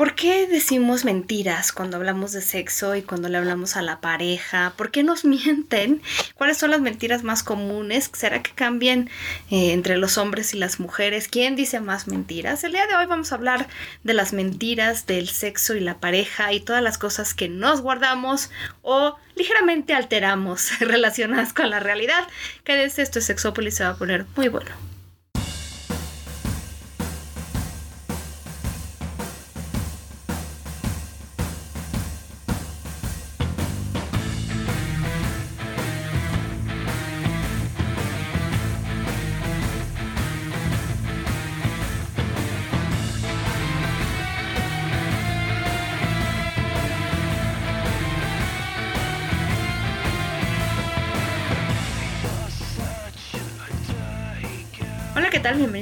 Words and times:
¿Por 0.00 0.14
qué 0.14 0.46
decimos 0.46 1.04
mentiras 1.04 1.72
cuando 1.72 1.98
hablamos 1.98 2.32
de 2.32 2.40
sexo 2.40 2.96
y 2.96 3.02
cuando 3.02 3.28
le 3.28 3.36
hablamos 3.36 3.76
a 3.76 3.82
la 3.82 4.00
pareja? 4.00 4.72
¿Por 4.78 4.90
qué 4.90 5.02
nos 5.02 5.24
mienten? 5.26 6.00
¿Cuáles 6.36 6.56
son 6.56 6.70
las 6.70 6.80
mentiras 6.80 7.22
más 7.22 7.42
comunes? 7.42 8.10
¿Será 8.14 8.42
que 8.42 8.52
cambian 8.52 9.10
eh, 9.50 9.72
entre 9.74 9.98
los 9.98 10.16
hombres 10.16 10.54
y 10.54 10.56
las 10.56 10.80
mujeres? 10.80 11.28
¿Quién 11.28 11.54
dice 11.54 11.80
más 11.80 12.08
mentiras? 12.08 12.64
El 12.64 12.72
día 12.72 12.86
de 12.86 12.94
hoy 12.94 13.04
vamos 13.04 13.30
a 13.30 13.34
hablar 13.34 13.68
de 14.02 14.14
las 14.14 14.32
mentiras 14.32 15.06
del 15.06 15.28
sexo 15.28 15.74
y 15.74 15.80
la 15.80 16.00
pareja 16.00 16.50
y 16.54 16.60
todas 16.60 16.82
las 16.82 16.96
cosas 16.96 17.34
que 17.34 17.50
nos 17.50 17.82
guardamos 17.82 18.50
o 18.80 19.18
ligeramente 19.34 19.92
alteramos 19.92 20.78
relacionadas 20.80 21.52
con 21.52 21.68
la 21.68 21.78
realidad. 21.78 22.26
Quédese, 22.64 23.02
esto 23.02 23.18
es 23.18 23.26
Sexópolis, 23.26 23.74
se 23.74 23.84
va 23.84 23.90
a 23.90 23.96
poner 23.96 24.24
muy 24.34 24.48
bueno. 24.48 24.89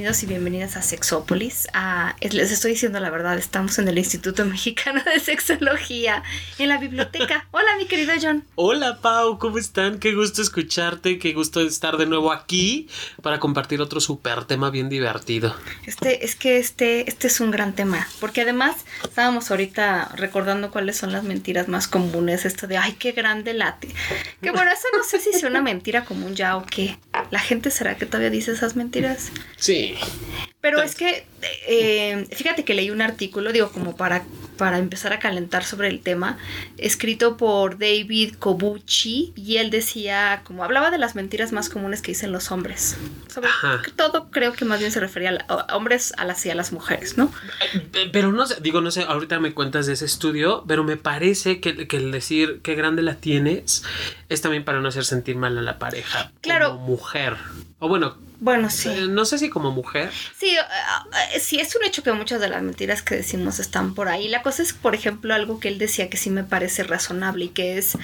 Bienvenidos 0.09 0.23
y 0.23 0.25
bienvenidas 0.25 0.75
a 0.75 0.81
Sexópolis. 0.81 1.67
Ah, 1.71 2.15
les 2.19 2.51
estoy 2.51 2.71
diciendo 2.71 2.99
la 2.99 3.11
verdad, 3.11 3.37
estamos 3.37 3.77
en 3.77 3.87
el 3.89 3.99
Instituto 3.99 4.43
Mexicano 4.47 5.03
de 5.03 5.19
Sexología, 5.19 6.23
en 6.57 6.69
la 6.69 6.77
biblioteca. 6.79 7.45
Hola, 7.51 7.77
mi 7.77 7.85
querido 7.85 8.13
John. 8.19 8.43
Hola, 8.55 9.01
Pau, 9.01 9.37
¿cómo 9.37 9.59
están? 9.59 9.99
Qué 9.99 10.15
gusto 10.15 10.41
escucharte, 10.41 11.19
qué 11.19 11.33
gusto 11.33 11.61
estar 11.61 11.97
de 11.97 12.07
nuevo 12.07 12.31
aquí 12.31 12.87
para 13.21 13.39
compartir 13.39 13.81
otro 13.81 13.99
súper 13.99 14.45
tema 14.45 14.71
bien 14.71 14.89
divertido. 14.89 15.55
Este, 15.85 16.25
es 16.25 16.35
que 16.35 16.57
este, 16.57 17.07
este 17.07 17.27
es 17.27 17.39
un 17.39 17.51
gran 17.51 17.73
tema, 17.73 18.07
porque 18.19 18.41
además 18.41 18.77
estábamos 19.03 19.51
ahorita 19.51 20.13
recordando 20.15 20.71
cuáles 20.71 20.97
son 20.97 21.11
las 21.11 21.23
mentiras 21.23 21.67
más 21.67 21.87
comunes, 21.87 22.45
esto 22.45 22.65
de, 22.65 22.77
ay, 22.77 22.93
qué 22.93 23.11
grande 23.11 23.53
late. 23.53 23.89
Que 24.41 24.49
bueno, 24.49 24.71
eso 24.71 24.87
no 24.97 25.03
sé 25.03 25.19
si 25.19 25.29
es 25.29 25.43
una 25.43 25.61
mentira 25.61 26.03
común 26.03 26.35
ya 26.35 26.57
o 26.57 26.65
qué. 26.65 26.97
¿La 27.29 27.39
gente 27.39 27.69
será 27.69 27.95
que 27.95 28.07
todavía 28.07 28.31
dice 28.31 28.53
esas 28.53 28.75
mentiras? 28.75 29.31
Sí. 29.57 29.98
Pero 30.61 30.81
es 30.81 30.95
que, 30.95 31.25
eh, 31.69 32.27
fíjate 32.33 32.65
que 32.65 32.73
leí 32.73 32.91
un 32.91 33.01
artículo, 33.01 33.53
digo, 33.53 33.71
como 33.71 33.95
para, 33.95 34.25
para 34.57 34.77
empezar 34.77 35.13
a 35.13 35.19
calentar 35.19 35.63
sobre 35.63 35.87
el 35.87 36.01
tema, 36.01 36.37
escrito 36.77 37.37
por 37.37 37.77
David 37.77 38.35
Kobuchi, 38.39 39.31
y 39.37 39.55
él 39.55 39.69
decía, 39.69 40.41
como 40.43 40.65
hablaba 40.65 40.91
de 40.91 40.97
las 40.97 41.15
mentiras 41.15 41.53
más 41.53 41.69
comunes 41.69 42.01
que 42.01 42.11
dicen 42.11 42.33
los 42.33 42.51
hombres. 42.51 42.97
Sobre 43.33 43.47
todo 43.95 44.29
creo 44.31 44.51
que 44.51 44.65
más 44.65 44.79
bien 44.81 44.91
se 44.91 44.99
refería 44.99 45.45
a, 45.47 45.77
hombres 45.77 46.13
a 46.17 46.25
las 46.25 46.45
y 46.45 46.49
a 46.49 46.55
las 46.55 46.73
mujeres, 46.73 47.17
¿no? 47.17 47.31
Pero 48.11 48.33
no 48.33 48.45
sé, 48.45 48.57
digo, 48.59 48.81
no 48.81 48.91
sé, 48.91 49.03
ahorita 49.03 49.39
me 49.39 49.53
cuentas 49.53 49.85
de 49.85 49.93
ese 49.93 50.03
estudio, 50.03 50.65
pero 50.67 50.83
me 50.83 50.97
parece 50.97 51.61
que, 51.61 51.87
que 51.87 51.95
el 51.95 52.11
decir 52.11 52.59
qué 52.63 52.75
grande 52.75 53.01
la 53.01 53.15
tienes 53.15 53.83
es 54.27 54.41
también 54.41 54.65
para 54.65 54.81
no 54.81 54.89
hacer 54.89 55.05
sentir 55.05 55.37
mal 55.37 55.57
a 55.57 55.61
la 55.61 55.79
pareja. 55.79 56.33
Claro. 56.41 56.71
Como 56.71 56.85
mujer. 56.85 57.37
O 57.79 57.87
bueno, 57.87 58.17
bueno, 58.39 58.69
sí. 58.69 58.89
Eh, 58.89 59.07
no 59.09 59.25
sé 59.25 59.37
si 59.37 59.49
como 59.49 59.71
mujer. 59.71 60.11
Sí, 60.37 60.55
eh, 60.55 61.39
sí, 61.39 61.59
es 61.59 61.75
un 61.75 61.83
hecho 61.83 62.03
que 62.03 62.11
muchas 62.13 62.39
de 62.39 62.47
las 62.47 62.63
mentiras 62.63 63.01
que 63.01 63.15
decimos 63.15 63.59
están 63.59 63.93
por 63.93 64.07
ahí. 64.07 64.27
La 64.29 64.41
cosa 64.41 64.63
es, 64.63 64.73
por 64.73 64.95
ejemplo, 64.95 65.33
algo 65.33 65.59
que 65.59 65.67
él 65.67 65.77
decía 65.77 66.09
que 66.09 66.17
sí 66.17 66.29
me 66.29 66.43
parece 66.43 66.83
razonable 66.83 67.45
y 67.45 67.49
que 67.49 67.77
es 67.77 67.97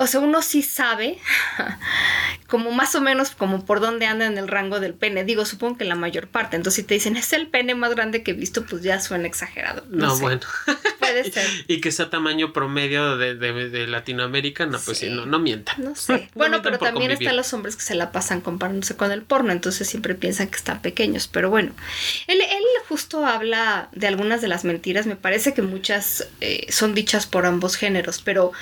o 0.00 0.06
sea, 0.06 0.20
uno 0.20 0.40
sí 0.40 0.62
sabe 0.62 1.18
como 2.46 2.70
más 2.70 2.94
o 2.94 3.02
menos 3.02 3.32
como 3.32 3.66
por 3.66 3.80
dónde 3.80 4.06
anda 4.06 4.24
en 4.24 4.38
el 4.38 4.48
rango 4.48 4.80
del 4.80 4.94
pene. 4.94 5.24
Digo, 5.24 5.44
supongo 5.44 5.76
que 5.76 5.84
la 5.84 5.94
mayor 5.94 6.26
parte. 6.26 6.56
Entonces, 6.56 6.82
si 6.82 6.86
te 6.86 6.94
dicen, 6.94 7.18
es 7.18 7.34
el 7.34 7.48
pene 7.48 7.74
más 7.74 7.94
grande 7.94 8.22
que 8.22 8.30
he 8.30 8.34
visto, 8.34 8.64
pues 8.64 8.82
ya 8.82 8.98
suena 8.98 9.26
exagerado. 9.26 9.84
No, 9.90 10.18
bueno. 10.18 10.40
Puede 10.98 11.30
ser. 11.30 11.46
y 11.68 11.82
que 11.82 11.92
sea 11.92 12.08
tamaño 12.08 12.54
promedio 12.54 13.18
de, 13.18 13.34
de, 13.34 13.86
Latinoamérica, 13.86 14.64
no, 14.64 14.80
pues 14.80 14.96
sí, 14.96 15.10
no, 15.10 15.26
no 15.26 15.38
mientan. 15.38 15.84
No 15.84 15.94
sé. 15.94 16.30
bueno, 16.34 16.62
pero 16.62 16.78
también 16.78 17.10
están 17.10 17.36
los 17.36 17.52
hombres 17.52 17.76
que 17.76 17.82
se 17.82 17.94
la 17.94 18.10
pasan 18.10 18.40
comparándose 18.40 18.96
con 18.96 19.12
el 19.12 19.20
porno, 19.20 19.52
entonces 19.52 19.86
siempre 19.86 20.14
piensan 20.14 20.48
que 20.48 20.56
están 20.56 20.80
pequeños. 20.80 21.28
Pero 21.28 21.50
bueno, 21.50 21.72
él, 22.26 22.40
él 22.40 22.64
justo 22.88 23.26
habla 23.26 23.90
de 23.92 24.06
algunas 24.06 24.40
de 24.40 24.48
las 24.48 24.64
mentiras. 24.64 25.04
Me 25.04 25.16
parece 25.16 25.52
que 25.52 25.60
muchas 25.60 26.26
eh, 26.40 26.66
son 26.70 26.94
dichas 26.94 27.26
por 27.26 27.44
ambos 27.44 27.76
géneros, 27.76 28.22
pero 28.24 28.52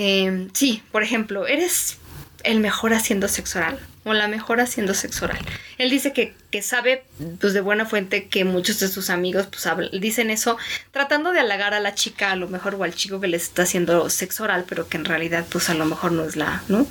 Em, 0.00 0.48
sí, 0.52 0.80
por 0.92 1.02
ejemplo, 1.02 1.48
eres 1.48 1.98
el 2.44 2.60
mejor 2.60 2.94
haciendo 2.94 3.26
sexo 3.26 3.58
oral 3.58 3.80
o 4.04 4.14
la 4.14 4.28
mejor 4.28 4.60
haciendo 4.60 4.94
sexo 4.94 5.24
oral. 5.24 5.44
Él 5.76 5.90
dice 5.90 6.12
que, 6.12 6.62
sabe 6.62 7.02
pues 7.40 7.52
de 7.52 7.60
buena 7.60 7.84
fuente 7.84 8.28
que 8.28 8.44
muchos 8.44 8.78
de 8.78 8.86
sus 8.86 9.10
amigos 9.10 9.48
pues 9.48 9.68
dicen 10.00 10.30
eso 10.30 10.56
tratando 10.92 11.32
de 11.32 11.40
halagar 11.40 11.74
a 11.74 11.80
la 11.80 11.94
chica 11.94 12.30
a 12.30 12.36
lo 12.36 12.48
mejor 12.48 12.76
o 12.76 12.84
al 12.84 12.94
chico 12.94 13.20
que 13.20 13.26
les 13.26 13.42
está 13.42 13.62
haciendo 13.62 14.08
sexo 14.08 14.44
oral 14.44 14.64
pero 14.68 14.88
que 14.88 14.96
en 14.96 15.04
realidad 15.04 15.44
pues 15.50 15.68
a 15.68 15.74
lo 15.74 15.84
mejor 15.84 16.12
no 16.12 16.24
es 16.24 16.36
la, 16.36 16.62
¿no? 16.68 16.86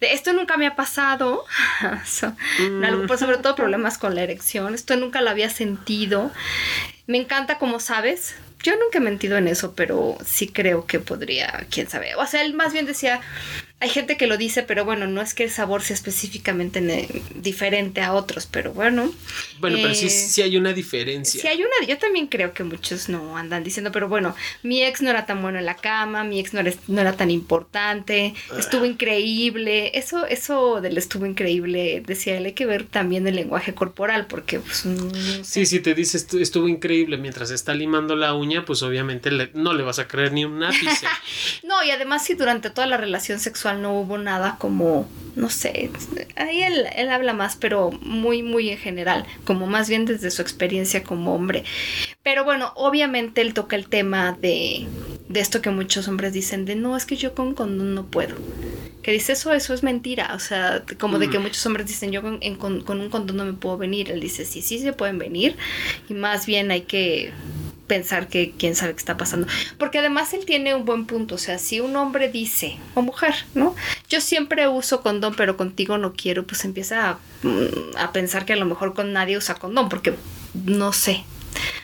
Esto 0.00 0.32
nunca 0.32 0.56
me 0.56 0.66
ha 0.66 0.74
pasado, 0.74 1.44
pues, 3.06 3.20
sobre 3.20 3.38
todo 3.38 3.54
problemas 3.54 3.98
con 3.98 4.16
la 4.16 4.22
erección, 4.22 4.74
esto 4.74 4.96
nunca 4.96 5.20
lo 5.20 5.30
había 5.30 5.48
sentido. 5.48 6.32
Me 7.06 7.18
encanta 7.18 7.58
como 7.58 7.78
sabes, 7.80 8.34
yo 8.62 8.76
nunca 8.76 8.98
he 8.98 9.00
mentido 9.00 9.36
en 9.36 9.48
eso, 9.48 9.74
pero 9.74 10.16
sí 10.24 10.48
creo 10.48 10.86
que 10.86 11.00
podría, 11.00 11.66
quién 11.70 11.88
sabe. 11.88 12.14
O 12.16 12.26
sea, 12.26 12.42
él 12.42 12.54
más 12.54 12.72
bien 12.72 12.86
decía, 12.86 13.20
hay 13.82 13.88
gente 13.88 14.16
que 14.16 14.28
lo 14.28 14.36
dice, 14.36 14.62
pero 14.62 14.84
bueno, 14.84 15.08
no 15.08 15.20
es 15.20 15.34
que 15.34 15.42
el 15.42 15.50
sabor 15.50 15.82
sea 15.82 15.94
específicamente 15.94 17.08
diferente 17.34 18.00
a 18.00 18.12
otros, 18.12 18.46
pero 18.46 18.72
bueno. 18.72 19.12
Bueno, 19.58 19.76
pero 19.82 19.92
sí, 19.92 20.06
eh, 20.06 20.10
sí 20.10 20.40
hay 20.40 20.56
una 20.56 20.72
diferencia. 20.72 21.40
Sí 21.40 21.48
hay 21.48 21.58
una, 21.58 21.88
yo 21.88 21.98
también 21.98 22.28
creo 22.28 22.54
que 22.54 22.62
muchos 22.62 23.08
no 23.08 23.36
andan 23.36 23.64
diciendo, 23.64 23.90
pero 23.90 24.08
bueno, 24.08 24.36
mi 24.62 24.84
ex 24.84 25.02
no 25.02 25.10
era 25.10 25.26
tan 25.26 25.42
bueno 25.42 25.58
en 25.58 25.64
la 25.64 25.74
cama, 25.74 26.22
mi 26.22 26.38
ex 26.38 26.54
no 26.54 26.60
era, 26.60 26.72
no 26.86 27.00
era 27.00 27.14
tan 27.14 27.32
importante, 27.32 28.34
estuvo 28.56 28.84
increíble. 28.84 29.90
Eso, 29.98 30.26
eso 30.26 30.80
del 30.80 30.96
estuvo 30.96 31.26
increíble, 31.26 32.04
decía 32.06 32.38
él, 32.38 32.46
hay 32.46 32.52
que 32.52 32.66
ver 32.66 32.84
también 32.84 33.26
el 33.26 33.34
lenguaje 33.34 33.74
corporal, 33.74 34.26
porque 34.28 34.60
pues... 34.60 34.86
Sí, 35.42 35.66
si 35.66 35.80
te 35.80 35.96
dice 35.96 36.18
estuvo 36.18 36.68
increíble 36.68 37.16
mientras 37.16 37.50
está 37.50 37.74
limando 37.74 38.14
la 38.14 38.32
uña, 38.32 38.64
pues 38.64 38.80
obviamente 38.84 39.32
no 39.54 39.74
le 39.74 39.82
vas 39.82 39.98
a 39.98 40.06
creer 40.06 40.32
ni 40.32 40.44
un 40.44 40.62
ápice. 40.62 41.08
no, 41.64 41.82
y 41.82 41.90
además 41.90 42.24
si 42.24 42.34
durante 42.34 42.70
toda 42.70 42.86
la 42.86 42.96
relación 42.96 43.40
sexual 43.40 43.71
no 43.74 43.98
hubo 43.98 44.18
nada 44.18 44.56
como, 44.58 45.08
no 45.36 45.50
sé, 45.50 45.90
ahí 46.36 46.62
él, 46.62 46.86
él 46.96 47.08
habla 47.10 47.32
más, 47.32 47.56
pero 47.56 47.90
muy, 48.02 48.42
muy 48.42 48.70
en 48.70 48.78
general, 48.78 49.24
como 49.44 49.66
más 49.66 49.88
bien 49.88 50.04
desde 50.04 50.30
su 50.30 50.42
experiencia 50.42 51.02
como 51.04 51.34
hombre. 51.34 51.64
Pero 52.22 52.44
bueno, 52.44 52.72
obviamente 52.76 53.40
él 53.40 53.54
toca 53.54 53.76
el 53.76 53.88
tema 53.88 54.32
de, 54.40 54.86
de 55.28 55.40
esto 55.40 55.62
que 55.62 55.70
muchos 55.70 56.08
hombres 56.08 56.32
dicen, 56.32 56.64
de 56.64 56.76
no, 56.76 56.96
es 56.96 57.06
que 57.06 57.16
yo 57.16 57.34
con 57.34 57.54
condón 57.54 57.94
no 57.94 58.06
puedo 58.06 58.36
que 59.02 59.10
dice 59.10 59.32
eso, 59.32 59.52
eso 59.52 59.74
es 59.74 59.82
mentira, 59.82 60.32
o 60.34 60.38
sea, 60.38 60.84
como 60.98 61.18
de 61.18 61.28
que 61.28 61.38
mm. 61.38 61.42
muchos 61.42 61.66
hombres 61.66 61.86
dicen 61.86 62.12
yo 62.12 62.22
con, 62.22 62.38
con, 62.56 62.82
con, 62.82 63.00
un 63.00 63.10
condón 63.10 63.36
no 63.36 63.44
me 63.44 63.52
puedo 63.52 63.76
venir, 63.76 64.10
él 64.10 64.20
dice 64.20 64.44
sí, 64.44 64.62
sí 64.62 64.78
se 64.78 64.92
pueden 64.92 65.18
venir 65.18 65.56
y 66.08 66.14
más 66.14 66.46
bien 66.46 66.70
hay 66.70 66.82
que 66.82 67.32
pensar 67.86 68.28
que 68.28 68.52
quién 68.58 68.74
sabe 68.74 68.92
qué 68.92 68.98
está 68.98 69.16
pasando. 69.16 69.46
Porque 69.78 69.98
además 69.98 70.32
él 70.34 70.44
tiene 70.44 70.74
un 70.74 70.84
buen 70.84 71.06
punto, 71.06 71.34
o 71.34 71.38
sea, 71.38 71.58
si 71.58 71.80
un 71.80 71.96
hombre 71.96 72.28
dice, 72.28 72.78
o 72.94 73.02
mujer, 73.02 73.34
¿no? 73.54 73.74
Yo 74.08 74.20
siempre 74.20 74.68
uso 74.68 75.02
condón, 75.02 75.34
pero 75.36 75.56
contigo 75.56 75.98
no 75.98 76.12
quiero, 76.12 76.46
pues 76.46 76.64
empieza 76.64 77.10
a, 77.10 77.18
mm, 77.42 77.96
a 77.96 78.12
pensar 78.12 78.44
que 78.44 78.52
a 78.52 78.56
lo 78.56 78.66
mejor 78.66 78.94
con 78.94 79.12
nadie 79.12 79.36
usa 79.36 79.54
condón, 79.56 79.88
porque 79.88 80.14
no 80.54 80.92
sé, 80.92 81.24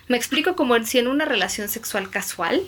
me 0.08 0.16
explico 0.16 0.56
como 0.56 0.82
si 0.84 0.98
en 0.98 1.06
una 1.06 1.24
relación 1.24 1.68
sexual 1.68 2.10
casual. 2.10 2.62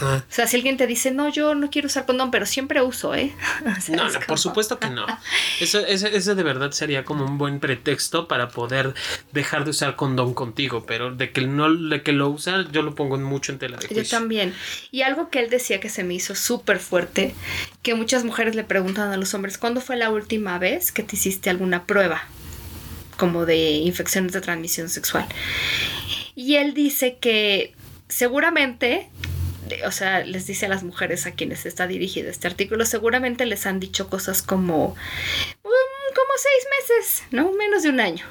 O 0.00 0.22
sea, 0.28 0.46
si 0.46 0.56
alguien 0.56 0.76
te 0.76 0.86
dice, 0.86 1.10
no, 1.10 1.28
yo 1.28 1.54
no 1.54 1.70
quiero 1.70 1.86
usar 1.86 2.06
condón, 2.06 2.30
pero 2.30 2.46
siempre 2.46 2.82
uso, 2.82 3.14
¿eh? 3.14 3.34
no, 3.88 4.10
no, 4.10 4.20
por 4.26 4.38
supuesto 4.38 4.78
que 4.78 4.88
no. 4.88 5.06
Eso, 5.60 5.78
eso, 5.80 6.34
de 6.34 6.42
verdad 6.42 6.70
sería 6.72 7.04
como 7.04 7.24
un 7.24 7.38
buen 7.38 7.60
pretexto 7.60 8.28
para 8.28 8.48
poder 8.48 8.94
dejar 9.32 9.64
de 9.64 9.70
usar 9.70 9.96
condón 9.96 10.34
contigo, 10.34 10.84
pero 10.86 11.14
de 11.14 11.32
que 11.32 11.40
no, 11.42 11.74
de 11.74 12.02
que 12.02 12.12
lo 12.12 12.28
usa, 12.28 12.66
yo 12.70 12.82
lo 12.82 12.94
pongo 12.94 13.16
mucho 13.16 13.52
en 13.52 13.58
tela 13.58 13.78
de 13.78 13.86
juicio. 13.86 14.02
Yo 14.02 14.10
también. 14.10 14.54
Y 14.90 15.02
algo 15.02 15.30
que 15.30 15.40
él 15.40 15.48
decía 15.48 15.80
que 15.80 15.88
se 15.88 16.04
me 16.04 16.14
hizo 16.14 16.34
súper 16.34 16.78
fuerte, 16.78 17.34
que 17.82 17.94
muchas 17.94 18.24
mujeres 18.24 18.54
le 18.54 18.64
preguntan 18.64 19.12
a 19.12 19.16
los 19.16 19.32
hombres, 19.34 19.56
¿cuándo 19.56 19.80
fue 19.80 19.96
la 19.96 20.10
última 20.10 20.58
vez 20.58 20.92
que 20.92 21.02
te 21.02 21.16
hiciste 21.16 21.48
alguna 21.48 21.86
prueba? 21.86 22.22
como 23.16 23.46
de 23.46 23.70
infecciones 23.70 24.32
de 24.32 24.40
transmisión 24.40 24.88
sexual. 24.88 25.26
Y 26.36 26.56
él 26.56 26.74
dice 26.74 27.16
que 27.16 27.72
seguramente, 28.08 29.08
o 29.86 29.90
sea, 29.90 30.20
les 30.20 30.46
dice 30.46 30.66
a 30.66 30.68
las 30.68 30.82
mujeres 30.82 31.26
a 31.26 31.32
quienes 31.32 31.64
está 31.64 31.86
dirigido 31.86 32.30
este 32.30 32.46
artículo, 32.46 32.84
seguramente 32.84 33.46
les 33.46 33.66
han 33.66 33.80
dicho 33.80 34.08
cosas 34.08 34.42
como, 34.42 34.90
mm, 34.90 36.14
como 36.14 36.32
seis 36.36 36.66
meses, 36.78 37.22
¿no? 37.30 37.50
Menos 37.52 37.82
de 37.82 37.88
un 37.88 38.00
año. 38.00 38.24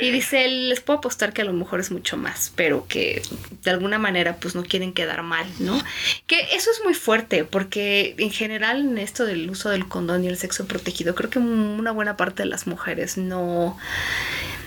Y 0.00 0.10
dice, 0.10 0.46
les 0.48 0.80
puedo 0.80 0.98
apostar 0.98 1.32
que 1.32 1.42
a 1.42 1.44
lo 1.44 1.52
mejor 1.52 1.80
es 1.80 1.90
mucho 1.90 2.16
más, 2.16 2.52
pero 2.54 2.86
que 2.86 3.20
de 3.62 3.70
alguna 3.70 3.98
manera 3.98 4.36
pues 4.36 4.54
no 4.54 4.62
quieren 4.62 4.92
quedar 4.92 5.22
mal, 5.22 5.46
¿no? 5.58 5.82
Que 6.26 6.40
eso 6.54 6.70
es 6.70 6.80
muy 6.84 6.94
fuerte, 6.94 7.44
porque 7.44 8.14
en 8.18 8.30
general 8.30 8.80
en 8.80 8.98
esto 8.98 9.26
del 9.26 9.50
uso 9.50 9.70
del 9.70 9.88
condón 9.88 10.24
y 10.24 10.28
el 10.28 10.38
sexo 10.38 10.66
protegido, 10.66 11.14
creo 11.14 11.30
que 11.30 11.40
una 11.40 11.90
buena 11.90 12.16
parte 12.16 12.44
de 12.44 12.48
las 12.48 12.66
mujeres 12.66 13.16
no 13.16 13.76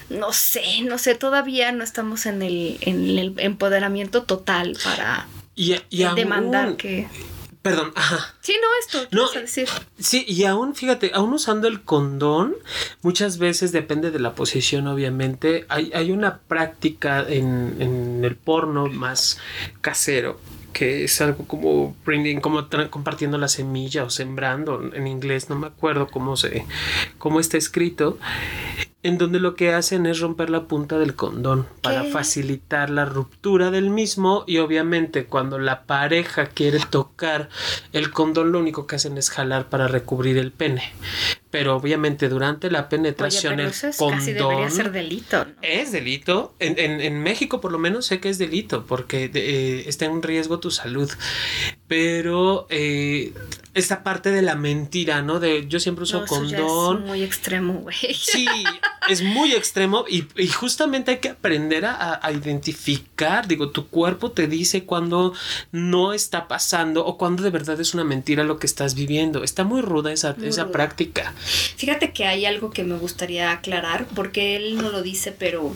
no 0.10 0.34
sé, 0.34 0.82
no 0.84 0.98
sé, 0.98 1.16
todavía 1.16 1.72
no 1.72 1.84
estamos 1.84 2.26
en 2.26 2.42
el, 2.42 2.78
en 2.82 3.18
el 3.18 3.34
empoderamiento 3.38 4.24
total 4.24 4.78
para 4.84 5.28
demandar 6.16 6.76
que... 6.76 7.08
Perdón, 7.62 7.92
ajá. 7.94 8.36
Sí, 8.40 8.56
no, 8.62 8.68
esto, 8.80 9.08
no, 9.12 9.30
a 9.30 9.42
decir. 9.42 9.68
Sí, 10.00 10.24
y 10.26 10.46
aún, 10.46 10.76
fíjate, 10.76 11.12
aún 11.14 11.34
usando 11.34 11.68
el 11.68 11.84
condón, 11.84 12.56
muchas 13.02 13.38
veces 13.38 13.74
depende 13.74 14.12
de 14.12 14.20
la 14.20 14.34
posición, 14.34 14.88
obviamente. 14.88 15.66
Hay, 15.68 15.92
hay 15.94 16.12
una 16.12 16.38
práctica 16.38 17.26
en, 17.28 17.76
en 17.82 18.24
el 18.24 18.38
porno 18.38 18.88
más 18.88 19.40
casero 19.82 20.40
que 20.74 21.04
es 21.04 21.22
algo 21.22 21.46
como 21.46 21.96
bringing, 22.06 22.42
como 22.42 22.68
compartiendo 22.90 23.38
la 23.38 23.48
semilla 23.48 24.04
o 24.04 24.10
sembrando 24.10 24.92
en 24.94 25.08
inglés, 25.08 25.50
no 25.50 25.56
me 25.58 25.68
acuerdo 25.68 26.08
cómo 26.08 26.38
se, 26.38 26.66
cómo 27.18 27.40
está 27.40 27.58
escrito, 27.58 28.18
en 29.02 29.18
donde 29.18 29.40
lo 29.40 29.56
que 29.56 29.74
hacen 29.74 30.06
es 30.06 30.20
romper 30.20 30.50
la 30.50 30.64
punta 30.64 31.00
del 31.00 31.16
condón 31.16 31.68
para 31.82 32.04
facilitar 32.04 32.90
la 32.90 33.06
ruptura 33.06 33.72
del 33.72 33.90
mismo 33.90 34.44
y 34.46 34.58
obviamente 34.58 35.26
cuando 35.26 35.58
la 35.58 35.84
pareja 35.84 36.48
quiere 36.48 36.80
tocar 36.90 37.50
el 37.94 38.12
condón 38.12 38.52
lo 38.52 38.60
único 38.60 38.88
que 38.88 38.98
hacen 38.98 39.18
es 39.18 39.30
jalar 39.30 39.70
para 39.70 39.88
recubrir 39.88 40.38
el 40.38 40.52
pene 40.52 40.84
pero 41.52 41.76
obviamente 41.76 42.30
durante 42.30 42.70
la 42.70 42.90
penetración 42.90 43.60
el 43.60 43.72
condón 43.98 44.26
debería 44.26 44.70
ser 44.70 44.92
delito 44.92 45.46
es 45.62 45.92
delito. 45.92 46.54
En, 46.60 46.78
en, 46.80 47.02
en, 47.02 47.22
México 47.22 47.62
por 47.62 47.72
lo 47.72 47.80
menos 47.80 48.06
sé 48.06 48.20
que 48.20 48.30
es 48.30 48.38
delito 48.38 48.86
porque 48.86 49.30
eh, 49.34 49.84
está 49.88 50.06
en 50.06 50.22
riesgo 50.22 50.60
tu 50.60 50.72
salud 50.72 51.10
pero 51.90 52.68
eh, 52.70 53.34
esta 53.74 54.04
parte 54.04 54.32
de 54.32 54.44
la 54.44 54.54
mentira, 54.54 55.24
¿no? 55.24 55.40
De 55.40 55.68
yo 55.68 55.80
siempre 55.80 56.04
uso 56.04 56.24
condón. 56.28 57.02
es 57.02 57.08
muy 57.08 57.24
extremo, 57.24 57.74
güey. 57.74 57.96
Sí, 58.14 58.48
es 59.10 59.24
muy 59.24 59.54
extremo 59.54 60.06
y, 60.08 60.24
justamente 60.50 61.12
hay 61.12 61.18
que 61.18 61.30
aprender 61.30 61.86
a, 61.86 62.22
identificar, 62.32 63.48
digo, 63.48 63.72
tu 63.72 63.88
cuerpo 63.88 64.32
te 64.32 64.46
dice 64.46 64.86
cuando 64.86 65.34
no 65.72 66.14
está 66.14 66.48
pasando 66.48 67.04
o 67.06 67.18
cuando 67.18 67.42
de 67.42 67.50
verdad 67.50 67.82
es 67.82 67.96
una 67.96 68.04
mentira 68.04 68.44
lo 68.44 68.60
que 68.60 68.68
estás 68.68 68.94
viviendo. 68.94 69.44
Está 69.44 69.64
muy 69.64 69.82
ruda 69.82 70.14
esa, 70.14 70.36
esa 70.44 70.72
práctica. 70.72 71.34
Fíjate 71.76 72.14
que 72.14 72.26
hay 72.26 72.46
algo 72.46 72.70
que 72.70 72.84
me 72.84 72.98
gustaría 73.00 73.52
aclarar 73.52 74.06
porque 74.14 74.56
él 74.56 74.78
no 74.78 74.92
lo 74.92 75.02
dice, 75.02 75.32
pero 75.32 75.74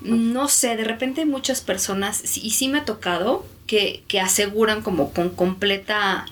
no 0.00 0.48
sé, 0.48 0.76
de 0.76 0.84
repente 0.84 1.24
muchas 1.26 1.60
personas, 1.60 2.36
y 2.36 2.50
sí 2.50 2.68
me 2.68 2.78
ha 2.78 2.84
tocado, 2.84 3.44
que, 3.68 4.02
que 4.08 4.18
aseguran 4.18 4.82
como 4.82 5.12
con 5.12 5.28
completa 5.28 6.26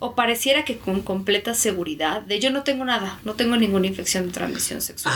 o 0.00 0.16
pareciera 0.16 0.64
que 0.64 0.78
con 0.78 1.00
completa 1.00 1.54
seguridad 1.54 2.22
de 2.22 2.40
yo 2.40 2.50
no 2.50 2.64
tengo 2.64 2.84
nada, 2.84 3.20
no 3.22 3.34
tengo 3.34 3.56
ninguna 3.56 3.86
infección 3.86 4.26
de 4.26 4.32
transmisión 4.32 4.80
sexual. 4.80 5.14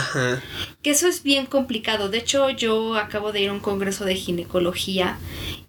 Que 0.80 0.90
eso 0.90 1.08
es 1.08 1.24
bien 1.24 1.46
complicado. 1.46 2.08
De 2.08 2.18
hecho, 2.18 2.50
yo 2.50 2.94
acabo 2.94 3.32
de 3.32 3.40
ir 3.40 3.48
a 3.48 3.52
un 3.52 3.58
congreso 3.58 4.04
de 4.04 4.14
ginecología 4.14 5.18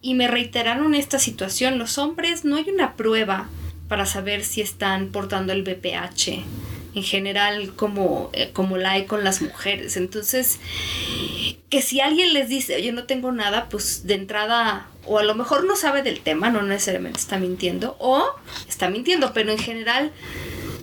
y 0.03 0.13
me 0.13 0.27
reiteraron 0.27 0.93
esta 0.93 1.17
situación. 1.17 1.79
Los 1.79 1.97
hombres 1.97 2.45
no 2.45 2.57
hay 2.57 2.69
una 2.69 2.93
prueba 2.93 3.49
para 3.87 4.05
saber 4.05 4.43
si 4.43 4.61
están 4.61 5.07
portando 5.07 5.51
el 5.51 5.63
BPH 5.63 6.43
en 6.97 7.03
general 7.03 7.73
como, 7.75 8.31
eh, 8.33 8.49
como 8.53 8.77
la 8.77 8.91
hay 8.91 9.05
con 9.05 9.23
las 9.23 9.41
mujeres. 9.41 9.97
Entonces, 9.97 10.59
que 11.69 11.81
si 11.81 12.01
alguien 12.01 12.33
les 12.33 12.49
dice, 12.49 12.75
oye, 12.75 12.91
no 12.91 13.03
tengo 13.03 13.31
nada, 13.31 13.69
pues 13.69 14.07
de 14.07 14.15
entrada, 14.15 14.87
o 15.05 15.19
a 15.19 15.23
lo 15.23 15.35
mejor 15.35 15.63
no 15.65 15.75
sabe 15.75 16.01
del 16.01 16.21
tema, 16.21 16.49
no 16.49 16.63
necesariamente 16.63 17.19
está 17.19 17.37
mintiendo, 17.37 17.95
o 17.99 18.25
está 18.67 18.89
mintiendo, 18.89 19.31
pero 19.33 19.51
en 19.51 19.59
general... 19.59 20.11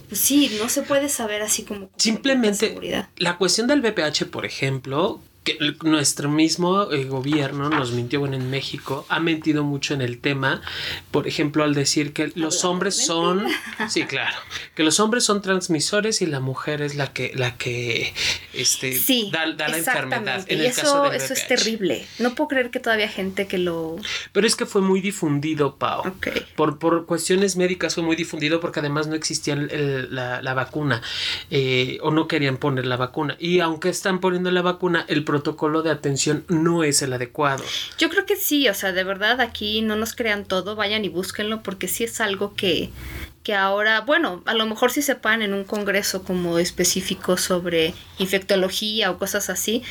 Pues 0.08 0.20
sí, 0.20 0.54
no 0.60 0.68
se 0.68 0.82
puede 0.82 1.08
saber 1.08 1.40
así 1.40 1.64
como... 1.64 1.90
Simplemente 1.96 2.78
la 3.16 3.38
cuestión 3.38 3.66
del 3.66 3.80
BPH, 3.80 4.26
por 4.30 4.44
ejemplo, 4.44 5.20
que 5.44 5.58
nuestro 5.82 6.28
mismo 6.28 6.90
eh, 6.90 7.04
gobierno 7.04 7.68
nos 7.68 7.92
mintió, 7.92 8.20
bueno, 8.20 8.36
en 8.36 8.50
México 8.50 9.06
ha 9.08 9.20
mentido 9.20 9.62
mucho 9.62 9.94
en 9.94 10.00
el 10.00 10.18
tema, 10.18 10.62
por 11.10 11.28
ejemplo, 11.28 11.62
al 11.62 11.74
decir 11.74 12.12
que 12.12 12.32
los 12.34 12.64
hombres 12.64 12.96
son, 12.96 13.46
sí, 13.88 14.04
claro, 14.04 14.36
que 14.74 14.82
los 14.82 14.98
hombres 15.00 15.24
son 15.24 15.42
transmisores 15.42 16.22
y 16.22 16.26
la 16.26 16.40
mujer 16.40 16.80
es 16.80 16.94
la 16.94 17.12
que, 17.12 17.32
la 17.34 17.56
que, 17.56 18.14
este, 18.54 18.98
da, 19.30 19.46
la 19.46 19.76
enfermedad. 19.76 20.44
En 20.48 20.60
y 20.60 20.66
eso, 20.66 21.12
eso 21.12 21.34
es 21.34 21.46
terrible. 21.46 22.06
No 22.18 22.34
puedo 22.34 22.48
creer 22.48 22.70
que 22.70 22.80
todavía 22.80 23.08
gente 23.08 23.46
que 23.46 23.58
lo. 23.58 23.96
Pero 24.32 24.46
es 24.46 24.56
que 24.56 24.66
fue 24.66 24.80
muy 24.80 25.00
difundido, 25.00 25.76
Pau. 25.76 26.02
Por, 26.56 26.78
por 26.78 27.06
cuestiones 27.06 27.56
médicas 27.56 27.94
fue 27.94 28.02
muy 28.02 28.16
difundido 28.16 28.60
porque 28.60 28.80
además 28.80 29.06
no 29.06 29.14
existía 29.14 29.56
la, 29.56 30.54
vacuna 30.54 31.02
eh, 31.50 31.98
o 32.02 32.10
no 32.10 32.28
querían 32.28 32.56
poner 32.56 32.86
la 32.86 32.96
vacuna. 32.96 33.36
Y 33.38 33.60
aunque 33.60 33.88
están 33.90 34.20
poniendo 34.20 34.50
la 34.50 34.62
vacuna, 34.62 35.04
el 35.08 35.24
protocolo 35.34 35.82
de 35.82 35.90
atención 35.90 36.44
no 36.46 36.84
es 36.84 37.02
el 37.02 37.12
adecuado. 37.12 37.64
Yo 37.98 38.08
creo 38.08 38.24
que 38.24 38.36
sí, 38.36 38.68
o 38.68 38.74
sea, 38.74 38.92
de 38.92 39.02
verdad 39.02 39.40
aquí 39.40 39.82
no 39.82 39.96
nos 39.96 40.14
crean 40.14 40.44
todo, 40.44 40.76
vayan 40.76 41.04
y 41.04 41.08
búsquenlo 41.08 41.60
porque 41.60 41.88
sí 41.88 42.04
es 42.04 42.20
algo 42.20 42.54
que 42.54 42.90
que 43.44 43.54
ahora, 43.54 44.00
bueno, 44.00 44.42
a 44.46 44.54
lo 44.54 44.64
mejor 44.64 44.90
si 44.90 45.02
se 45.02 45.14
sepan 45.14 45.42
en 45.42 45.52
un 45.52 45.64
congreso 45.64 46.24
como 46.24 46.58
específico 46.58 47.36
sobre 47.36 47.94
infectología 48.18 49.10
o 49.10 49.18
cosas 49.18 49.50
así, 49.50 49.82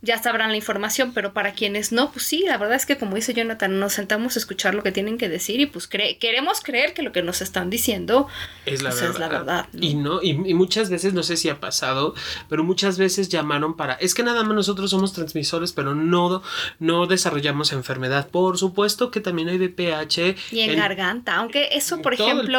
ya 0.00 0.20
sabrán 0.20 0.50
la 0.50 0.56
información, 0.56 1.12
pero 1.12 1.34
para 1.34 1.52
quienes 1.52 1.92
no, 1.92 2.10
pues 2.10 2.24
sí, 2.24 2.44
la 2.46 2.56
verdad 2.56 2.76
es 2.76 2.86
que 2.86 2.96
como 2.96 3.14
dice 3.14 3.34
Jonathan, 3.34 3.78
nos 3.78 3.92
sentamos 3.92 4.36
a 4.36 4.38
escuchar 4.38 4.74
lo 4.74 4.82
que 4.82 4.92
tienen 4.92 5.18
que 5.18 5.28
decir 5.28 5.60
y 5.60 5.66
pues 5.66 5.86
queremos 5.86 6.62
creer 6.62 6.94
que 6.94 7.02
lo 7.02 7.12
que 7.12 7.22
nos 7.22 7.42
están 7.42 7.68
diciendo 7.68 8.28
es 8.64 8.82
la 8.82 8.90
pues, 8.90 9.18
verdad. 9.18 9.66
Y 9.78 9.94
no, 9.94 10.22
y, 10.22 10.32
muchas 10.54 10.88
veces, 10.88 11.12
no 11.12 11.22
sé 11.22 11.36
si 11.36 11.50
ha 11.50 11.60
pasado, 11.60 12.14
pero 12.48 12.64
muchas 12.64 12.96
veces 12.96 13.28
llamaron 13.28 13.76
para, 13.76 13.94
es 13.94 14.14
que 14.14 14.22
nada 14.22 14.42
más 14.42 14.54
nosotros 14.54 14.90
somos 14.90 15.12
transmisores, 15.12 15.72
pero 15.72 15.94
no, 15.94 16.42
no 16.78 17.06
desarrollamos 17.06 17.72
enfermedad. 17.72 18.28
Por 18.30 18.56
supuesto 18.56 19.10
que 19.10 19.20
también 19.20 19.48
hay 19.48 19.58
VPH. 19.58 20.36
Y 20.50 20.60
en, 20.60 20.76
garganta, 20.76 21.36
aunque 21.36 21.68
eso, 21.72 22.00
por 22.00 22.14
ejemplo, 22.14 22.58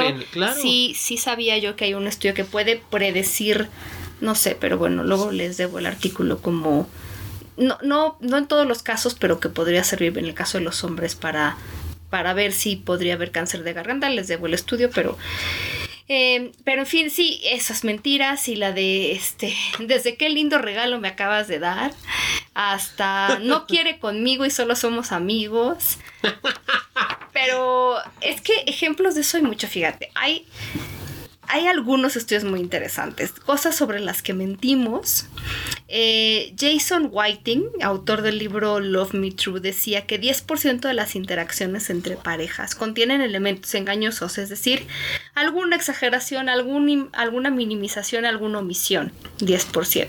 Sí, 0.51 0.95
sí 0.98 1.18
sabía 1.18 1.57
yo 1.57 1.75
que 1.75 1.86
hay 1.86 1.94
un 1.94 2.07
estudio 2.07 2.34
que 2.34 2.44
puede 2.44 2.81
predecir, 2.90 3.68
no 4.22 4.36
sé, 4.36 4.57
pero 4.60 4.78
bueno, 4.78 5.04
luego 5.04 5.31
les 5.31 5.57
debo 5.57 5.80
el 5.80 5.86
artículo 5.86 6.40
como 6.42 6.88
no, 7.57 7.78
no, 7.84 8.18
no 8.19 8.38
en 8.38 8.48
todos 8.48 8.68
los 8.68 8.81
casos, 8.84 9.16
pero 9.16 9.40
que 9.40 9.50
podría 9.50 9.84
servir 9.84 10.18
en 10.18 10.25
el 10.25 10.34
caso 10.34 10.57
de 10.57 10.63
los 10.63 10.84
hombres 10.84 11.16
para, 11.16 11.57
para 12.10 12.34
ver 12.34 12.51
si 12.51 12.75
podría 12.75 13.13
haber 13.13 13.32
cáncer 13.32 13.63
de 13.63 13.74
garganta. 13.74 14.10
Les 14.10 14.27
debo 14.27 14.48
el 14.48 14.53
estudio, 14.53 14.89
pero. 14.94 15.18
Eh, 16.10 16.51
pero 16.65 16.81
en 16.81 16.88
fin, 16.88 17.10
sí, 17.10 17.41
esas 17.45 17.83
mentiras 17.83 18.48
y 18.50 18.55
la 18.55 18.74
de 18.74 19.13
este, 19.13 19.55
desde 19.79 20.17
qué 20.17 20.29
lindo 20.29 20.57
regalo 20.57 21.00
me 21.00 21.07
acabas 21.07 21.48
de 21.48 21.60
dar, 21.60 21.93
hasta 22.53 23.39
no 23.39 23.65
quiere 23.67 24.00
conmigo 24.00 24.45
y 24.45 24.51
solo 24.51 24.75
somos 24.75 25.12
amigos. 25.12 25.98
Pero 27.33 27.95
es 28.22 28.41
que 28.41 28.53
ejemplos 28.67 29.15
de 29.15 29.22
eso 29.22 29.38
hay 29.38 29.43
mucho, 29.43 29.67
fíjate. 29.67 30.12
Hay, 30.13 30.45
hay 31.48 31.68
algunos 31.68 32.16
estudios 32.16 32.44
muy 32.44 32.60
interesantes, 32.60 33.32
cosas 33.32 33.76
sobre 33.76 34.00
las 34.00 34.22
que 34.22 34.34
mentimos. 34.34 35.28
Eh, 35.88 36.56
Jason 36.58 37.10
Whiting, 37.12 37.66
autor 37.82 38.22
del 38.22 38.40
libro 38.40 38.80
Love 38.80 39.14
Me 39.14 39.32
True, 39.32 39.60
decía 39.60 40.06
que 40.06 40.20
10% 40.20 40.80
de 40.80 40.94
las 40.94 41.16
interacciones 41.16 41.90
entre 41.90 42.16
parejas 42.16 42.76
contienen 42.76 43.22
elementos 43.22 43.74
engañosos, 43.76 44.38
es 44.38 44.50
decir, 44.50 44.88
alguna 45.36 45.76
exageración, 45.76 46.50
alguna 46.50 47.50
minimización, 47.50 48.26
alguna 48.26 48.60
omisión. 48.60 49.12
10%. 49.40 50.08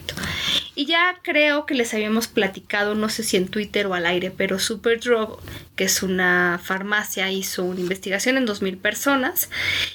Y 0.76 0.86
ya 0.86 1.20
creo 1.22 1.66
que 1.66 1.74
les 1.74 1.94
habíamos 1.94 2.26
platicado, 2.26 2.94
no 2.94 3.08
sé 3.08 3.22
si 3.22 3.36
en 3.36 3.48
Twitter 3.48 3.86
o 3.86 3.94
al 3.94 4.06
aire, 4.06 4.30
pero 4.30 4.58
Superdrug, 4.58 5.38
que 5.76 5.84
es 5.84 6.02
una 6.02 6.60
farmacia, 6.62 7.30
hizo 7.30 7.64
una 7.64 7.80
investigación 7.80 8.36
en 8.36 8.46
2.000 8.46 8.78
personas 8.78 9.50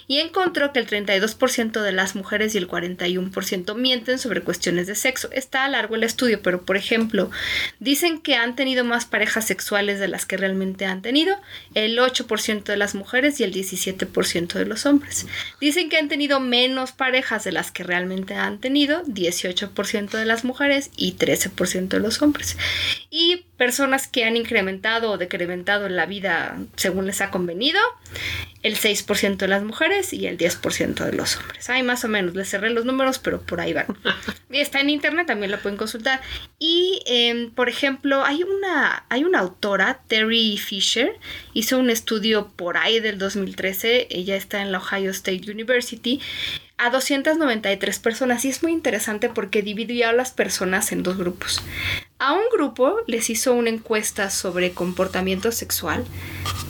y 0.07 0.19
encontró 0.19 0.71
que 0.71 0.79
el 0.79 0.87
32% 0.87 1.28
de 1.37 1.91
las 1.91 2.15
mujeres 2.15 2.55
y 2.55 2.57
el 2.57 2.67
41% 2.67 3.75
mienten 3.75 4.19
sobre 4.19 4.41
cuestiones 4.41 4.87
de 4.87 4.95
sexo. 4.95 5.29
Está 5.31 5.65
a 5.65 5.69
largo 5.69 5.95
el 5.95 6.03
estudio, 6.03 6.41
pero 6.41 6.63
por 6.65 6.77
ejemplo, 6.77 7.29
dicen 7.79 8.21
que 8.21 8.35
han 8.35 8.55
tenido 8.55 8.83
más 8.83 9.05
parejas 9.05 9.45
sexuales 9.45 9.99
de 9.99 10.07
las 10.07 10.25
que 10.25 10.37
realmente 10.37 10.85
han 10.85 11.01
tenido, 11.01 11.35
el 11.73 11.97
8% 11.97 12.63
de 12.63 12.77
las 12.77 12.95
mujeres 12.95 13.39
y 13.39 13.43
el 13.43 13.53
17% 13.53 14.53
de 14.53 14.65
los 14.65 14.85
hombres. 14.85 15.27
Dicen 15.59 15.89
que 15.89 15.97
han 15.97 16.09
tenido 16.09 16.39
menos 16.39 16.91
parejas 16.91 17.43
de 17.43 17.51
las 17.51 17.71
que 17.71 17.83
realmente 17.83 18.35
han 18.35 18.59
tenido, 18.59 19.03
18% 19.05 20.11
de 20.11 20.25
las 20.25 20.43
mujeres 20.43 20.91
y 20.95 21.13
13% 21.13 21.87
de 21.87 21.99
los 21.99 22.21
hombres. 22.21 22.57
Y 23.09 23.45
personas 23.59 24.07
que 24.07 24.23
han 24.23 24.37
incrementado 24.37 25.11
o 25.11 25.17
decrementado 25.17 25.85
en 25.85 25.97
la 25.97 26.05
vida 26.05 26.57
según 26.77 27.05
les 27.05 27.19
ha 27.19 27.29
convenido, 27.29 27.79
el 28.63 28.77
6% 28.77 29.35
de 29.35 29.47
las 29.49 29.63
mujeres 29.63 30.13
y 30.13 30.27
el 30.27 30.37
10% 30.37 31.03
de 31.03 31.11
los 31.11 31.35
hombres. 31.35 31.69
Hay 31.69 31.83
más 31.83 32.05
o 32.05 32.07
menos, 32.07 32.35
les 32.35 32.49
cerré 32.49 32.69
los 32.69 32.85
números, 32.85 33.19
pero 33.19 33.41
por 33.41 33.59
ahí 33.59 33.73
van. 33.73 33.85
Está 34.49 34.79
en 34.79 34.89
internet, 34.89 35.27
también 35.27 35.51
la 35.51 35.59
pueden 35.59 35.77
consultar. 35.77 36.21
Y, 36.57 37.01
em, 37.05 37.51
por 37.51 37.67
ejemplo, 37.67 38.23
hay 38.23 38.43
una, 38.43 39.03
hay 39.09 39.25
una 39.25 39.39
autora, 39.39 39.99
Terry 40.07 40.57
Fisher, 40.57 41.19
hizo 41.53 41.77
un 41.77 41.89
estudio 41.89 42.47
por 42.55 42.77
ahí 42.77 43.01
del 43.01 43.17
2013, 43.17 44.07
ella 44.09 44.37
está 44.37 44.61
en 44.61 44.71
la 44.71 44.77
Ohio 44.77 45.11
State 45.11 45.51
University, 45.51 46.21
a 46.77 46.89
293 46.89 47.99
personas 47.99 48.45
y 48.45 48.49
es 48.49 48.63
muy 48.63 48.71
interesante 48.71 49.27
porque 49.27 49.61
dividió 49.61 50.07
a 50.07 50.13
las 50.13 50.31
personas 50.31 50.93
en 50.93 51.03
dos 51.03 51.17
grupos. 51.17 51.61
A 52.21 52.33
un 52.33 52.49
grupo 52.51 52.97
les 53.07 53.29
hizo 53.29 53.53
una 53.53 53.69
encuesta 53.69 54.29
sobre 54.29 54.73
comportamiento 54.73 55.53
sexual 55.53 56.03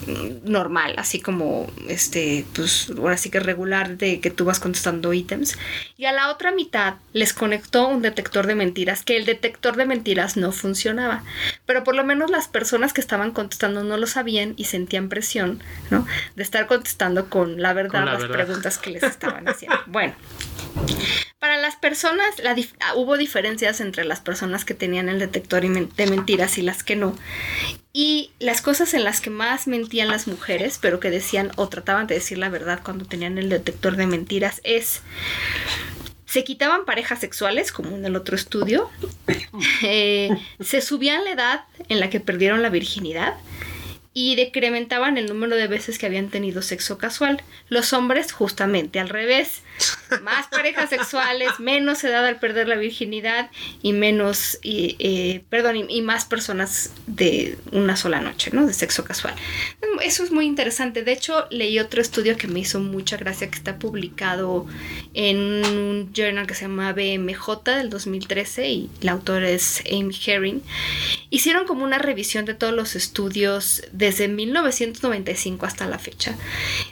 mm, 0.06 0.50
normal, 0.50 0.94
así 0.98 1.20
como 1.20 1.66
este, 1.88 2.46
pues 2.54 2.92
ahora 2.96 3.18
sí 3.18 3.32
que 3.32 3.40
regular 3.40 3.98
de 3.98 4.20
que 4.20 4.30
tú 4.30 4.46
vas 4.46 4.60
contestando 4.60 5.12
ítems. 5.12 5.58
Y 5.98 6.06
a 6.06 6.12
la 6.12 6.30
otra 6.30 6.52
mitad 6.52 6.98
les 7.14 7.34
conectó 7.34 7.88
un 7.88 8.04
detector 8.04 8.46
de 8.46 8.54
mentiras, 8.54 9.04
que 9.04 9.18
el 9.18 9.26
detector 9.26 9.76
de 9.76 9.88
mentiras 9.88 10.38
no 10.38 10.52
funcionaba. 10.52 11.24
Pero 11.66 11.84
por 11.84 11.96
lo 11.96 12.04
menos 12.04 12.30
las 12.30 12.48
personas 12.48 12.94
que 12.94 13.02
estaban 13.02 13.32
contestando 13.32 13.84
no 13.84 13.98
lo 13.98 14.06
sabían 14.06 14.54
y 14.56 14.66
sentían 14.66 15.10
presión, 15.10 15.64
¿no? 15.90 16.06
De 16.36 16.44
estar 16.44 16.68
contestando 16.68 17.28
con 17.28 17.60
la 17.60 17.74
verdad 17.74 18.06
las 18.06 18.26
preguntas 18.26 18.78
que 18.78 18.92
les 18.92 19.02
estaban 19.02 19.48
haciendo. 19.48 19.80
Bueno. 19.88 20.14
Para 21.40 21.58
las 21.58 21.76
personas, 21.76 22.36
ah, 22.46 22.94
hubo 22.96 23.18
diferencias 23.18 23.80
entre 23.80 24.04
las 24.04 24.20
personas 24.20 24.66
que 24.66 24.74
tenían 24.74 25.08
el 25.08 25.20
detector 25.20 25.62
de 25.62 26.08
mentiras 26.08 26.58
y 26.58 26.62
las 26.62 26.84
que 26.84 26.96
no. 26.96 27.16
Y 27.94 28.32
las 28.40 28.62
cosas 28.62 28.94
en 28.94 29.04
las 29.04 29.22
que 29.22 29.30
más 29.30 29.68
mentían 29.68 30.10
las 30.10 30.28
mujeres, 30.28 30.80
pero 30.82 31.00
que 31.00 31.10
decían 31.10 31.52
o 31.56 31.70
trataban 31.70 32.08
de 32.08 32.16
decir 32.16 32.38
la 32.38 32.50
verdad 32.50 32.82
cuando 32.84 33.06
tenían 33.06 33.38
el 33.38 33.50
detector 33.50 33.96
de 33.96 34.08
mentiras, 34.08 34.62
es 34.64 35.02
se 36.26 36.44
quitaban 36.44 36.86
parejas 36.86 37.20
sexuales, 37.20 37.72
como 37.72 37.96
en 37.96 38.06
el 38.06 38.16
otro 38.16 38.36
estudio, 38.36 38.90
eh, 39.82 40.30
se 40.60 40.82
subían 40.82 41.24
la 41.24 41.32
edad 41.32 41.62
en 41.88 42.00
la 42.00 42.12
que 42.12 42.20
perdieron 42.20 42.62
la 42.62 42.70
virginidad 42.70 43.36
y 44.14 44.36
decrementaban 44.36 45.18
el 45.18 45.28
número 45.28 45.56
de 45.56 45.68
veces 45.68 45.98
que 45.98 46.06
habían 46.06 46.30
tenido 46.30 46.62
sexo 46.62 46.98
casual. 46.98 47.42
Los 47.68 47.94
hombres 47.94 48.32
justamente 48.32 49.00
al 49.00 49.10
revés. 49.10 49.62
Más 50.24 50.48
parejas 50.48 50.90
sexuales, 50.90 51.60
menos 51.60 52.04
edad 52.04 52.26
al 52.26 52.40
perder 52.40 52.68
la 52.68 52.76
virginidad 52.76 53.50
y 53.82 53.94
menos, 53.94 54.60
eh, 54.64 55.44
perdón, 55.50 55.90
y, 55.90 56.02
más 56.02 56.26
personas 56.26 56.92
de 57.08 57.58
una 57.72 57.96
sola 57.96 58.22
noche, 58.22 58.52
¿no? 58.54 58.66
De 58.66 58.74
sexo 58.74 59.04
casual. 59.04 59.36
Eso 60.02 60.24
es 60.24 60.32
muy 60.32 60.46
interesante. 60.46 61.04
De 61.04 61.12
hecho, 61.12 61.46
leí 61.52 61.78
otro 61.80 62.02
estudio 62.02 62.38
que 62.38 62.48
me 62.48 62.62
hizo 62.62 62.80
mucha 62.80 63.18
gracia 63.18 63.50
que 63.50 63.58
está 63.58 63.78
publicado 63.78 64.66
en 65.14 65.38
un 65.66 66.12
journal 66.14 66.48
que 66.48 66.56
se 66.56 66.62
llama 66.62 66.94
BMJ 66.94 67.64
del 67.66 67.90
2013 67.90 68.70
y 68.70 68.90
la 69.02 69.12
autora 69.14 69.50
es 69.50 69.84
Amy 69.92 70.16
Herring. 70.26 70.64
Hicieron 71.30 71.68
como 71.68 71.84
una 71.84 72.00
revisión 72.00 72.46
de 72.46 72.54
todos 72.54 72.74
los 72.74 72.96
estudios 72.96 73.84
desde 73.92 74.28
1995 74.28 75.66
hasta 75.66 75.86
la 75.86 76.00
fecha, 76.00 76.36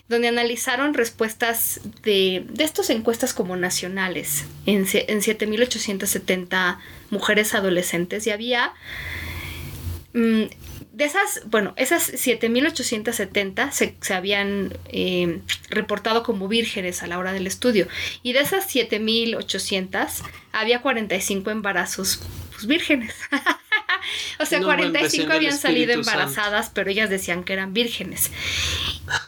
donde 0.07 0.27
analizaron 0.27 0.93
respuestas 0.93 1.79
de, 2.03 2.45
de 2.49 2.63
estos 2.77 2.91
encuestas 2.91 3.33
como 3.33 3.55
nacionales 3.55 4.45
en, 4.67 4.81
en 4.81 5.21
7.870 5.21 6.77
mujeres 7.09 7.55
adolescentes 7.55 8.27
y 8.27 8.29
había... 8.29 8.73
Mm, 10.13 10.43
de 10.91 11.05
esas, 11.05 11.41
bueno, 11.45 11.73
esas 11.75 12.11
7.870 12.13 13.71
se, 13.71 13.95
se 13.99 14.13
habían 14.13 14.77
eh, 14.89 15.41
reportado 15.69 16.21
como 16.21 16.47
vírgenes 16.47 17.01
a 17.01 17.07
la 17.07 17.17
hora 17.17 17.33
del 17.33 17.47
estudio. 17.47 17.87
Y 18.21 18.33
de 18.33 18.39
esas 18.41 18.67
7.800 18.73 20.23
había 20.51 20.81
45 20.81 21.49
embarazos 21.49 22.21
pues, 22.51 22.67
vírgenes. 22.67 23.15
o 24.39 24.45
sea, 24.45 24.61
45 24.61 25.31
habían 25.31 25.57
salido 25.57 25.93
embarazadas, 25.93 26.69
pero 26.73 26.89
ellas 26.89 27.09
decían 27.09 27.43
que 27.43 27.53
eran 27.53 27.73
vírgenes. 27.73 28.31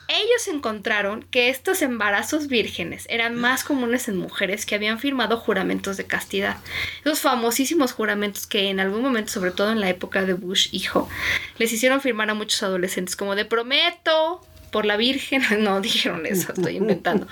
Ellos 0.08 0.48
encontraron 0.48 1.24
que 1.32 1.50
estos 1.50 1.82
embarazos 1.82 2.48
vírgenes 2.48 3.06
eran 3.10 3.36
más 3.36 3.64
comunes 3.64 4.08
en 4.08 4.18
mujeres 4.18 4.66
que 4.66 4.76
habían 4.76 5.00
firmado 5.00 5.38
juramentos 5.38 5.98
de 5.98 6.06
castidad. 6.06 6.58
Esos 7.04 7.22
famosísimos 7.22 7.94
juramentos 7.94 8.48
que 8.48 8.70
en 8.70 8.80
algún 8.80 9.02
momento, 9.02 9.32
sobre 9.32 9.52
todo 9.52 9.72
en 9.72 9.80
la 9.80 9.90
época 9.90 10.26
de 10.26 10.34
Bush 10.34 10.70
hijo, 10.72 11.10
les 11.58 11.72
hicieron 11.72 12.02
firmar 12.02 12.30
a 12.30 12.34
muchos 12.34 12.62
adolescentes 12.64 13.16
como 13.16 13.36
de 13.36 13.46
prometo 13.46 14.46
por 14.70 14.86
la 14.86 14.98
Virgen, 14.98 15.44
no 15.64 15.82
dijeron 15.82 16.26
eso, 16.26 16.54
estoy 16.54 16.78
inventando. 16.78 17.28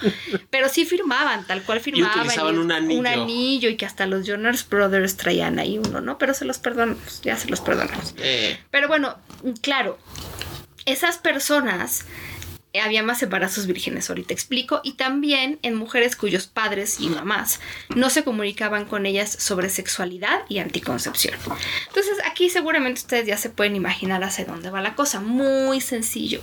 Pero 0.50 0.70
sí 0.70 0.86
firmaban, 0.86 1.46
tal 1.46 1.64
cual 1.64 1.80
firmaban. 1.80 2.26
Y 2.26 2.58
un 2.58 2.72
anillo. 2.72 3.00
Un 3.00 3.08
anillo 3.08 3.70
y 3.70 3.78
que 3.78 3.86
hasta 3.86 4.06
los 4.06 4.26
Jonas 4.26 4.68
Brothers 4.68 5.18
traían 5.18 5.60
ahí 5.60 5.78
uno, 5.78 6.02
¿no? 6.02 6.18
Pero 6.18 6.34
se 6.34 6.46
los 6.46 6.60
perdonamos, 6.60 7.22
ya 7.22 7.38
se 7.38 7.50
los 7.50 7.62
perdonamos. 7.62 8.16
Eh. 8.18 8.60
Pero 8.72 8.88
bueno, 8.88 9.18
claro, 9.62 9.98
esas 10.86 11.18
personas 11.18 12.06
eh, 12.74 12.82
había 12.82 13.02
más 13.02 13.24
embarazos 13.24 13.66
vírgenes, 13.66 14.10
ahorita 14.10 14.34
explico, 14.34 14.82
y 14.84 14.94
también 14.94 15.58
en 15.64 15.76
mujeres 15.76 16.16
cuyos 16.16 16.48
padres 16.48 17.00
y 17.00 17.10
mamás 17.10 17.60
no 17.96 18.10
se 18.10 18.24
comunicaban 18.24 18.86
con 18.86 19.06
ellas 19.06 19.32
sobre 19.32 19.70
sexualidad 19.70 20.42
y 20.50 20.60
anticoncepción. 20.60 21.36
Entonces 21.88 22.18
aquí 22.30 22.50
seguramente 22.50 23.02
ustedes 23.02 23.26
ya 23.26 23.38
se 23.38 23.50
pueden 23.50 23.76
imaginar 23.76 24.24
hacia 24.24 24.46
dónde 24.46 24.70
va 24.70 24.82
la 24.82 24.96
cosa, 24.96 25.20
muy 25.20 25.82
sencillo 25.82 26.42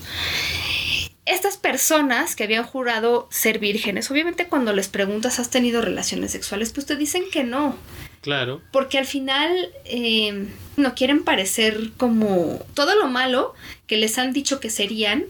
estas 1.26 1.56
personas 1.56 2.36
que 2.36 2.44
habían 2.44 2.64
jurado 2.64 3.28
ser 3.30 3.58
vírgenes, 3.58 4.10
obviamente 4.10 4.46
cuando 4.46 4.72
les 4.72 4.88
preguntas, 4.88 5.38
¿has 5.38 5.50
tenido 5.50 5.80
relaciones 5.80 6.32
sexuales? 6.32 6.70
Pues 6.72 6.86
te 6.86 6.96
dicen 6.96 7.24
que 7.32 7.44
no. 7.44 7.76
Claro. 8.20 8.60
Porque 8.72 8.98
al 8.98 9.06
final 9.06 9.70
eh, 9.84 10.46
no 10.76 10.94
quieren 10.94 11.24
parecer 11.24 11.92
como 11.96 12.60
todo 12.74 12.94
lo 12.94 13.08
malo 13.08 13.54
que 13.86 13.96
les 13.96 14.18
han 14.18 14.32
dicho 14.32 14.60
que 14.60 14.70
serían 14.70 15.24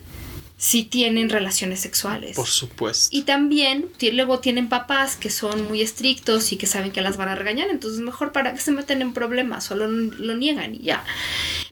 si 0.56 0.84
tienen 0.84 1.28
relaciones 1.28 1.80
sexuales. 1.80 2.36
Por 2.36 2.46
supuesto. 2.46 3.14
Y 3.14 3.22
también 3.22 3.86
luego 4.12 4.38
tienen 4.38 4.68
papás 4.68 5.16
que 5.16 5.28
son 5.28 5.66
muy 5.68 5.82
estrictos 5.82 6.52
y 6.52 6.56
que 6.56 6.66
saben 6.66 6.92
que 6.92 7.02
las 7.02 7.16
van 7.16 7.28
a 7.28 7.34
regañar, 7.34 7.68
entonces 7.68 8.00
mejor 8.00 8.32
para 8.32 8.54
que 8.54 8.60
se 8.60 8.70
meten 8.70 9.02
en 9.02 9.12
problemas, 9.12 9.64
solo 9.64 9.88
lo 9.88 10.36
niegan 10.36 10.74
y 10.74 10.78
ya. 10.78 11.04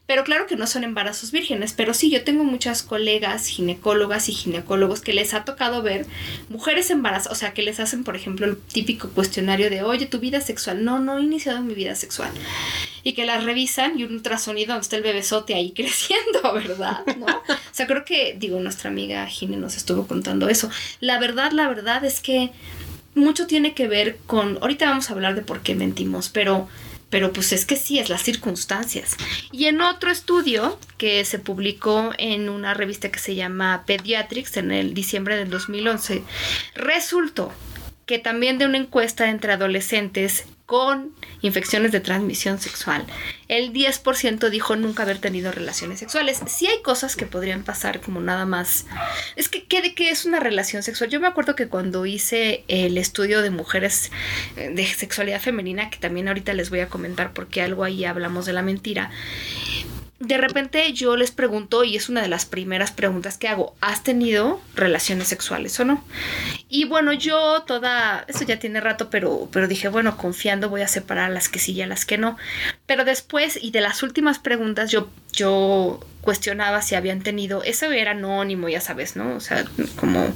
Pero 0.05 0.25
claro 0.25 0.47
que 0.47 0.57
no 0.57 0.67
son 0.67 0.83
embarazos 0.83 1.31
vírgenes, 1.31 1.71
pero 1.71 1.93
sí, 1.93 2.09
yo 2.09 2.25
tengo 2.25 2.43
muchas 2.43 2.83
colegas 2.83 3.47
ginecólogas 3.47 4.27
y 4.27 4.33
ginecólogos 4.33 4.99
que 4.99 5.13
les 5.13 5.33
ha 5.33 5.45
tocado 5.45 5.81
ver 5.81 6.05
mujeres 6.49 6.89
embarazadas, 6.89 7.31
o 7.31 7.39
sea, 7.39 7.53
que 7.53 7.61
les 7.61 7.79
hacen, 7.79 8.03
por 8.03 8.17
ejemplo, 8.17 8.45
el 8.45 8.57
típico 8.57 9.09
cuestionario 9.09 9.69
de, 9.69 9.81
oye, 9.81 10.05
tu 10.05 10.19
vida 10.19 10.41
sexual. 10.41 10.83
No, 10.83 10.99
no 10.99 11.17
he 11.17 11.21
iniciado 11.21 11.61
mi 11.61 11.73
vida 11.73 11.95
sexual. 11.95 12.31
Y 13.03 13.13
que 13.13 13.25
las 13.25 13.45
revisan 13.45 13.97
y 13.97 14.03
un 14.03 14.13
ultrasonido 14.13 14.73
donde 14.73 14.83
está 14.83 14.97
el 14.97 15.03
bebesote 15.03 15.55
ahí 15.55 15.71
creciendo, 15.75 16.53
¿verdad? 16.53 17.05
¿No? 17.17 17.25
O 17.25 17.57
sea, 17.71 17.87
creo 17.87 18.03
que, 18.03 18.35
digo, 18.37 18.59
nuestra 18.59 18.89
amiga 18.89 19.25
Gine 19.27 19.55
nos 19.55 19.77
estuvo 19.77 20.05
contando 20.05 20.49
eso. 20.49 20.69
La 20.99 21.17
verdad, 21.17 21.53
la 21.53 21.69
verdad 21.69 22.03
es 22.03 22.19
que 22.19 22.51
mucho 23.15 23.47
tiene 23.47 23.73
que 23.73 23.87
ver 23.87 24.17
con, 24.25 24.57
ahorita 24.61 24.89
vamos 24.89 25.09
a 25.09 25.13
hablar 25.13 25.35
de 25.35 25.43
por 25.43 25.61
qué 25.61 25.75
mentimos, 25.75 26.29
pero 26.29 26.67
pero 27.13 27.31
pues 27.31 27.53
es 27.53 27.65
que 27.65 27.75
sí, 27.75 27.99
es 27.99 28.09
las 28.09 28.23
circunstancias. 28.23 29.17
Y 29.51 29.65
en 29.65 29.81
otro 29.81 30.09
estudio 30.09 30.79
que 30.97 31.23
se 31.25 31.37
publicó 31.37 32.09
en 32.17 32.49
una 32.49 32.73
revista 32.73 33.11
que 33.11 33.19
se 33.19 33.35
llama 33.35 33.83
Pediatrics 33.85 34.57
en 34.57 34.71
el 34.71 34.95
diciembre 34.95 35.35
del 35.37 35.51
2011, 35.51 36.23
resultó 36.73 37.53
que 38.07 38.17
también 38.17 38.57
de 38.57 38.65
una 38.65 38.79
encuesta 38.79 39.29
entre 39.29 39.53
adolescentes 39.53 40.45
con 40.65 41.13
infecciones 41.41 41.91
de 41.91 41.99
transmisión 41.99 42.59
sexual, 42.59 43.05
el 43.47 43.73
10% 43.73 44.49
dijo 44.49 44.75
nunca 44.75 45.03
haber 45.03 45.19
tenido 45.19 45.51
relaciones 45.51 45.99
sexuales. 45.99 46.41
Sí 46.47 46.67
hay 46.67 46.81
cosas 46.81 47.15
que 47.15 47.25
podrían 47.25 47.63
pasar 47.63 48.01
como 48.01 48.21
nada 48.21 48.45
más. 48.45 48.85
Es 49.35 49.49
que, 49.49 49.65
¿qué, 49.65 49.93
qué 49.93 50.09
es 50.09 50.25
una 50.25 50.39
relación 50.39 50.81
sexual? 50.81 51.09
Yo 51.09 51.19
me 51.19 51.27
acuerdo 51.27 51.55
que 51.55 51.67
cuando 51.67 52.05
hice 52.05 52.63
el 52.67 52.97
estudio 52.97 53.41
de 53.41 53.49
mujeres 53.49 54.11
eh, 54.55 54.69
de 54.73 54.85
sexualidad 54.85 55.41
femenina, 55.41 55.89
que 55.89 55.97
también 55.97 56.27
ahorita 56.27 56.53
les 56.53 56.69
voy 56.69 56.79
a 56.79 56.87
comentar 56.87 57.33
porque 57.33 57.61
algo 57.61 57.83
ahí 57.83 58.05
hablamos 58.05 58.45
de 58.45 58.53
la 58.53 58.61
mentira, 58.61 59.11
de 60.23 60.37
repente 60.37 60.93
yo 60.93 61.17
les 61.17 61.31
pregunto, 61.31 61.83
y 61.83 61.97
es 61.97 62.07
una 62.07 62.21
de 62.21 62.29
las 62.29 62.45
primeras 62.45 62.91
preguntas 62.91 63.37
que 63.37 63.49
hago, 63.49 63.75
¿has 63.81 64.03
tenido 64.03 64.61
relaciones 64.73 65.27
sexuales 65.27 65.77
o 65.79 65.85
no? 65.85 66.03
Y 66.69 66.85
bueno, 66.85 67.11
yo 67.11 67.63
toda, 67.67 68.23
eso 68.29 68.45
ya 68.45 68.57
tiene 68.57 68.79
rato, 68.79 69.09
pero, 69.09 69.49
pero 69.51 69.67
dije, 69.67 69.89
bueno, 69.89 70.15
confiando 70.15 70.69
voy 70.69 70.81
a 70.81 70.87
separar 70.87 71.29
las 71.31 71.49
que 71.49 71.59
sí 71.59 71.73
y 71.73 71.81
a 71.81 71.87
las 71.87 72.05
que 72.05 72.17
no. 72.17 72.37
Pero 72.85 73.03
después, 73.03 73.59
y 73.61 73.71
de 73.71 73.81
las 73.81 74.01
últimas 74.01 74.39
preguntas, 74.39 74.91
yo, 74.91 75.09
yo 75.33 75.99
cuestionaba 76.21 76.81
si 76.81 76.95
habían 76.95 77.21
tenido, 77.21 77.63
eso 77.63 77.91
era 77.91 78.11
anónimo, 78.11 78.69
ya 78.69 78.79
sabes, 78.79 79.17
¿no? 79.17 79.35
O 79.35 79.39
sea, 79.41 79.65
como 79.97 80.33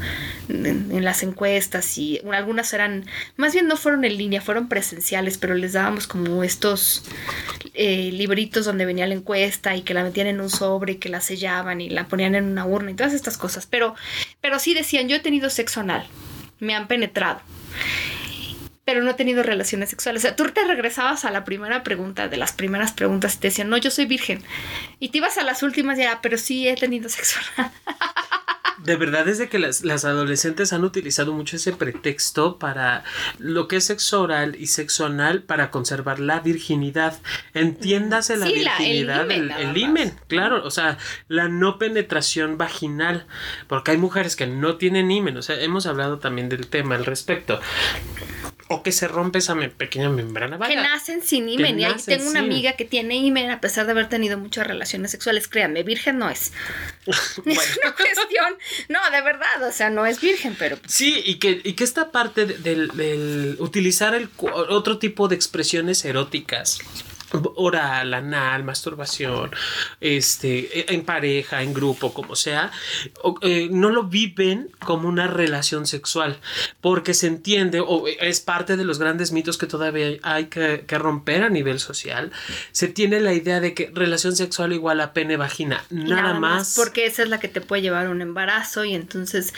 en, 0.50 1.06
las 1.06 1.24
encuestas 1.24 1.98
y 1.98 2.20
algunas 2.30 2.74
eran, 2.74 3.06
más 3.38 3.54
bien 3.54 3.68
no 3.68 3.78
fueron 3.78 4.04
en 4.04 4.18
línea, 4.18 4.42
fueron 4.42 4.68
presenciales, 4.68 5.38
pero 5.38 5.56
les 5.56 5.74
dábamos 5.74 6.06
como 6.06 6.44
estos 6.44 7.06
eh, 7.74 8.12
libritos 8.12 8.66
donde 8.66 8.86
venía 8.86 9.08
la 9.08 9.14
encuesta 9.14 9.78
y 9.78 9.84
que 9.84 9.94
la 9.94 10.04
metían 10.04 10.28
en 10.28 10.42
un 10.42 10.50
sobre 10.50 10.94
y 10.94 10.96
que 10.98 11.08
la 11.08 11.22
sellaban 11.22 11.80
y 11.80 11.90
la 11.90 12.10
ponían 12.10 12.36
en 12.36 12.44
una 12.44 12.66
urna 12.66 12.92
y 12.92 12.96
todas 12.96 13.14
estas 13.14 13.38
cosas. 13.38 13.66
Pero, 13.66 13.96
pero 14.42 14.60
sí 14.60 14.74
decían, 14.74 15.08
yo 15.08 15.16
he 15.16 15.22
tenido 15.22 15.50
sexo 15.50 15.80
anal, 15.80 16.06
me 16.60 16.76
han 16.76 16.90
penetrado 16.90 17.40
pero 18.88 19.04
no 19.04 19.12
he 19.12 19.16
tenido 19.16 19.44
relaciones 19.44 19.90
sexuales. 19.90 20.22
O 20.22 20.24
sea, 20.28 20.38
tú 20.38 20.46
te 20.46 20.64
regresabas 20.64 21.26
a 21.26 21.32
la 21.32 21.44
primera 21.44 21.84
pregunta, 21.84 22.30
de 22.30 22.38
las 22.38 22.54
primeras 22.54 22.94
preguntas, 22.94 23.36
y 23.36 23.40
te 23.40 23.50
decían, 23.50 23.70
no, 23.70 23.76
yo 23.76 23.92
soy 23.92 24.06
virgen. 24.06 24.42
Y 25.02 25.10
te 25.10 25.18
ibas 25.18 25.38
a 25.38 25.44
las 25.44 25.62
últimas 25.62 25.98
ya, 25.98 26.22
pero 26.22 26.38
sí 26.38 26.70
he 26.70 26.76
tenido 26.76 27.10
sexo. 27.10 27.38
de 28.86 28.96
verdad 28.96 29.28
es 29.28 29.40
de 29.40 29.50
que 29.50 29.60
las, 29.60 29.84
adolescentes 29.84 30.72
han 30.72 30.86
utilizado 30.86 31.34
mucho 31.34 31.58
ese 31.58 31.74
pretexto 31.74 32.60
para 32.60 33.04
lo 33.40 33.68
que 33.68 33.76
es 33.76 33.84
sexo 33.84 34.22
oral 34.22 34.56
y 34.58 34.68
sexo 34.68 35.06
anal 35.06 35.44
para 35.44 35.70
conservar 35.70 36.22
la 36.22 36.40
virginidad. 36.40 37.20
Entiéndase 37.54 38.38
la 38.38 38.46
virginidad, 38.46 39.30
el, 39.30 39.78
himen, 39.78 40.14
claro, 40.30 40.64
o 40.64 40.72
sea, 40.72 40.98
la 41.28 41.50
no 41.50 41.78
penetración 41.78 42.58
vaginal, 42.58 43.28
porque 43.68 43.92
hay 43.92 43.98
mujeres 43.98 44.38
que 44.38 44.48
no 44.48 44.78
tienen 44.78 45.12
himen, 45.12 45.36
o 45.36 45.42
sea, 45.42 45.60
hemos 45.60 45.86
hablado 45.86 46.20
también 46.20 46.48
del 46.48 46.68
tema 46.68 46.96
al 46.96 47.06
respecto 47.06 47.60
o 48.70 48.84
que 48.84 48.92
se 48.92 49.08
rompe 49.08 49.40
esa 49.40 49.56
pequeña 49.78 50.10
membrana 50.10 50.60
Que 50.68 50.76
nacen 50.76 51.22
sin 51.22 51.48
himen. 51.48 51.80
Y 51.80 51.86
ahí 51.86 51.96
tengo 52.06 52.30
una 52.30 52.40
amiga 52.40 52.74
que 52.74 52.86
tiene 52.86 53.16
himen 53.16 53.50
a 53.50 53.62
pesar 53.62 53.86
de 53.86 53.94
haber 53.94 54.10
tenido 54.10 54.38
muchas 54.38 54.68
relaciones 54.68 55.12
sexuales. 55.12 55.48
Créanme, 55.48 55.84
virgen 55.84 56.18
no 56.18 56.30
es. 56.30 56.52
Es 57.08 57.80
una 57.84 57.96
cuestión. 57.96 58.58
No, 58.90 59.00
de 59.12 59.22
verdad, 59.22 59.64
o 59.68 59.72
sea, 59.72 59.90
no 59.90 60.06
es 60.06 60.20
virgen, 60.20 60.56
pero. 60.60 60.78
Pues 60.78 60.92
sí, 60.92 61.22
y 61.26 61.36
que, 61.36 61.62
y 61.64 61.74
que 61.74 61.84
esta 61.84 62.12
parte 62.12 62.46
del, 62.46 63.56
utilizar 63.60 64.14
el, 64.16 64.30
otro 64.38 64.98
tipo 65.00 65.28
de 65.28 65.36
expresiones 65.36 66.04
eróticas 66.06 66.80
oral, 67.56 68.14
anal, 68.14 68.64
masturbación, 68.64 69.52
este, 70.00 70.80
e, 70.80 70.94
en 70.94 71.04
pareja, 71.04 71.62
en 71.62 71.74
grupo, 71.74 72.14
como 72.14 72.36
sea, 72.36 72.72
eh, 73.42 73.68
no 73.72 73.90
lo 73.90 74.04
viven 74.04 74.70
como 74.80 75.10
una 75.10 75.28
relación 75.28 75.88
sexual, 75.88 76.38
porque 76.82 77.14
se 77.14 77.28
entiende, 77.28 77.82
o 77.82 78.06
es 78.08 78.40
parte 78.40 78.78
de 78.78 78.86
los 78.86 79.00
grandes 79.00 79.32
mitos 79.32 79.58
que 79.58 79.66
todavía 79.66 80.18
hay 80.24 80.46
que, 80.46 80.86
romper 80.98 81.44
a 81.44 81.50
nivel 81.50 81.80
social, 81.80 82.32
se 82.72 82.88
tiene 82.88 83.20
la 83.20 83.34
idea 83.34 83.60
de 83.60 83.74
que 83.74 83.92
relación 83.94 84.36
sexual 84.36 84.74
igual 84.74 85.00
a 85.02 85.14
pene 85.14 85.38
vagina, 85.38 85.84
nada, 85.90 86.34
más. 86.34 86.76
Porque 86.76 87.06
esa 87.06 87.24
es 87.24 87.30
la 87.30 87.40
que 87.40 87.48
te 87.48 87.62
puede 87.62 87.82
llevar 87.82 88.08
a 88.08 88.10
un 88.10 88.22
embarazo 88.22 88.84
y 88.84 88.96
entonces 88.96 89.54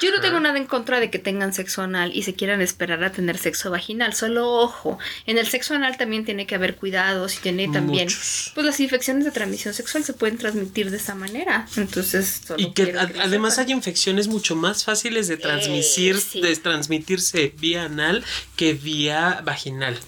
yo 0.00 0.10
no 0.10 0.20
tengo 0.20 0.38
nada 0.40 0.58
en 0.58 0.66
contra 0.66 1.00
de 1.00 1.10
que 1.10 1.18
tengan 1.18 1.54
sexo 1.54 1.82
anal 1.82 2.14
y 2.14 2.24
se 2.24 2.34
quieran 2.34 2.60
esperar 2.60 3.02
a 3.04 3.12
tener 3.12 3.38
sexo 3.38 3.70
vaginal, 3.70 4.12
solo 4.12 4.50
ojo, 4.52 4.98
en 5.26 5.38
el 5.38 5.46
sexo 5.46 5.74
anal 5.74 5.96
también 5.96 6.24
tiene 6.24 6.46
que 6.46 6.54
haber 6.54 6.76
cuidado 6.76 7.11
y 7.12 7.36
tiene 7.42 7.68
también 7.68 8.08
pues 8.54 8.66
las 8.66 8.80
infecciones 8.80 9.24
de 9.24 9.30
transmisión 9.30 9.74
sexual 9.74 10.04
se 10.04 10.12
pueden 10.12 10.38
transmitir 10.38 10.90
de 10.90 10.96
esa 10.96 11.14
manera. 11.14 11.66
Entonces 11.76 12.42
y 12.56 12.72
que, 12.72 12.94
además 12.96 13.58
hay 13.58 13.72
infecciones 13.72 14.28
mucho 14.28 14.56
más 14.56 14.84
fáciles 14.84 15.28
de 15.28 15.36
transmitir 15.36 16.16
eh, 16.34 16.40
de 16.40 16.56
transmitirse 16.56 17.54
vía 17.58 17.84
anal 17.84 18.24
que 18.56 18.74
vía 18.74 19.42
vaginal. 19.44 19.98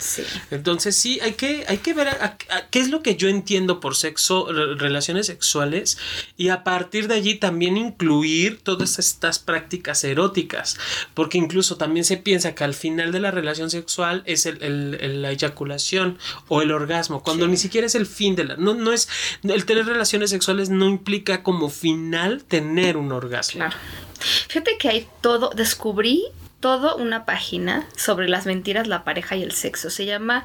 Entonces 0.51 0.97
sí 0.97 1.21
hay 1.21 1.33
que 1.33 1.65
hay 1.69 1.79
que 1.79 1.95
ver 1.95 2.09
qué 2.71 2.81
es 2.81 2.89
lo 2.89 3.03
que 3.03 3.17
yo 3.17 3.29
entiendo 3.29 3.81
por 3.81 3.97
sexo 3.97 4.49
relaciones 4.77 5.27
sexuales 5.27 5.99
y 6.37 6.49
a 6.49 6.65
partir 6.65 7.09
de 7.09 7.15
allí 7.15 7.35
también 7.37 7.77
incluir 7.77 8.61
todas 8.63 8.99
estas 8.99 9.39
prácticas 9.39 10.05
eróticas 10.05 10.79
porque 11.15 11.39
incluso 11.39 11.77
también 11.77 12.05
se 12.05 12.17
piensa 12.17 12.55
que 12.55 12.65
al 12.65 12.75
final 12.75 13.13
de 13.13 13.21
la 13.21 13.31
relación 13.31 13.71
sexual 13.71 14.23
es 14.27 14.47
el, 14.47 15.23
la 15.23 15.31
eyaculación 15.31 16.19
o 16.49 16.63
el 16.63 16.73
orgasmo 16.73 16.94
cuando 17.23 17.47
ni 17.47 17.57
siquiera 17.57 17.87
es 17.87 17.95
el 17.95 18.07
fin 18.07 18.35
de 18.37 18.45
la... 18.45 18.57
No, 18.57 18.75
no 18.75 18.93
es... 18.93 19.09
El 19.43 19.65
tener 19.65 19.87
relaciones 19.87 20.31
sexuales 20.31 20.71
no 20.71 20.89
implica 20.89 21.43
como 21.43 21.69
final 21.69 22.45
tener 22.45 22.97
un 22.97 23.13
orgasmo. 23.13 23.59
Claro. 23.59 23.77
Fíjate 24.49 24.79
que 24.79 24.89
hay 24.89 25.09
todo, 25.21 25.51
descubrí 25.55 26.25
todo 26.61 26.97
una 26.97 27.27
página 27.27 27.87
sobre 27.95 28.27
las 28.27 28.47
mentiras, 28.47 28.87
la 28.87 29.05
pareja 29.05 29.37
y 29.37 29.43
el 29.43 29.53
sexo. 29.53 29.91
Se 29.91 30.07
llama 30.07 30.45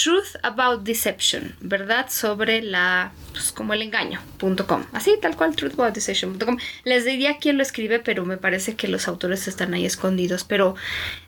Truth 0.00 0.36
About 0.42 0.84
Deception, 0.84 1.56
¿verdad? 1.60 2.06
Sobre 2.08 2.62
la, 2.62 3.10
pues 3.32 3.50
como 3.50 3.74
el 3.74 3.82
engaño.com. 3.82 4.84
Así, 4.92 5.16
tal 5.20 5.34
cual, 5.34 5.56
truthaboutdeception.com. 5.56 6.58
Les 6.84 7.04
diría 7.04 7.38
quién 7.38 7.56
lo 7.56 7.64
escribe, 7.64 7.98
pero 7.98 8.24
me 8.24 8.36
parece 8.36 8.76
que 8.76 8.86
los 8.86 9.08
autores 9.08 9.48
están 9.48 9.74
ahí 9.74 9.84
escondidos. 9.84 10.44
Pero 10.44 10.76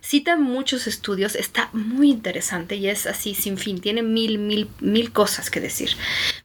citan 0.00 0.40
muchos 0.40 0.86
estudios, 0.86 1.34
está 1.34 1.68
muy 1.72 2.10
interesante 2.10 2.76
y 2.76 2.88
es 2.88 3.06
así 3.06 3.34
sin 3.34 3.58
fin. 3.58 3.80
Tiene 3.80 4.02
mil, 4.02 4.38
mil, 4.38 4.68
mil 4.78 5.10
cosas 5.10 5.50
que 5.50 5.60
decir. 5.60 5.90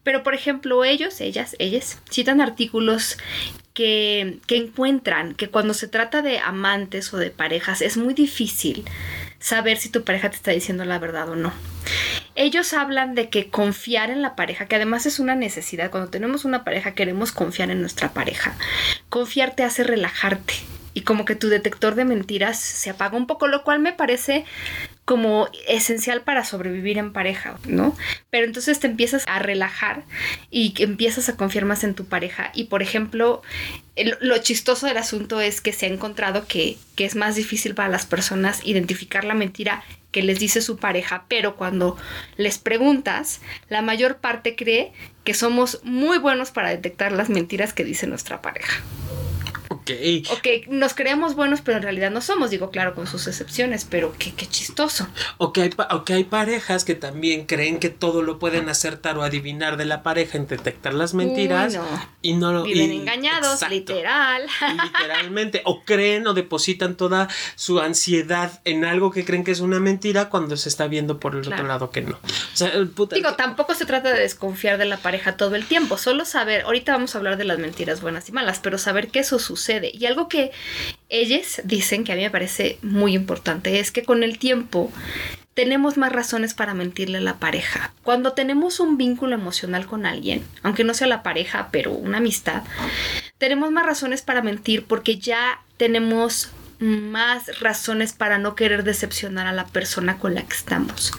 Pero, 0.04 0.24
por 0.24 0.34
ejemplo, 0.34 0.84
ellos, 0.84 1.22
ellas, 1.22 1.56
ellas, 1.60 2.00
citan 2.10 2.42
artículos 2.42 3.18
que, 3.76 4.40
encuentran 4.48 5.36
que 5.36 5.50
cuando 5.50 5.76
se 5.76 5.88
trata 5.88 6.24
de 6.24 6.40
amantes 6.40 7.14
o 7.14 7.18
de 7.18 7.30
parejas 7.30 7.82
es 7.82 7.98
muy 7.98 8.16
difícil 8.16 8.86
saber 9.38 9.78
si 9.78 9.90
tu 9.90 10.04
pareja 10.04 10.32
te 10.32 10.38
está 10.38 10.52
diciendo 10.52 10.86
la 10.86 10.98
verdad 10.98 11.30
o 11.30 11.36
no. 11.36 11.54
Ellos 12.36 12.74
hablan 12.74 13.16
de 13.16 13.30
que 13.30 13.50
confiar 13.50 14.10
en 14.10 14.22
la 14.22 14.36
pareja, 14.36 14.68
que 14.68 14.76
además 14.76 15.06
es 15.06 15.20
una 15.20 15.36
necesidad, 15.36 15.90
cuando 15.90 16.10
tenemos 16.10 16.46
una 16.46 16.64
pareja 16.64 16.94
queremos 16.94 17.32
confiar 17.32 17.72
en 17.72 17.82
nuestra 17.82 18.14
pareja. 18.14 18.56
Confiar 19.10 19.56
te 19.56 19.64
hace 19.64 19.84
relajarte 19.84 20.54
y 20.96 21.02
como 21.02 21.26
que 21.26 21.36
tu 21.36 21.50
detector 21.50 21.96
de 21.96 22.06
mentiras 22.06 22.58
se 22.58 22.90
apaga 22.90 23.18
un 23.18 23.28
poco, 23.28 23.48
lo 23.48 23.64
cual 23.64 23.80
me 23.80 23.92
parece 23.92 24.46
como 25.04 25.50
esencial 25.68 26.22
para 26.22 26.46
sobrevivir 26.46 26.98
en 26.98 27.14
pareja, 27.14 27.58
¿no? 27.68 27.96
Pero 28.32 28.46
entonces 28.46 28.80
te 28.80 28.88
empiezas 28.88 29.24
a 29.28 29.40
relajar 29.40 30.04
y 30.50 30.74
empiezas 30.82 31.30
a 31.30 31.36
confiar 31.36 31.66
más 31.66 31.84
en 31.84 31.96
tu 31.96 32.06
pareja. 32.06 32.52
Y 32.56 32.66
por 32.66 32.82
ejemplo, 32.82 33.44
lo 34.22 34.38
chistoso 34.40 34.88
del 34.88 34.98
asunto 34.98 35.42
es 35.42 35.62
que 35.62 35.74
se 35.74 35.86
ha 35.86 35.90
encontrado 35.90 36.48
que, 36.48 36.78
es 36.98 37.16
más 37.16 37.36
difícil 37.36 37.76
para 37.76 37.90
las 37.90 38.06
personas 38.06 38.66
identificar 38.66 39.26
la 39.26 39.36
mentira 39.36 39.84
que 40.16 40.24
les 40.24 40.40
dice 40.40 40.62
su 40.62 40.78
pareja, 40.78 41.26
pero 41.28 41.58
cuando 41.58 41.98
les 42.38 42.58
preguntas, 42.58 43.42
la 43.68 43.82
mayor 43.82 44.16
parte 44.20 44.56
cree 44.56 44.94
que 45.26 45.34
somos 45.34 45.82
muy 45.84 46.20
buenos 46.20 46.52
para 46.52 46.70
detectar 46.70 47.12
las 47.12 47.28
mentiras 47.28 47.74
que 47.74 47.84
dice 47.84 48.08
nuestra 48.08 48.42
pareja. 48.42 48.82
Ok. 49.86 49.92
Ok, 50.32 50.68
nos 50.68 50.96
creemos 50.96 51.36
buenos, 51.36 51.62
pero 51.62 51.78
en 51.78 51.84
realidad 51.84 52.10
no 52.10 52.20
somos. 52.20 52.50
Digo, 52.50 52.72
claro, 52.72 52.96
con 52.96 53.06
sus 53.06 53.28
excepciones, 53.28 53.86
pero 53.88 54.14
qué, 54.18 54.34
qué 54.34 54.48
chistoso. 54.48 55.08
O 55.38 55.54
que, 55.54 55.62
hay, 55.62 55.70
hay 56.08 56.24
parejas 56.24 56.84
que 56.84 56.96
también 56.96 57.46
creen 57.46 57.80
que 57.80 57.90
todo 57.90 58.24
lo 58.24 58.40
pueden 58.40 58.68
acertar 58.68 59.18
o 59.18 59.24
adivinar 59.24 59.78
de 59.78 59.86
la 59.86 60.02
pareja 60.02 60.38
en 60.38 60.48
detectar 60.48 60.96
las 60.96 61.14
mentiras. 61.14 61.78
Y 62.24 62.34
no 62.34 62.52
lo 62.52 62.64
Viven 62.64 62.92
engañados, 62.92 63.62
literal. 63.70 64.48
Literalmente. 64.84 65.62
O 65.66 65.84
creen 65.84 66.26
o 66.26 66.34
depositan 66.34 66.96
toda 66.96 67.28
su 67.56 67.80
ansiedad 67.80 68.62
en 68.66 68.86
algo 68.86 69.12
que 69.12 69.24
creen 69.24 69.44
que 69.44 69.52
es 69.52 69.60
una 69.60 69.80
mentira 69.80 70.30
cuando 70.30 70.58
se 70.58 70.70
está 70.70 70.88
viendo 70.88 71.20
por 71.20 71.36
el 71.36 71.42
otro 71.42 71.64
lado 71.64 71.92
que 71.92 72.02
no. 72.02 72.16
O 72.16 72.58
sea, 72.58 72.72
Digo, 73.12 73.36
tampoco 73.36 73.76
se 73.76 73.86
trata 73.86 74.12
de 74.14 74.20
desconfiar 74.20 74.80
de 74.80 74.86
la 74.86 74.98
pareja 74.98 75.38
todo 75.38 75.56
el 75.56 75.66
tiempo. 75.66 75.98
Solo 76.00 76.26
saber, 76.26 76.64
ahorita 76.64 76.94
vamos 76.94 77.14
a 77.14 77.20
hablar 77.20 77.38
de 77.38 77.44
las 77.44 77.60
mentiras 77.60 78.02
buenas 78.02 78.28
y 78.30 78.32
malas, 78.32 78.60
pero 78.60 78.80
saber 78.80 79.10
que 79.10 79.20
eso 79.20 79.38
sucede 79.38 79.75
y 79.84 80.06
algo 80.06 80.28
que 80.28 80.52
ellos 81.10 81.62
dicen 81.64 82.04
que 82.04 82.12
a 82.12 82.16
mí 82.16 82.22
me 82.22 82.30
parece 82.30 82.78
muy 82.82 83.14
importante 83.14 83.80
es 83.80 83.92
que 83.92 84.04
con 84.04 84.24
el 84.24 84.38
tiempo 84.38 84.92
tenemos 85.54 85.98
más 85.98 86.12
razones 86.12 86.54
para 86.54 86.74
mentirle 86.74 87.20
a 87.20 87.22
la 87.22 87.40
pareja. 87.40 87.94
Cuando 88.04 88.34
tenemos 88.34 88.80
un 88.80 88.98
vínculo 88.98 89.36
emocional 89.36 89.88
con 89.88 90.06
alguien, 90.06 90.44
aunque 90.64 90.84
no 90.84 90.94
sea 90.94 91.08
la 91.08 91.24
pareja, 91.24 91.70
pero 91.72 91.92
una 91.92 92.18
amistad, 92.18 92.64
tenemos 93.38 93.72
más 93.72 93.86
razones 93.86 94.22
para 94.22 94.42
mentir 94.42 94.86
porque 94.86 95.18
ya 95.18 95.62
tenemos 95.78 96.52
más 96.80 97.62
razones 97.62 98.12
para 98.12 98.38
no 98.38 98.54
querer 98.56 98.84
decepcionar 98.84 99.48
a 99.48 99.54
la 99.54 99.66
persona 99.66 100.18
con 100.18 100.36
la 100.36 100.44
que 100.44 100.56
estamos 100.56 101.14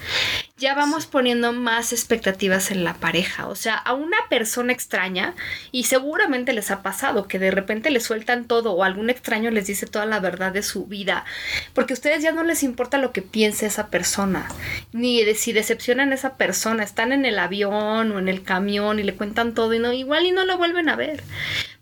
ya 0.58 0.74
vamos 0.74 1.04
poniendo 1.04 1.52
más 1.52 1.92
expectativas 1.92 2.70
en 2.70 2.82
la 2.82 2.94
pareja. 2.94 3.46
O 3.48 3.54
sea, 3.54 3.74
a 3.74 3.92
una 3.92 4.16
persona 4.30 4.72
extraña, 4.72 5.34
y 5.70 5.84
seguramente 5.84 6.54
les 6.54 6.70
ha 6.70 6.82
pasado 6.82 7.28
que 7.28 7.38
de 7.38 7.50
repente 7.50 7.90
le 7.90 8.00
sueltan 8.00 8.46
todo 8.46 8.72
o 8.72 8.82
algún 8.82 9.10
extraño 9.10 9.50
les 9.50 9.66
dice 9.66 9.86
toda 9.86 10.06
la 10.06 10.18
verdad 10.18 10.52
de 10.52 10.62
su 10.62 10.86
vida, 10.86 11.26
porque 11.74 11.92
a 11.92 11.96
ustedes 11.96 12.22
ya 12.22 12.32
no 12.32 12.42
les 12.42 12.62
importa 12.62 12.96
lo 12.96 13.12
que 13.12 13.20
piense 13.20 13.66
esa 13.66 13.88
persona, 13.88 14.48
ni 14.92 15.22
de 15.24 15.34
si 15.34 15.52
decepcionan 15.52 16.12
a 16.12 16.14
esa 16.14 16.36
persona, 16.36 16.84
están 16.84 17.12
en 17.12 17.26
el 17.26 17.38
avión 17.38 18.12
o 18.12 18.18
en 18.18 18.28
el 18.28 18.42
camión 18.42 18.98
y 18.98 19.02
le 19.02 19.14
cuentan 19.14 19.52
todo 19.52 19.74
y 19.74 19.78
no, 19.78 19.92
igual 19.92 20.24
y 20.24 20.30
no 20.30 20.46
lo 20.46 20.56
vuelven 20.56 20.88
a 20.88 20.96
ver. 20.96 21.22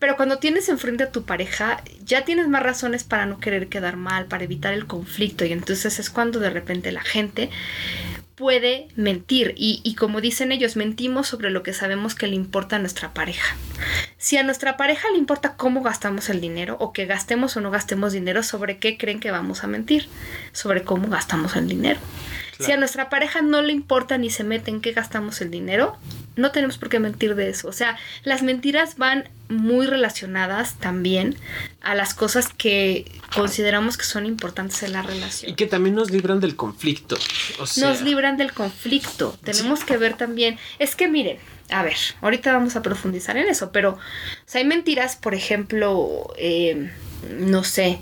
Pero 0.00 0.16
cuando 0.16 0.38
tienes 0.38 0.68
enfrente 0.68 1.04
a 1.04 1.12
tu 1.12 1.24
pareja, 1.24 1.80
ya 2.04 2.24
tienes 2.24 2.48
más 2.48 2.62
razones 2.62 3.04
para 3.04 3.24
no 3.24 3.38
querer 3.38 3.68
quedar 3.68 3.96
mal, 3.96 4.26
para 4.26 4.44
evitar 4.44 4.74
el 4.74 4.86
conflicto, 4.86 5.44
y 5.44 5.52
entonces 5.52 6.00
es 6.00 6.10
cuando 6.10 6.40
de 6.40 6.50
repente 6.50 6.90
la 6.90 7.02
gente 7.02 7.50
puede 8.34 8.88
mentir 8.96 9.54
y, 9.56 9.80
y, 9.84 9.94
como 9.94 10.20
dicen 10.20 10.52
ellos, 10.52 10.76
mentimos 10.76 11.28
sobre 11.28 11.50
lo 11.50 11.62
que 11.62 11.72
sabemos 11.72 12.14
que 12.14 12.26
le 12.26 12.34
importa 12.34 12.76
a 12.76 12.78
nuestra 12.78 13.14
pareja. 13.14 13.56
Si 14.18 14.36
a 14.36 14.42
nuestra 14.42 14.76
pareja 14.76 15.08
le 15.10 15.18
importa 15.18 15.56
cómo 15.56 15.82
gastamos 15.82 16.28
el 16.30 16.40
dinero 16.40 16.76
o 16.80 16.92
que 16.92 17.06
gastemos 17.06 17.56
o 17.56 17.60
no 17.60 17.70
gastemos 17.70 18.12
dinero, 18.12 18.42
¿sobre 18.42 18.78
qué 18.78 18.98
creen 18.98 19.20
que 19.20 19.30
vamos 19.30 19.62
a 19.62 19.66
mentir? 19.66 20.08
Sobre 20.52 20.82
cómo 20.82 21.08
gastamos 21.08 21.56
el 21.56 21.68
dinero. 21.68 22.00
Si 22.58 22.72
a 22.72 22.76
nuestra 22.76 23.08
pareja 23.08 23.42
no 23.42 23.62
le 23.62 23.72
importa 23.72 24.16
ni 24.16 24.30
se 24.30 24.44
mete 24.44 24.70
en 24.70 24.80
qué 24.80 24.92
gastamos 24.92 25.40
el 25.40 25.50
dinero, 25.50 25.96
no 26.36 26.50
tenemos 26.50 26.78
por 26.78 26.88
qué 26.88 26.98
mentir 26.98 27.34
de 27.34 27.48
eso. 27.50 27.68
O 27.68 27.72
sea, 27.72 27.98
las 28.24 28.42
mentiras 28.42 28.96
van 28.96 29.28
muy 29.48 29.86
relacionadas 29.86 30.74
también 30.78 31.36
a 31.80 31.94
las 31.94 32.14
cosas 32.14 32.48
que 32.48 33.10
consideramos 33.34 33.96
que 33.96 34.04
son 34.04 34.26
importantes 34.26 34.82
en 34.82 34.92
la 34.92 35.02
relación. 35.02 35.50
Y 35.50 35.54
que 35.54 35.66
también 35.66 35.94
nos 35.94 36.10
libran 36.10 36.40
del 36.40 36.56
conflicto. 36.56 37.16
Nos 37.76 38.02
libran 38.02 38.36
del 38.36 38.52
conflicto. 38.52 39.38
Tenemos 39.44 39.84
que 39.84 39.96
ver 39.96 40.16
también. 40.16 40.58
Es 40.78 40.96
que 40.96 41.08
miren, 41.08 41.38
a 41.70 41.82
ver, 41.82 41.96
ahorita 42.20 42.52
vamos 42.52 42.76
a 42.76 42.82
profundizar 42.82 43.36
en 43.36 43.48
eso, 43.48 43.70
pero 43.72 43.98
hay 44.52 44.64
mentiras, 44.64 45.16
por 45.16 45.34
ejemplo, 45.34 46.32
eh, 46.36 46.90
no 47.30 47.64
sé, 47.64 48.00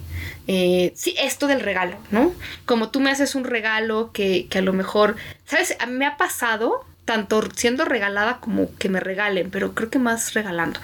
eh, 0.48 0.92
sí, 0.96 1.14
esto 1.18 1.46
del 1.46 1.60
regalo, 1.60 1.96
¿no? 2.10 2.34
Como 2.66 2.90
tú 2.90 3.00
me 3.00 3.10
haces 3.10 3.34
un 3.34 3.44
regalo 3.44 4.10
que, 4.12 4.46
que 4.48 4.58
a 4.58 4.62
lo 4.62 4.72
mejor, 4.72 5.16
¿sabes? 5.46 5.76
Me 5.88 6.06
ha 6.06 6.16
pasado 6.16 6.84
tanto 7.04 7.42
siendo 7.54 7.84
regalada 7.84 8.38
como 8.38 8.74
que 8.76 8.88
me 8.88 9.00
regalen, 9.00 9.50
pero 9.50 9.74
creo 9.74 9.90
que 9.90 9.98
más 9.98 10.34
regalando. 10.34 10.80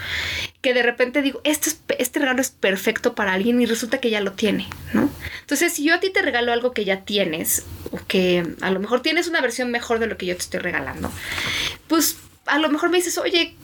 Que 0.60 0.74
de 0.74 0.82
repente 0.82 1.22
digo, 1.22 1.40
este, 1.44 1.70
este 1.98 2.18
regalo 2.18 2.40
es 2.40 2.50
perfecto 2.50 3.14
para 3.14 3.32
alguien 3.32 3.60
y 3.60 3.66
resulta 3.66 3.98
que 3.98 4.10
ya 4.10 4.20
lo 4.20 4.32
tiene, 4.32 4.68
¿no? 4.92 5.10
Entonces, 5.40 5.72
si 5.72 5.84
yo 5.84 5.94
a 5.94 6.00
ti 6.00 6.10
te 6.10 6.22
regalo 6.22 6.52
algo 6.52 6.72
que 6.72 6.84
ya 6.84 7.02
tienes, 7.02 7.64
o 7.90 7.98
que 8.06 8.54
a 8.60 8.70
lo 8.70 8.80
mejor 8.80 9.00
tienes 9.00 9.28
una 9.28 9.40
versión 9.40 9.70
mejor 9.70 9.98
de 9.98 10.06
lo 10.06 10.16
que 10.16 10.26
yo 10.26 10.34
te 10.34 10.42
estoy 10.42 10.60
regalando, 10.60 11.10
pues 11.86 12.16
a 12.46 12.58
lo 12.58 12.68
mejor 12.68 12.90
me 12.90 12.96
dices, 12.96 13.18
oye, 13.18 13.54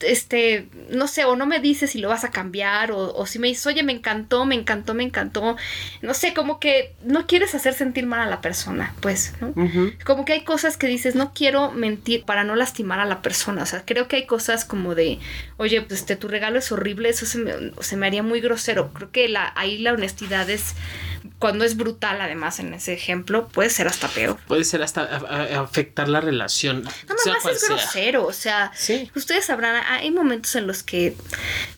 este, 0.00 0.68
no 0.90 1.06
sé, 1.06 1.24
o 1.24 1.36
no 1.36 1.46
me 1.46 1.60
dices 1.60 1.90
si 1.90 1.98
lo 1.98 2.08
vas 2.08 2.24
a 2.24 2.30
cambiar, 2.30 2.92
o, 2.92 3.26
si 3.26 3.38
me 3.38 3.48
dices, 3.48 3.66
oye, 3.66 3.82
me 3.82 3.92
encantó, 3.92 4.44
me 4.44 4.54
encantó, 4.54 4.94
me 4.94 5.02
encantó, 5.02 5.56
no 6.02 6.14
sé, 6.14 6.34
como 6.34 6.60
que 6.60 6.94
no 7.04 7.26
quieres 7.26 7.54
hacer 7.54 7.74
sentir 7.74 8.06
mal 8.06 8.20
a 8.20 8.26
la 8.26 8.40
persona, 8.40 8.94
pues, 9.00 9.32
¿no? 9.40 9.54
Como 10.04 10.24
que 10.24 10.32
hay 10.32 10.44
cosas 10.44 10.76
que 10.76 10.86
dices, 10.86 11.14
no 11.14 11.32
quiero 11.32 11.70
mentir 11.70 12.24
para 12.24 12.44
no 12.44 12.56
lastimar 12.56 13.00
a 13.00 13.04
la 13.04 13.22
persona, 13.22 13.62
o 13.62 13.66
sea, 13.66 13.84
creo 13.84 14.08
que 14.08 14.16
hay 14.16 14.26
cosas 14.26 14.64
como 14.64 14.94
de, 14.94 15.18
oye, 15.56 15.80
pues 15.82 16.00
este, 16.00 16.16
tu 16.16 16.28
regalo 16.28 16.58
es 16.58 16.70
horrible, 16.72 17.08
eso 17.08 17.26
se 17.26 17.38
me, 17.38 17.52
se 17.80 17.96
me 17.96 18.06
haría 18.06 18.22
muy 18.22 18.40
grosero, 18.40 18.92
creo 18.92 19.10
que 19.10 19.28
la, 19.28 19.52
ahí 19.56 19.78
la 19.78 19.92
honestidad 19.92 20.48
es 20.50 20.74
cuando 21.38 21.64
es 21.64 21.76
brutal, 21.76 22.20
además, 22.20 22.58
en 22.58 22.74
ese 22.74 22.92
ejemplo, 22.92 23.48
puede 23.48 23.70
ser 23.70 23.86
hasta 23.86 24.08
peor. 24.08 24.38
Puede 24.46 24.64
ser 24.64 24.82
hasta 24.82 25.02
afectar 25.60 26.08
la 26.08 26.20
relación. 26.20 26.82
No, 26.82 27.14
más 27.32 27.46
es 27.46 27.68
grosero, 27.68 28.26
o 28.26 28.32
sea, 28.32 28.72
ustedes 29.14 29.46
sabrán, 29.46 29.82
hay 29.88 30.10
momentos 30.10 30.54
en 30.56 30.66
los 30.66 30.82
que 30.82 31.16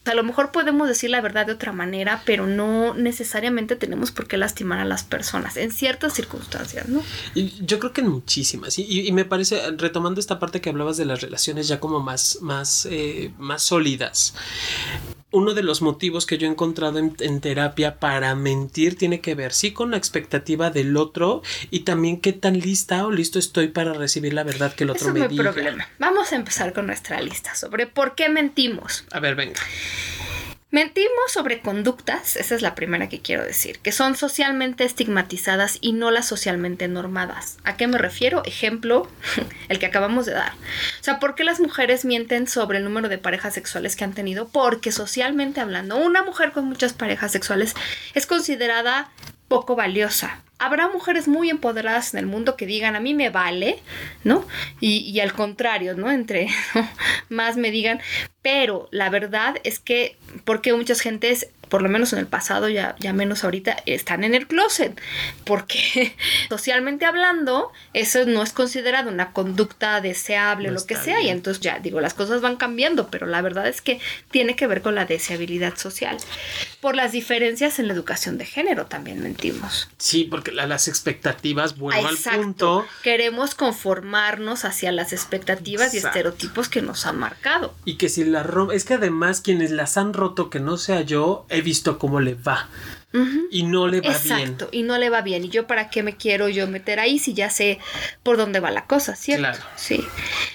a 0.04 0.14
lo 0.14 0.22
mejor 0.22 0.52
podemos 0.52 0.88
decir 0.88 1.11
la 1.11 1.20
verdad 1.20 1.46
de 1.46 1.52
otra 1.52 1.72
manera, 1.72 2.22
pero 2.24 2.46
no 2.46 2.94
necesariamente 2.94 3.76
tenemos 3.76 4.11
por 4.11 4.26
qué 4.26 4.37
lastimar 4.37 4.80
a 4.80 4.85
las 4.85 5.04
personas, 5.04 5.56
en 5.56 5.70
ciertas 5.70 6.14
circunstancias, 6.14 6.88
¿no? 6.88 7.02
Y 7.35 7.64
yo 7.64 7.78
creo 7.78 7.92
que 7.92 8.00
en 8.00 8.09
muchísimas, 8.09 8.78
y, 8.78 9.11
me 9.12 9.24
parece, 9.24 9.61
retomando 9.76 10.20
esta 10.20 10.38
parte 10.38 10.61
que 10.61 10.70
hablabas 10.70 10.96
de 10.96 11.04
las 11.04 11.20
relaciones 11.20 11.68
ya 11.68 11.80
como 11.80 12.00
más, 12.00 12.38
más, 12.40 12.87
eh, 12.90 13.32
más 13.38 13.62
sólidas, 13.62 14.35
uno 15.37 15.53
de 15.53 15.62
los 15.62 15.83
motivos 15.83 16.25
que 16.25 16.38
yo 16.38 16.46
he 16.46 16.51
encontrado 16.51 16.99
en, 16.99 17.40
terapia 17.40 17.96
para 18.01 18.35
mentir 18.35 18.96
tiene 18.96 19.20
que 19.20 19.35
ver, 19.35 19.53
sí, 19.53 19.70
con 19.70 19.90
la 19.90 19.99
expectativa 19.99 20.70
del 20.70 20.96
otro 20.96 21.42
y 21.70 21.81
también 21.81 22.22
qué 22.22 22.33
tan 22.33 22.59
lista 22.59 23.05
o 23.05 23.11
listo 23.11 23.38
estoy 23.38 23.68
para 23.68 23.92
recibir 23.92 24.33
la 24.33 24.44
verdad 24.44 24.75
que 24.75 24.85
el 24.85 24.90
otro 24.90 25.12
me 25.12 25.29
diga. 25.29 25.53
Problema. 25.53 25.88
Vamos 25.99 26.33
a 26.33 26.37
empezar 26.37 26.72
con 26.72 26.87
nuestra 26.87 27.20
lista 27.20 27.55
sobre 27.55 27.87
por 27.87 28.14
qué 28.14 28.31
mentimos. 28.31 29.05
A 29.11 29.20
ver, 29.20 29.35
venga. 29.35 29.61
Mentimos 30.72 31.31
sobre 31.31 31.61
conductas, 31.61 32.35
esa 32.35 32.57
es 32.57 32.61
la 32.61 32.74
primera 32.74 33.09
que 33.09 33.22
quiero 33.22 33.44
decir, 33.44 33.79
que 33.79 33.92
son 33.92 34.16
socialmente 34.16 34.83
estigmatizadas 34.83 35.79
y 35.81 35.92
no 35.92 36.11
las 36.11 36.26
socialmente 36.26 36.88
normadas. 36.88 37.59
¿A 37.62 37.76
qué 37.76 37.87
me 37.87 37.98
refiero? 37.98 38.42
Ejemplo, 38.44 39.09
el 39.68 39.79
que 39.79 39.87
acabamos 39.87 40.26
de 40.26 40.33
dar. 40.33 40.52
O 41.00 41.05
sea, 41.05 41.20
¿por 41.20 41.37
qué 41.37 41.44
las 41.44 41.61
mujeres 41.61 42.05
mienten 42.05 42.48
sobre 42.48 42.79
el 42.79 42.85
número 42.85 43.09
de 43.09 43.16
parejas 43.16 43.55
sexuales 43.55 43.94
que 43.94 44.02
han 44.02 44.12
tenido? 44.12 44.48
Porque 44.48 44.90
socialmente 44.90 45.61
hablando, 45.61 45.98
una 45.98 46.24
mujer 46.24 46.50
con 46.50 46.64
muchas 46.64 46.94
parejas 46.94 47.31
sexuales 47.31 47.74
es 48.14 48.26
considerada 48.26 49.12
poco 49.48 49.76
valiosa. 49.76 50.42
Habrá 50.59 50.88
mujeres 50.88 51.28
muy 51.28 51.50
empoderadas 51.50 52.14
en 52.14 52.20
el 52.20 52.26
mundo 52.26 52.56
que 52.56 52.64
digan 52.64 52.96
a 52.96 53.00
mí 53.00 53.12
me 53.12 53.28
vale, 53.28 53.78
¿no? 54.24 54.46
Y, 54.80 55.20
al 55.20 55.35
contrario, 55.35 55.94
¿no? 55.94 56.11
Entre 56.11 56.48
más 57.28 57.59
me 57.59 57.70
digan, 57.70 58.00
pero 58.40 58.88
la 58.90 59.11
verdad 59.11 59.56
es 59.64 59.78
que, 59.78 60.16
porque 60.44 60.72
muchas 60.72 61.00
gentes 61.00 61.48
por 61.68 61.82
lo 61.82 61.88
menos 61.88 62.12
en 62.12 62.18
el 62.18 62.26
pasado, 62.26 62.68
ya, 62.68 62.94
ya 62.98 63.12
menos 63.12 63.44
ahorita, 63.44 63.76
están 63.87 64.24
en 64.24 64.35
el 64.35 64.46
closet. 64.46 65.00
Porque 65.44 66.14
socialmente 66.48 67.04
hablando, 67.04 67.72
eso 67.92 68.24
no 68.26 68.42
es 68.42 68.52
considerado 68.52 69.11
una 69.11 69.32
conducta 69.32 70.00
deseable 70.00 70.68
o 70.68 70.72
lo 70.72 70.87
que 70.87 70.96
sea. 70.96 71.20
Y 71.20 71.28
entonces 71.28 71.61
ya 71.61 71.78
digo, 71.78 72.00
las 72.00 72.14
cosas 72.14 72.40
van 72.40 72.56
cambiando, 72.56 73.09
pero 73.11 73.26
la 73.26 73.42
verdad 73.42 73.66
es 73.66 73.80
que 73.80 74.00
tiene 74.30 74.56
que 74.56 74.66
ver 74.66 74.82
con 74.82 74.94
la 74.94 75.06
deseabilidad 75.06 75.76
social. 75.76 76.16
Por 76.87 76.94
las 76.94 77.11
diferencias 77.11 77.81
en 77.81 77.88
la 77.88 77.94
educación 77.94 78.38
de 78.38 78.44
género 78.44 78.87
también 78.87 79.20
mentimos. 79.20 79.88
Sí, 79.99 80.22
porque 80.22 80.53
las 80.53 80.87
expectativas, 80.87 81.77
vuelvo 81.77 82.07
al 82.07 82.16
punto. 82.16 82.87
Queremos 83.03 83.57
conformarnos 83.57 84.64
hacia 84.64 84.92
las 84.92 85.12
expectativas 85.12 85.94
y 85.94 85.96
estereotipos 85.96 86.68
que 86.68 86.83
nos 86.83 87.05
han 87.07 87.18
marcado. 87.18 87.75
Y 87.85 87.96
que 87.96 88.09
si 88.09 88.25
la 88.25 88.46
es 88.72 88.85
que 88.85 88.94
además 88.94 89.40
quienes 89.40 89.72
las 89.72 89.96
han 89.96 90.12
roto, 90.12 90.49
que 90.49 90.61
no 90.61 90.77
sea 90.77 91.01
yo, 91.01 91.44
he 91.49 91.61
visto 91.61 91.99
cómo 91.99 92.20
le 92.20 92.35
va. 92.35 92.68
Y 93.50 93.62
no 93.62 93.86
le 93.86 94.00
va 94.00 94.10
Exacto, 94.10 94.68
y 94.72 94.82
no 94.82 94.98
le 94.98 95.08
va 95.08 95.22
bien. 95.22 95.44
¿Y 95.44 95.48
yo 95.48 95.66
para 95.66 95.88
qué 95.88 96.02
me 96.02 96.16
quiero 96.16 96.48
yo 96.48 96.66
meter 96.66 97.00
ahí 97.00 97.18
si 97.18 97.32
ya 97.32 97.48
sé 97.48 97.78
por 98.22 98.36
dónde 98.36 98.60
va 98.60 98.70
la 98.70 98.86
cosa, 98.86 99.16
cierto? 99.16 99.42
Claro. 99.42 99.58
Sí. 99.76 100.04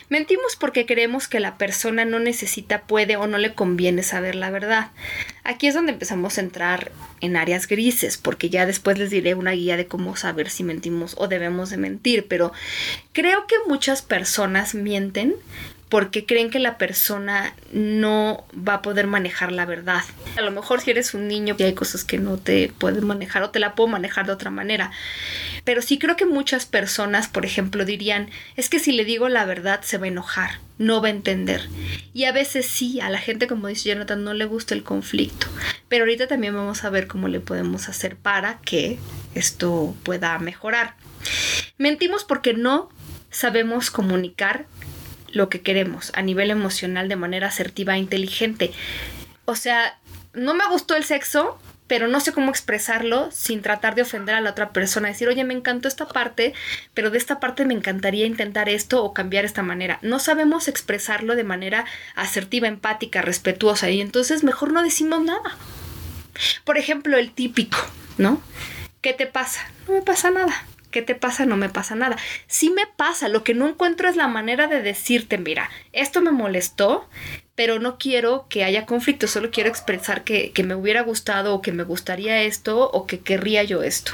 Mentimos 0.10 0.56
porque 0.58 0.86
creemos 0.86 1.28
que 1.28 1.40
la 1.40 1.58
persona 1.58 2.06
no 2.06 2.20
necesita, 2.20 2.84
puede 2.84 3.16
o 3.16 3.26
no 3.26 3.38
le 3.38 3.56
conviene 3.56 4.04
saber 4.04 4.36
la 4.36 4.52
verdad. 4.52 4.92
Aquí 5.44 5.68
es 5.68 5.74
donde 5.74 5.94
empezamos 5.94 6.38
a 6.38 6.42
entrar 6.42 6.92
en 7.22 7.36
áreas 7.36 7.68
grises, 7.68 8.18
porque 8.18 8.50
ya 8.50 8.66
después 8.66 9.00
les 9.00 9.10
diré 9.10 9.34
una 9.34 9.52
guía 9.52 9.78
de 9.78 9.88
cómo 9.88 10.16
saber 10.16 10.50
si 10.50 10.64
mentimos 10.64 11.16
o 11.18 11.28
debemos 11.28 11.70
de 11.70 11.78
mentir, 11.78 12.28
pero 12.28 12.52
creo 13.14 13.48
que 13.48 13.56
muchas 13.68 14.02
personas 14.02 14.76
mienten 14.76 15.36
porque 15.92 16.26
creen 16.26 16.50
que 16.50 16.60
la 16.60 16.78
persona 16.78 17.54
no 17.74 18.46
va 18.56 18.76
a 18.76 18.82
poder 18.82 19.08
manejar 19.08 19.52
la 19.52 19.66
verdad. 19.66 20.02
A 20.38 20.42
lo 20.42 20.50
mejor 20.50 20.80
si 20.80 20.90
eres 20.90 21.14
un 21.14 21.28
niño 21.28 21.58
y 21.60 21.64
hay 21.64 21.74
cosas 21.74 22.06
que 22.06 22.18
no 22.18 22.38
te 22.38 22.72
pueden 22.78 23.06
manejar 23.06 23.44
o 23.44 23.50
te 23.50 23.60
la 23.60 23.76
puedo 23.76 23.90
manejar 23.90 24.26
de 24.26 24.32
otra 24.32 24.52
manera. 24.52 24.92
Pero 25.66 25.82
sí 25.82 26.00
creo 26.00 26.16
que 26.16 26.26
muchas 26.26 26.66
personas, 26.66 27.28
por 27.28 27.46
ejemplo, 27.46 27.84
dirían, 27.84 28.30
es 28.56 28.70
que 28.70 28.80
si 28.80 28.94
le 28.94 29.04
digo 29.04 29.28
la 29.28 29.44
verdad 29.44 29.82
se 29.82 29.98
va 29.98 30.06
a 30.06 30.08
enojar, 30.08 30.60
no 30.78 31.02
va 31.02 31.10
a 31.10 31.12
entender. 31.12 31.68
Y 32.14 32.24
a 32.24 32.32
veces 32.32 32.68
sí, 32.68 33.02
a 33.02 33.10
la 33.10 33.20
gente, 33.20 33.48
como 33.48 33.68
dice 33.68 33.90
Jonathan, 33.90 34.24
no 34.24 34.34
le 34.34 34.46
gusta 34.46 34.74
el 34.74 34.84
conflicto. 34.84 35.48
Pero 35.90 36.04
ahorita 36.06 36.28
también 36.28 36.56
vamos 36.56 36.86
a 36.86 36.90
ver 36.90 37.08
cómo 37.08 37.28
le 37.28 37.42
podemos 37.42 37.90
hacer 37.90 38.16
para 38.16 38.60
que 38.62 38.98
esto 39.36 39.94
pueda 40.04 40.40
mejorar. 40.40 40.96
Mentimos 41.78 42.24
porque 42.24 42.54
no 42.54 42.90
sabemos 43.30 43.92
comunicar 43.92 44.68
lo 45.34 45.50
que 45.50 45.62
queremos 45.62 46.12
a 46.16 46.22
nivel 46.22 46.52
emocional 46.52 47.10
de 47.10 47.16
manera 47.16 47.48
asertiva 47.48 47.96
e 47.96 48.00
inteligente. 48.00 48.72
O 49.46 49.56
sea, 49.56 49.98
no 50.34 50.54
me 50.54 50.68
gustó 50.68 50.96
el 50.96 51.04
sexo, 51.04 51.60
pero 51.92 52.08
no 52.08 52.22
sé 52.22 52.32
cómo 52.32 52.50
expresarlo 52.50 53.30
sin 53.32 53.62
tratar 53.62 53.96
de 53.96 54.04
ofender 54.04 54.34
a 54.34 54.40
la 54.40 54.52
otra 54.52 54.72
persona. 54.72 55.10
Decir, 55.10 55.28
oye, 55.28 55.44
me 55.44 55.54
encantó 55.54 55.90
esta 55.90 56.08
parte, 56.08 56.54
pero 56.94 57.10
de 57.10 57.18
esta 57.18 57.42
parte 57.42 57.66
me 57.66 57.74
encantaría 57.74 58.26
intentar 58.26 58.70
esto 58.70 59.04
o 59.04 59.14
cambiar 59.14 59.44
esta 59.44 59.62
manera. 59.62 60.00
No 60.02 60.20
sabemos 60.20 60.70
expresarlo 60.70 61.36
de 61.36 61.44
manera 61.44 61.84
asertiva, 62.16 62.70
empática, 62.70 63.22
respetuosa, 63.22 63.90
y 63.90 64.00
entonces 64.00 64.46
mejor 64.46 64.72
no 64.72 64.84
decimos 64.84 65.22
nada. 65.22 65.58
Por 66.64 66.78
ejemplo, 66.78 67.18
el 67.18 67.34
típico, 67.34 67.78
¿no? 68.18 68.42
¿Qué 69.02 69.12
te 69.12 69.26
pasa? 69.26 69.60
No 69.86 69.96
me 69.96 70.02
pasa 70.02 70.32
nada. 70.32 70.66
¿Qué 70.92 71.02
te 71.02 71.16
pasa? 71.16 71.46
No 71.46 71.58
me 71.58 71.70
pasa 71.70 71.96
nada. 71.96 72.18
Sí 72.48 72.70
me 72.70 72.86
pasa, 72.96 73.30
lo 73.30 73.44
que 73.44 73.54
no 73.54 73.68
encuentro 73.68 74.10
es 74.10 74.16
la 74.16 74.28
manera 74.28 74.68
de 74.68 74.82
decirte, 74.82 75.38
mira, 75.38 75.70
esto 75.94 76.22
me 76.22 76.32
molestó, 76.32 77.08
pero 77.56 77.80
no 77.80 77.98
quiero 77.98 78.48
que 78.50 78.64
haya 78.64 78.86
conflicto, 78.86 79.28
solo 79.28 79.52
quiero 79.52 79.70
expresar 79.70 80.24
que, 80.24 80.52
me 80.64 80.76
hubiera 80.76 81.02
gustado 81.02 81.54
o 81.54 81.62
que 81.62 81.72
me 81.72 81.84
gustaría 81.84 82.42
esto 82.44 82.90
o 82.90 83.06
que 83.06 83.20
querría 83.20 83.64
yo 83.64 83.84
esto. 83.84 84.14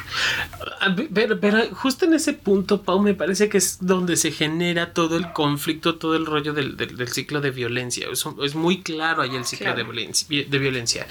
Pero, 1.13 1.39
pero, 1.39 1.73
justo 1.75 2.05
en 2.05 2.13
ese 2.13 2.33
punto, 2.33 2.81
Pau, 2.81 2.99
me 2.99 3.13
parece 3.13 3.47
que 3.47 3.57
es 3.57 3.77
donde 3.79 4.17
se 4.17 4.31
genera 4.31 4.93
todo 4.93 5.17
el 5.17 5.31
conflicto, 5.33 5.95
todo 5.95 6.15
el 6.15 6.25
rollo 6.25 6.53
del, 6.53 6.75
ciclo 7.09 7.39
de 7.41 7.51
violencia. 7.51 8.07
Es, 8.11 8.25
es, 8.43 8.55
muy 8.55 8.81
claro 8.81 9.21
ahí 9.21 9.35
el 9.35 9.45
ciclo 9.45 9.73
de, 9.73 9.83
violencia, 9.83 10.27
de 10.27 10.59
violencia. 10.59 11.07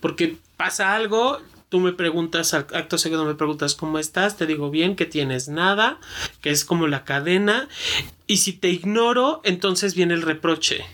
Porque 0.00 0.36
pasa 0.56 0.94
algo, 0.94 1.40
tú 1.70 1.78
me 1.78 1.92
preguntas, 1.92 2.52
acto 2.52 2.98
seguido 2.98 3.24
me 3.24 3.36
preguntas 3.36 3.74
cómo 3.74 3.98
estás, 3.98 4.36
te 4.36 4.46
digo 4.46 4.70
bien, 4.70 4.96
que 4.96 5.06
tienes 5.06 5.48
nada, 5.48 5.98
que 6.42 6.50
es 6.50 6.64
como 6.64 6.88
la 6.88 7.04
cadena, 7.04 7.68
y 8.26 8.38
si 8.38 8.52
te 8.52 8.68
ignoro, 8.68 9.40
entonces 9.44 9.94
viene 9.94 10.14
el 10.14 10.22
reproche, 10.22 10.84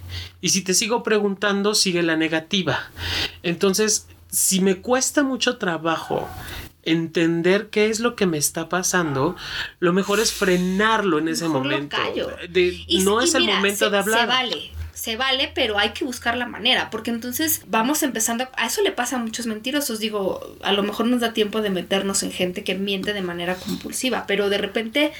y 0.40 0.50
si 0.50 0.62
te 0.62 0.74
sigo 0.74 1.02
preguntando, 1.02 1.74
sigue 1.74 2.02
la 2.02 2.16
negativa. 2.16 2.90
Entonces, 3.42 4.06
si 4.30 4.60
me 4.60 4.76
cuesta 4.76 5.22
mucho 5.22 5.56
trabajo 5.56 6.28
entender 6.82 7.68
qué 7.70 7.88
es 7.88 7.98
lo 7.98 8.14
que 8.14 8.26
me 8.26 8.36
está 8.36 8.68
pasando, 8.68 9.34
lo 9.80 9.94
mejor 9.94 10.20
es 10.20 10.32
frenarlo 10.32 11.18
en 11.18 11.28
ese 11.28 11.48
momento. 11.48 11.96
no 13.00 13.22
es 13.22 13.34
el 13.34 13.44
momento 13.44 13.88
de 13.88 13.98
hablar. 13.98 14.20
Se 14.20 14.26
vale 14.26 14.75
se 14.96 15.16
vale, 15.16 15.52
pero 15.54 15.78
hay 15.78 15.90
que 15.90 16.06
buscar 16.06 16.38
la 16.38 16.46
manera, 16.46 16.88
porque 16.88 17.10
entonces 17.10 17.60
vamos 17.66 18.02
empezando, 18.02 18.48
a 18.56 18.66
eso 18.66 18.80
le 18.80 18.92
pasa 18.92 19.16
a 19.16 19.18
muchos 19.18 19.44
mentirosos, 19.44 19.98
digo, 19.98 20.56
a 20.62 20.72
lo 20.72 20.82
mejor 20.82 21.04
nos 21.04 21.20
da 21.20 21.34
tiempo 21.34 21.60
de 21.60 21.68
meternos 21.68 22.22
en 22.22 22.32
gente 22.32 22.64
que 22.64 22.74
miente 22.74 23.12
de 23.12 23.20
manera 23.20 23.56
compulsiva, 23.56 24.24
pero 24.26 24.48
de 24.48 24.56
repente 24.56 25.12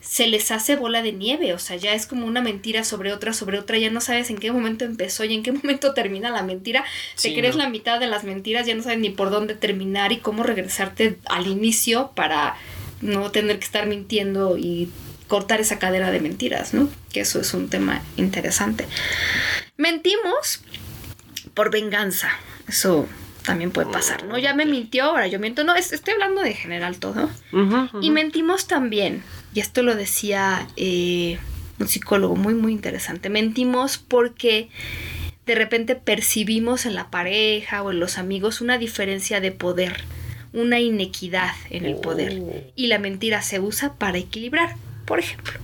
se 0.00 0.26
les 0.26 0.50
hace 0.50 0.74
bola 0.74 1.00
de 1.00 1.12
nieve, 1.12 1.54
o 1.54 1.60
sea, 1.60 1.76
ya 1.76 1.94
es 1.94 2.06
como 2.06 2.26
una 2.26 2.40
mentira 2.40 2.82
sobre 2.82 3.12
otra, 3.12 3.32
sobre 3.32 3.60
otra, 3.60 3.78
ya 3.78 3.88
no 3.88 4.00
sabes 4.00 4.30
en 4.30 4.38
qué 4.38 4.50
momento 4.50 4.84
empezó 4.84 5.24
y 5.24 5.32
en 5.32 5.44
qué 5.44 5.52
momento 5.62 5.94
termina 5.94 6.30
la 6.30 6.42
mentira, 6.42 6.84
te 7.22 7.32
crees 7.32 7.54
la 7.54 7.68
mitad 7.68 8.00
de 8.00 8.08
las 8.08 8.24
mentiras, 8.24 8.66
ya 8.66 8.74
no 8.74 8.82
sabes 8.82 8.98
ni 8.98 9.10
por 9.10 9.30
dónde 9.30 9.54
terminar 9.54 10.10
y 10.10 10.16
cómo 10.16 10.42
regresarte 10.42 11.18
al 11.26 11.46
inicio 11.46 12.10
para 12.16 12.56
no 13.00 13.30
tener 13.30 13.60
que 13.60 13.64
estar 13.64 13.86
mintiendo 13.86 14.58
y 14.58 14.90
cortar 15.30 15.60
esa 15.60 15.78
cadera 15.78 16.10
de 16.10 16.18
mentiras, 16.18 16.74
¿no? 16.74 16.90
Que 17.12 17.20
eso 17.20 17.40
es 17.40 17.54
un 17.54 17.68
tema 17.68 18.02
interesante. 18.16 18.84
Mentimos 19.76 20.60
por 21.54 21.70
venganza. 21.70 22.30
Eso 22.66 23.06
también 23.44 23.70
puede 23.70 23.92
pasar, 23.92 24.24
¿no? 24.24 24.38
Ya 24.38 24.54
me 24.54 24.66
mintió, 24.66 25.04
ahora 25.04 25.28
yo 25.28 25.38
miento. 25.38 25.62
No, 25.62 25.76
estoy 25.76 26.14
hablando 26.14 26.42
de 26.42 26.52
general 26.54 26.98
todo. 26.98 27.30
Y 28.02 28.10
mentimos 28.10 28.66
también, 28.66 29.22
y 29.54 29.60
esto 29.60 29.84
lo 29.84 29.94
decía 29.94 30.66
eh, 30.76 31.38
un 31.78 31.86
psicólogo 31.86 32.34
muy, 32.34 32.54
muy 32.54 32.72
interesante. 32.72 33.30
Mentimos 33.30 33.98
porque 33.98 34.68
de 35.46 35.54
repente 35.54 35.94
percibimos 35.94 36.86
en 36.86 36.96
la 36.96 37.08
pareja 37.08 37.84
o 37.84 37.92
en 37.92 38.00
los 38.00 38.18
amigos 38.18 38.60
una 38.60 38.78
diferencia 38.78 39.40
de 39.40 39.52
poder, 39.52 40.02
una 40.52 40.80
inequidad 40.80 41.54
en 41.70 41.84
el 41.84 41.94
poder. 41.94 42.36
Oh. 42.42 42.52
Y 42.74 42.88
la 42.88 42.98
mentira 42.98 43.42
se 43.42 43.60
usa 43.60 43.94
para 43.94 44.18
equilibrar. 44.18 44.74
Por 45.10 45.18
ejemplo, 45.18 45.54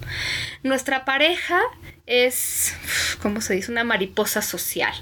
nuestra 0.66 1.04
pareja 1.04 1.60
es, 2.06 2.72
¿cómo 3.20 3.40
se 3.40 3.54
dice? 3.54 3.72
Una 3.72 3.82
mariposa 3.82 4.40
social. 4.40 4.94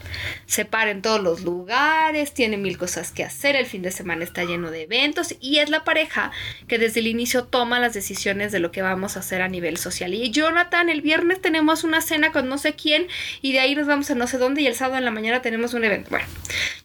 Se 0.47 0.65
para 0.65 0.91
en 0.91 1.03
todos 1.03 1.23
los 1.23 1.43
lugares, 1.43 2.33
tiene 2.33 2.57
mil 2.57 2.79
cosas 2.79 3.13
que 3.13 3.25
hacer, 3.25 3.57
el 3.57 3.67
fin 3.67 3.83
de 3.83 3.91
semana 3.91 4.25
está 4.25 4.45
lleno 4.45 4.71
de 4.71 4.83
eventos 4.83 5.35
y 5.41 5.59
es 5.59 5.69
la 5.69 5.85
pareja 5.85 6.33
que 6.67 6.79
desde 6.79 7.01
el 7.01 7.07
inicio 7.07 7.45
toma 7.45 7.79
las 7.79 7.93
decisiones 7.93 8.53
de 8.53 8.59
lo 8.59 8.73
que 8.73 8.81
vamos 8.81 9.17
a 9.17 9.21
hacer 9.21 9.43
a 9.43 9.49
nivel 9.49 9.77
social. 9.77 10.15
Y 10.15 10.31
Jonathan, 10.31 10.89
el 10.89 11.03
viernes 11.03 11.43
tenemos 11.43 11.85
una 11.85 12.01
cena 12.01 12.33
con 12.33 12.49
no 12.49 12.57
sé 12.57 12.75
quién 12.75 13.07
y 13.43 13.53
de 13.53 13.61
ahí 13.61 13.75
nos 13.75 13.87
vamos 13.87 14.11
a 14.11 14.15
no 14.15 14.27
sé 14.27 14.39
dónde 14.39 14.63
y 14.63 14.67
el 14.67 14.75
sábado 14.75 14.99
en 14.99 15.05
la 15.05 15.11
mañana 15.11 15.43
tenemos 15.43 15.75
un 15.75 15.85
evento. 15.85 16.09
Bueno, 16.11 16.27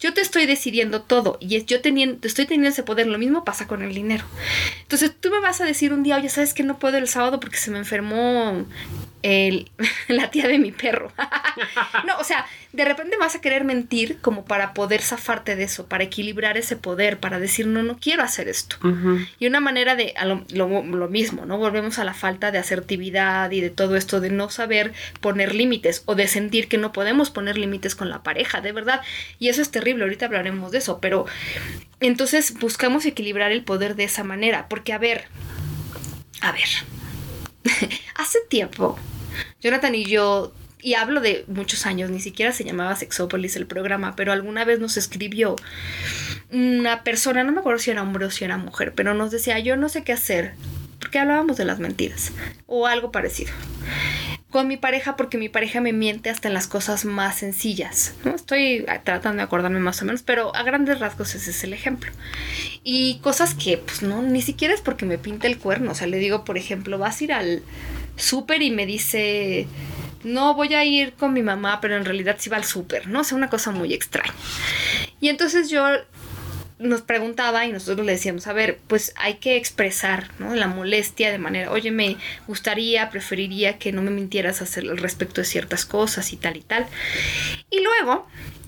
yo 0.01 0.13
te 0.13 0.21
estoy 0.21 0.45
decidiendo 0.45 1.01
todo 1.01 1.37
y 1.39 1.47
yo 1.47 1.57
estoy 1.57 1.79
teniendo 1.81 2.67
ese 2.67 2.83
poder. 2.83 3.07
Lo 3.07 3.17
mismo 3.17 3.45
pasa 3.45 3.67
con 3.67 3.83
el 3.83 3.93
dinero. 3.93 4.25
Entonces 4.81 5.13
tú 5.17 5.29
me 5.29 5.39
vas 5.39 5.61
a 5.61 5.65
decir 5.65 5.93
un 5.93 6.03
día, 6.03 6.17
oye, 6.17 6.27
¿sabes 6.27 6.53
que 6.53 6.63
no 6.63 6.77
puedo 6.77 6.97
el 6.97 7.07
sábado 7.07 7.39
porque 7.39 7.57
se 7.57 7.71
me 7.71 7.77
enfermó 7.77 8.65
el, 9.21 9.69
la 10.07 10.29
tía 10.31 10.47
de 10.47 10.59
mi 10.59 10.71
perro. 10.71 11.11
no, 12.05 12.17
o 12.17 12.23
sea, 12.23 12.45
de 12.71 12.85
repente 12.85 13.17
vas 13.17 13.35
a 13.35 13.41
querer 13.41 13.63
mentir 13.63 14.19
como 14.21 14.45
para 14.45 14.73
poder 14.73 15.01
zafarte 15.01 15.55
de 15.55 15.63
eso, 15.63 15.87
para 15.87 16.03
equilibrar 16.03 16.57
ese 16.57 16.75
poder, 16.75 17.19
para 17.19 17.39
decir, 17.39 17.67
no, 17.67 17.83
no 17.83 17.97
quiero 17.97 18.23
hacer 18.23 18.47
esto. 18.47 18.77
Y 19.39 19.47
una 19.47 19.59
manera 19.59 19.95
de 19.95 20.13
lo, 20.23 20.83
lo, 20.83 21.07
mismo, 21.07 21.45
¿no? 21.45 21.57
Volvemos 21.57 21.97
a 21.99 22.03
la 22.03 22.13
falta 22.13 22.51
de 22.51 22.59
asertividad 22.59 23.49
y 23.51 23.61
de 23.61 23.69
todo 23.69 23.95
esto, 23.95 24.21
de 24.21 24.29
no 24.29 24.49
saber 24.49 24.93
poner 25.19 25.55
límites 25.55 26.03
o 26.05 26.15
de 26.15 26.27
sentir 26.27 26.67
que 26.67 26.77
no 26.77 26.91
podemos 26.91 27.31
poner 27.31 27.57
límites 27.57 27.95
con 27.95 28.09
la 28.09 28.21
pareja, 28.21 28.61
de 28.61 28.71
verdad. 28.71 29.01
Y 29.39 29.49
eso 29.49 29.61
es 29.61 29.71
terrible, 29.71 30.03
ahorita 30.03 30.27
hablaremos 30.27 30.71
de 30.71 30.77
eso, 30.77 30.99
pero 31.01 31.25
entonces 31.99 32.53
buscamos 32.59 33.05
equilibrar 33.05 33.51
el 33.51 33.63
poder 33.63 33.95
de 33.95 34.03
esa 34.03 34.23
manera, 34.23 34.67
porque 34.69 34.93
a 34.93 34.99
ver, 34.99 35.25
a 36.41 36.51
ver, 36.51 36.69
hace 38.15 38.39
tiempo 38.49 38.97
Jonathan 39.61 39.95
y 39.95 40.05
yo, 40.05 40.53
y 40.81 40.93
hablo 40.93 41.21
de 41.21 41.43
muchos 41.47 41.85
años, 41.85 42.09
ni 42.09 42.19
siquiera 42.19 42.51
se 42.51 42.63
llamaba 42.63 42.95
Sexópolis 42.95 43.55
el 43.55 43.67
programa, 43.67 44.15
pero 44.15 44.31
alguna 44.31 44.63
vez 44.65 44.79
nos 44.79 44.97
escribió 44.97 45.55
una 46.51 47.03
persona, 47.03 47.43
no 47.43 47.51
me 47.51 47.59
acuerdo 47.59 47.79
si 47.79 47.91
era 47.91 48.01
hombre 48.01 48.25
o 48.25 48.31
si 48.31 48.45
era 48.45 48.57
mujer, 48.57 48.93
pero 48.95 49.13
nos 49.13 49.31
decía, 49.31 49.59
yo 49.59 49.75
no 49.75 49.89
sé 49.89 50.03
qué 50.03 50.13
hacer, 50.13 50.53
porque 50.99 51.19
hablábamos 51.19 51.57
de 51.57 51.65
las 51.65 51.79
mentiras, 51.79 52.31
o 52.65 52.87
algo 52.87 53.11
parecido 53.11 53.51
con 54.49 54.67
mi 54.67 54.77
pareja 54.77 55.15
porque 55.15 55.37
mi 55.37 55.47
pareja 55.47 55.79
me 55.79 55.93
miente 55.93 56.29
hasta 56.29 56.47
en 56.47 56.53
las 56.53 56.67
cosas 56.67 57.05
más 57.05 57.37
sencillas. 57.37 58.13
¿no? 58.23 58.33
Estoy 58.33 58.85
tratando 59.03 59.37
de 59.37 59.43
acordarme 59.43 59.79
más 59.79 60.01
o 60.01 60.05
menos, 60.05 60.23
pero 60.23 60.55
a 60.55 60.63
grandes 60.63 60.99
rasgos 60.99 61.35
ese 61.35 61.51
es 61.51 61.63
el 61.63 61.73
ejemplo. 61.73 62.11
Y 62.83 63.19
cosas 63.19 63.53
que, 63.53 63.77
pues 63.77 64.01
no, 64.01 64.21
ni 64.21 64.41
siquiera 64.41 64.73
es 64.73 64.81
porque 64.81 65.05
me 65.05 65.17
pinte 65.17 65.47
el 65.47 65.59
cuerno. 65.59 65.91
O 65.91 65.95
sea, 65.95 66.07
le 66.07 66.17
digo, 66.17 66.45
por 66.45 66.57
ejemplo, 66.57 66.97
vas 66.97 67.21
a 67.21 67.23
ir 67.23 67.33
al 67.33 67.63
súper 68.15 68.63
y 68.63 68.71
me 68.71 68.87
dice, 68.87 69.67
no 70.23 70.55
voy 70.55 70.73
a 70.73 70.83
ir 70.83 71.13
con 71.13 71.33
mi 71.33 71.43
mamá, 71.43 71.79
pero 71.79 71.95
en 71.95 72.05
realidad 72.05 72.37
sí 72.39 72.49
va 72.49 72.57
al 72.57 72.65
súper, 72.65 73.07
¿no? 73.07 73.21
O 73.21 73.23
sea, 73.23 73.37
una 73.37 73.49
cosa 73.49 73.71
muy 73.71 73.93
extraña. 73.93 74.33
Y 75.21 75.29
entonces 75.29 75.69
yo 75.69 75.85
nos 76.79 77.01
preguntaba 77.01 77.65
y 77.65 77.71
nosotros 77.71 78.05
le 78.05 78.13
decíamos, 78.13 78.47
a 78.47 78.53
ver, 78.53 78.79
pues 78.87 79.13
hay 79.17 79.35
que 79.35 79.57
expresar 79.57 80.31
¿no? 80.39 80.55
la 80.55 80.67
molestia 80.67 81.31
de 81.31 81.37
manera, 81.37 81.71
oye, 81.71 81.91
me 81.91 82.17
gustaría, 82.47 83.09
preferiría 83.09 83.77
que 83.77 83.91
no 83.91 84.01
me 84.01 84.11
mintieras 84.11 84.61
hacer 84.61 84.89
al 84.89 84.97
respecto 84.97 85.41
de 85.41 85.45
ciertas 85.45 85.85
cosas 85.85 86.31
y 86.33 86.37
tal 86.37 86.57
y 86.57 86.61
tal. 86.61 86.87
Y 87.69 87.81
luego, 87.81 88.27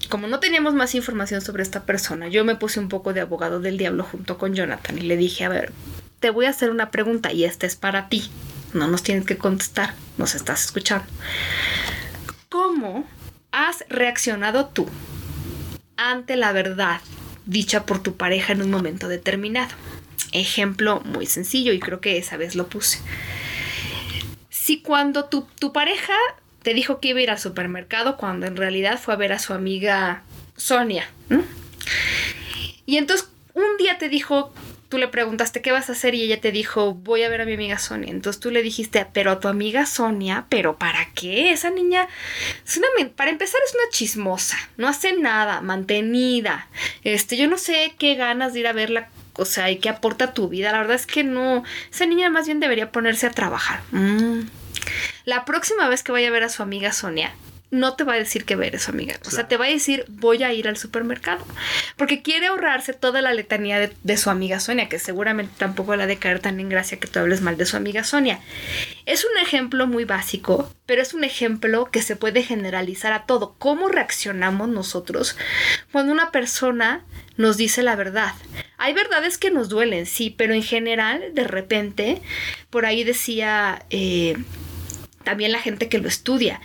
como 0.10 0.28
no 0.28 0.39
teníamos 0.39 0.74
más 0.74 0.93
información 0.93 1.41
sobre 1.41 1.63
esta 1.63 1.86
persona, 1.86 2.28
yo 2.28 2.43
me 2.43 2.56
puse 2.56 2.80
un 2.80 2.89
poco 2.89 3.13
de 3.13 3.21
abogado 3.21 3.60
del 3.60 3.78
diablo 3.78 4.04
junto 4.04 4.38
con 4.38 4.54
Jonathan 4.54 4.97
y 4.97 5.02
le 5.02 5.17
dije, 5.17 5.45
a 5.45 5.50
ver, 5.50 5.71
te 6.19 6.30
voy 6.30 6.45
a 6.45 6.50
hacer 6.50 6.69
una 6.69 6.91
pregunta 6.91 7.32
y 7.32 7.45
esta 7.45 7.65
es 7.65 7.76
para 7.76 8.10
ti 8.10 8.30
no 8.74 8.88
nos 8.88 9.04
tienes 9.04 9.26
que 9.26 9.38
contestar, 9.38 9.93
nos 10.17 10.36
estás 10.36 10.65
escuchando. 10.65 11.06
¿Cómo 12.50 13.06
has 13.52 13.84
reaccionado 13.89 14.67
tú 14.67 14.88
ante 15.97 16.36
la 16.36 16.52
verdad 16.52 17.02
dicha 17.51 17.85
por 17.85 18.01
tu 18.01 18.15
pareja 18.15 18.53
en 18.53 18.61
un 18.61 18.71
momento 18.71 19.07
determinado? 19.07 19.75
Ejemplo 20.31 21.01
muy 21.01 21.25
sencillo 21.25 21.73
y 21.73 21.79
creo 21.79 21.99
que 21.99 22.17
esa 22.17 22.37
vez 22.37 22.55
lo 22.55 22.67
puse. 22.67 22.99
Si 24.49 24.81
cuando 24.81 25.25
tu, 25.25 25.73
pareja 25.73 26.13
te 26.63 26.73
dijo 26.73 26.99
que 26.99 27.09
iba 27.09 27.19
a 27.19 27.23
ir 27.23 27.29
al 27.29 27.39
supermercado 27.39 28.15
cuando 28.15 28.45
en 28.45 28.55
realidad 28.55 28.99
fue 28.99 29.13
a 29.13 29.17
ver 29.17 29.33
a 29.33 29.39
su 29.39 29.53
amiga 29.53 30.23
Sonia. 30.55 31.09
Y 32.85 32.97
entonces 32.97 33.27
un 33.53 33.77
día 33.77 33.97
te 33.97 34.07
dijo 34.07 34.53
tú 34.91 34.97
le 34.97 35.08
preguntaste 35.08 35.62
qué 35.62 35.71
vas 35.71 35.89
a 35.89 35.93
hacer 35.93 36.13
y 36.15 36.23
ella 36.23 36.41
te 36.41 36.51
dijo, 36.51 36.93
voy 36.93 37.23
a 37.23 37.30
ver 37.30 37.39
a 37.39 37.45
mi 37.45 37.54
amiga 37.54 37.80
Sonia. 37.80 38.12
Entonces 38.12 38.41
tú 38.41 38.51
le 38.51 38.62
dijiste, 38.62 39.08
pero 39.13 39.32
a 39.32 39.39
tu 39.39 39.47
amiga 39.47 39.86
Sonia, 39.86 40.45
pero 40.49 40.75
¿para 40.75 41.08
qué? 41.15 41.54
Esa 41.54 41.69
niña 41.69 42.10
es 42.67 42.77
una, 42.77 42.88
para 43.15 43.32
empezar 43.32 43.62
es 43.65 43.73
una 43.73 43.89
chismosa, 43.89 44.58
no 44.75 44.89
hace 44.89 45.13
nada, 45.13 45.62
mantenida. 45.62 46.67
Este, 47.06 47.38
yo 47.38 47.47
no 47.47 47.58
sé 47.58 47.95
qué 47.97 48.15
ganas 48.15 48.54
de 48.54 48.60
ir 48.60 48.67
a 48.67 48.73
verla 48.73 49.10
o 49.38 49.45
sea, 49.45 49.71
y 49.71 49.77
qué 49.77 49.88
aporta 49.88 50.34
tu 50.34 50.49
vida. 50.49 50.73
La 50.73 50.80
verdad 50.80 50.97
es 50.97 51.08
que 51.08 51.23
no. 51.23 51.63
Esa 51.89 52.06
niña 52.06 52.30
más 52.30 52.45
bien 52.45 52.60
debería 52.60 52.91
ponerse 52.91 53.27
a 53.27 53.32
trabajar. 53.32 53.80
Mm. 53.91 54.41
La 55.23 55.45
próxima 55.45 55.88
vez 55.88 56.04
que 56.04 56.12
vaya 56.12 56.27
a 56.27 56.32
ver 56.32 56.43
a 56.43 56.49
su 56.49 56.62
amiga 56.63 56.91
Sonia, 56.91 57.34
no 57.71 57.95
te 57.95 58.03
va 58.03 58.13
a 58.13 58.17
decir 58.17 58.43
que 58.43 58.57
ver 58.57 58.75
eso, 58.75 58.91
amiga. 58.91 59.15
O 59.25 59.31
sea, 59.31 59.47
te 59.47 59.55
va 59.55 59.65
a 59.65 59.69
decir, 59.69 60.03
voy 60.10 60.43
a 60.43 60.53
ir 60.53 60.67
al 60.67 60.75
supermercado. 60.75 61.45
Porque 61.95 62.21
quiere 62.21 62.47
ahorrarse 62.47 62.91
toda 62.91 63.21
la 63.21 63.34
letanía 63.34 63.79
de, 63.79 64.17
su 64.17 64.29
amiga 64.29 64.60
Sonia, 64.60 64.89
que 64.89 64.99
seguramente 64.99 65.53
tampoco 65.57 65.95
la 65.95 66.05
de 66.05 66.17
caer 66.17 66.39
tan 66.39 66.60
en 66.60 66.67
gracia 66.67 66.99
que 66.99 67.07
tú 67.07 67.19
hables 67.19 67.39
mal 67.39 67.55
de 67.55 67.65
su 67.65 67.77
amiga 67.77 68.03
Sonia. 68.03 68.41
Es 69.05 69.23
un 69.23 69.38
ejemplo 69.41 69.88
muy 69.88 70.03
básico, 70.03 70.69
pero 70.86 71.01
es 71.01 71.13
un 71.13 71.23
ejemplo 71.23 71.86
que 71.86 72.01
se 72.01 72.17
puede 72.17 72.43
generalizar 72.43 73.13
a 73.13 73.25
todo. 73.25 73.55
¿Cómo 73.57 73.88
reaccionamos 73.88 74.67
nosotros 74.67 75.38
cuando 75.93 76.12
una 76.12 76.31
persona 76.31 77.05
nos 77.38 77.55
dice 77.55 77.84
la 77.84 77.95
verdad? 77.95 78.34
Hay 78.77 78.93
verdades 78.93 79.38
que 79.38 79.49
nos 79.49 79.69
duelen, 79.69 80.05
sí, 80.05 80.29
pero 80.29 80.53
en 80.53 80.63
general, 80.63 81.23
de 81.34 81.45
repente, 81.45 82.21
por 82.69 82.86
ahí 82.86 83.05
decía 83.05 83.86
eh, 83.91 84.36
también 85.23 85.53
la 85.53 85.60
gente 85.60 85.88
que 85.88 85.99
lo 85.99 86.10
estudia 86.10 86.60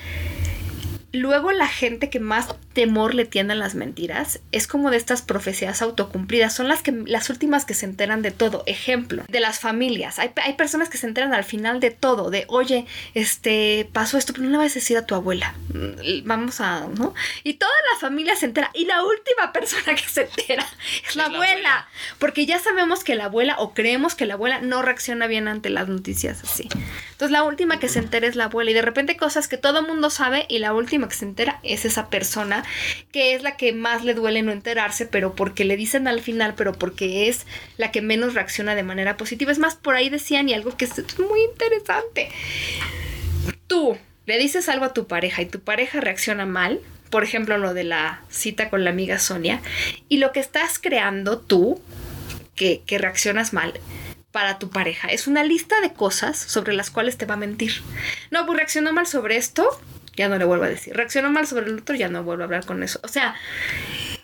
Luego 1.16 1.50
la 1.50 1.66
gente 1.66 2.10
que 2.10 2.20
más 2.20 2.54
temor 2.76 3.14
le 3.14 3.24
tienden 3.24 3.58
las 3.58 3.74
mentiras 3.74 4.40
es 4.52 4.66
como 4.66 4.90
de 4.90 4.98
estas 4.98 5.22
profecías 5.22 5.80
autocumplidas. 5.80 6.54
Son 6.54 6.68
las, 6.68 6.82
que, 6.82 6.92
las 6.92 7.30
últimas 7.30 7.64
que 7.64 7.72
se 7.72 7.86
enteran 7.86 8.20
de 8.20 8.32
todo. 8.32 8.64
Ejemplo, 8.66 9.24
de 9.28 9.40
las 9.40 9.60
familias. 9.60 10.18
Hay, 10.18 10.32
hay 10.44 10.52
personas 10.52 10.90
que 10.90 10.98
se 10.98 11.06
enteran 11.06 11.32
al 11.32 11.44
final 11.44 11.80
de 11.80 11.90
todo. 11.90 12.28
De, 12.28 12.44
oye, 12.48 12.84
este, 13.14 13.88
pasó 13.94 14.18
esto, 14.18 14.34
pero 14.34 14.44
no 14.44 14.50
le 14.50 14.58
vas 14.58 14.72
a 14.72 14.74
decir 14.74 14.98
a 14.98 15.06
tu 15.06 15.14
abuela. 15.14 15.54
Mm, 15.72 16.26
vamos 16.26 16.60
a, 16.60 16.86
¿no? 16.86 17.14
Y 17.44 17.54
toda 17.54 17.72
la 17.94 17.98
familia 17.98 18.36
se 18.36 18.44
entera. 18.44 18.70
Y 18.74 18.84
la 18.84 19.02
última 19.04 19.54
persona 19.54 19.94
que 19.94 20.06
se 20.06 20.24
entera 20.24 20.66
es, 21.08 21.16
la, 21.16 21.24
abuela. 21.24 21.88
Porque 22.18 22.44
ya 22.44 22.58
sabemos 22.58 23.04
que 23.04 23.14
la 23.14 23.24
abuela, 23.24 23.56
o 23.58 23.72
creemos 23.72 24.14
que 24.14 24.26
la 24.26 24.34
abuela 24.34 24.60
no 24.60 24.82
reacciona 24.82 25.28
bien 25.28 25.48
ante 25.48 25.70
las 25.70 25.88
noticias 25.88 26.42
así. 26.44 26.68
Entonces 27.12 27.30
la 27.30 27.42
última 27.42 27.80
que 27.80 27.88
se 27.88 28.00
entera 28.00 28.26
es 28.26 28.36
la 28.36 28.44
abuela. 28.44 28.70
Y 28.70 28.74
de 28.74 28.82
repente 28.82 29.16
cosas 29.16 29.48
que 29.48 29.56
todo 29.56 29.78
el 29.78 29.86
mundo 29.86 30.10
sabe 30.10 30.44
y 30.50 30.58
la 30.58 30.74
última 30.74 31.08
que 31.08 31.14
se 31.14 31.24
entera 31.24 31.58
es 31.62 31.86
esa 31.86 32.10
persona 32.10 32.64
que 33.12 33.34
es 33.34 33.42
la 33.42 33.56
que 33.56 33.72
más 33.72 34.04
le 34.04 34.14
duele 34.14 34.42
no 34.42 34.52
enterarse, 34.52 35.06
pero 35.06 35.34
porque 35.34 35.64
le 35.64 35.76
dicen 35.76 36.08
al 36.08 36.20
final, 36.20 36.54
pero 36.56 36.72
porque 36.72 37.28
es 37.28 37.46
la 37.76 37.90
que 37.90 38.02
menos 38.02 38.34
reacciona 38.34 38.74
de 38.74 38.82
manera 38.82 39.16
positiva. 39.16 39.52
Es 39.52 39.58
más, 39.58 39.74
por 39.74 39.94
ahí 39.94 40.08
decían 40.08 40.48
y 40.48 40.54
algo 40.54 40.76
que 40.76 40.86
es 40.86 41.18
muy 41.18 41.42
interesante. 41.42 42.30
Tú 43.66 43.96
le 44.26 44.38
dices 44.38 44.68
algo 44.68 44.84
a 44.84 44.92
tu 44.92 45.06
pareja 45.06 45.42
y 45.42 45.46
tu 45.46 45.60
pareja 45.60 46.00
reacciona 46.00 46.46
mal, 46.46 46.80
por 47.10 47.22
ejemplo 47.22 47.58
lo 47.58 47.74
de 47.74 47.84
la 47.84 48.22
cita 48.28 48.70
con 48.70 48.84
la 48.84 48.90
amiga 48.90 49.18
Sonia, 49.18 49.60
y 50.08 50.18
lo 50.18 50.32
que 50.32 50.40
estás 50.40 50.78
creando 50.78 51.38
tú, 51.38 51.80
que, 52.54 52.82
que 52.86 52.98
reaccionas 52.98 53.52
mal, 53.52 53.74
para 54.32 54.58
tu 54.58 54.68
pareja. 54.68 55.08
Es 55.08 55.28
una 55.28 55.44
lista 55.44 55.80
de 55.80 55.94
cosas 55.94 56.36
sobre 56.36 56.74
las 56.74 56.90
cuales 56.90 57.16
te 57.16 57.24
va 57.24 57.34
a 57.34 57.38
mentir. 57.38 57.72
No, 58.30 58.44
pues 58.44 58.58
reaccionó 58.58 58.92
mal 58.92 59.06
sobre 59.06 59.38
esto, 59.38 59.80
ya 60.16 60.28
no 60.28 60.38
le 60.38 60.44
vuelvo 60.44 60.64
a 60.64 60.68
decir. 60.68 60.94
Reaccionó 60.96 61.30
mal 61.30 61.46
sobre 61.46 61.66
el 61.66 61.78
otro, 61.78 61.94
ya 61.94 62.08
no 62.08 62.24
vuelvo 62.24 62.42
a 62.42 62.46
hablar 62.46 62.66
con 62.66 62.82
eso. 62.82 63.00
O 63.02 63.08
sea, 63.08 63.34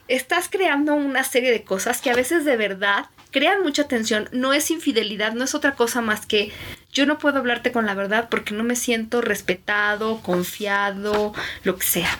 estás 0.09 0.49
creando 0.49 0.95
una 0.95 1.25
serie 1.25 1.51
de 1.51 1.63
cosas 1.63 2.01
que 2.01 2.11
a 2.11 2.15
veces 2.15 2.45
de 2.45 2.57
verdad 2.57 3.07
crean 3.33 3.63
mucha 3.63 3.89
tensión. 3.89 4.29
No 4.31 4.53
es 4.53 4.71
infidelidad, 4.71 5.33
no 5.33 5.43
es 5.43 5.57
otra 5.57 5.75
cosa 5.75 6.01
más 6.01 6.27
que 6.27 6.53
yo 6.93 7.07
no 7.07 7.19
puedo 7.19 7.39
hablarte 7.39 7.73
con 7.73 7.87
la 7.87 7.95
verdad 7.95 8.29
porque 8.31 8.55
no 8.55 8.65
me 8.65 8.77
siento 8.77 9.23
respetado, 9.23 10.21
confiado, 10.21 11.33
lo 11.65 11.77
que 11.77 11.87
sea. 11.87 12.19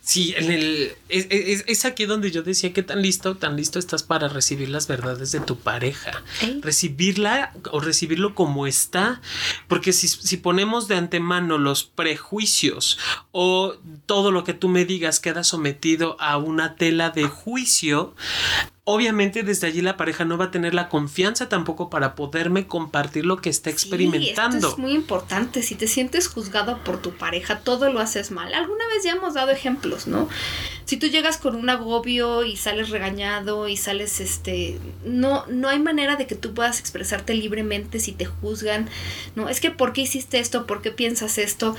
Sí, 0.00 0.34
en 0.38 0.50
el, 0.50 0.96
es, 1.10 1.84
aquí 1.84 2.06
donde 2.06 2.30
yo 2.30 2.42
decía 2.42 2.72
que 2.72 2.82
tan 2.82 3.02
listo, 3.02 3.36
tan 3.36 3.56
listo 3.56 3.78
estás 3.78 4.02
para 4.02 4.28
recibir 4.28 4.70
las 4.70 4.88
verdades 4.88 5.32
de 5.32 5.40
tu 5.40 5.58
pareja. 5.58 6.22
Recibirla 6.62 7.52
o 7.70 7.80
recibirlo 7.80 8.34
como 8.34 8.66
está. 8.66 9.20
Porque 9.68 9.92
si, 9.92 10.08
si 10.08 10.38
ponemos 10.38 10.88
de 10.88 10.96
antemano 10.96 11.58
los 11.58 11.84
prejuicios 11.84 12.98
o 13.32 13.76
todo 14.06 14.30
lo 14.30 14.44
que 14.44 14.54
tú 14.54 14.68
me 14.68 14.86
digas 14.86 15.20
queda 15.20 15.44
sometido 15.44 16.16
a 16.20 16.38
una 16.38 16.76
tela 16.76 17.10
de 17.10 17.24
juicio, 17.24 18.14
obviamente 18.88 19.42
desde 19.42 19.66
allí 19.66 19.82
la 19.82 19.96
pareja 19.96 20.24
no 20.24 20.38
va 20.38 20.46
a 20.46 20.50
tener 20.52 20.72
la 20.72 20.88
confianza 20.88 21.48
tampoco 21.48 21.90
para 21.90 22.14
poderme 22.14 22.68
compartir 22.68 23.26
lo 23.26 23.38
que 23.38 23.50
está 23.50 23.68
experimentando. 23.68 24.56
esto 24.56 24.70
es 24.70 24.78
muy 24.78 24.92
importante. 24.92 25.62
Si 25.62 25.74
te 25.74 25.88
sientes 25.88 26.28
juzgado 26.28 26.78
por 26.84 27.02
tu 27.02 27.10
pareja, 27.10 27.58
todo 27.58 27.92
lo 27.92 27.98
haces 27.98 28.30
mal. 28.30 28.54
Alguna 28.54 28.86
vez 28.86 29.02
ya 29.02 29.10
hemos 29.10 29.34
dado 29.34 29.50
ejemplos, 29.50 30.06
¿no? 30.06 30.28
Si 30.84 30.96
tú 30.98 31.08
llegas 31.08 31.36
con 31.36 31.56
un 31.56 31.68
agobio 31.68 32.44
y 32.44 32.56
sales 32.56 32.90
regañado 32.90 33.66
y 33.66 33.76
sales, 33.76 34.20
este, 34.20 34.78
no, 35.04 35.44
no 35.48 35.68
hay 35.68 35.80
manera 35.80 36.14
de 36.14 36.28
que 36.28 36.36
tú 36.36 36.54
puedas 36.54 36.78
expresarte 36.78 37.34
libremente 37.34 37.98
si 37.98 38.12
te 38.12 38.26
juzgan, 38.26 38.88
¿no? 39.34 39.48
Es 39.48 39.60
que 39.60 39.72
¿por 39.72 39.92
qué 39.92 40.02
hiciste 40.02 40.38
esto? 40.38 40.64
¿Por 40.64 40.80
qué 40.80 40.92
piensas 40.92 41.38
esto? 41.38 41.74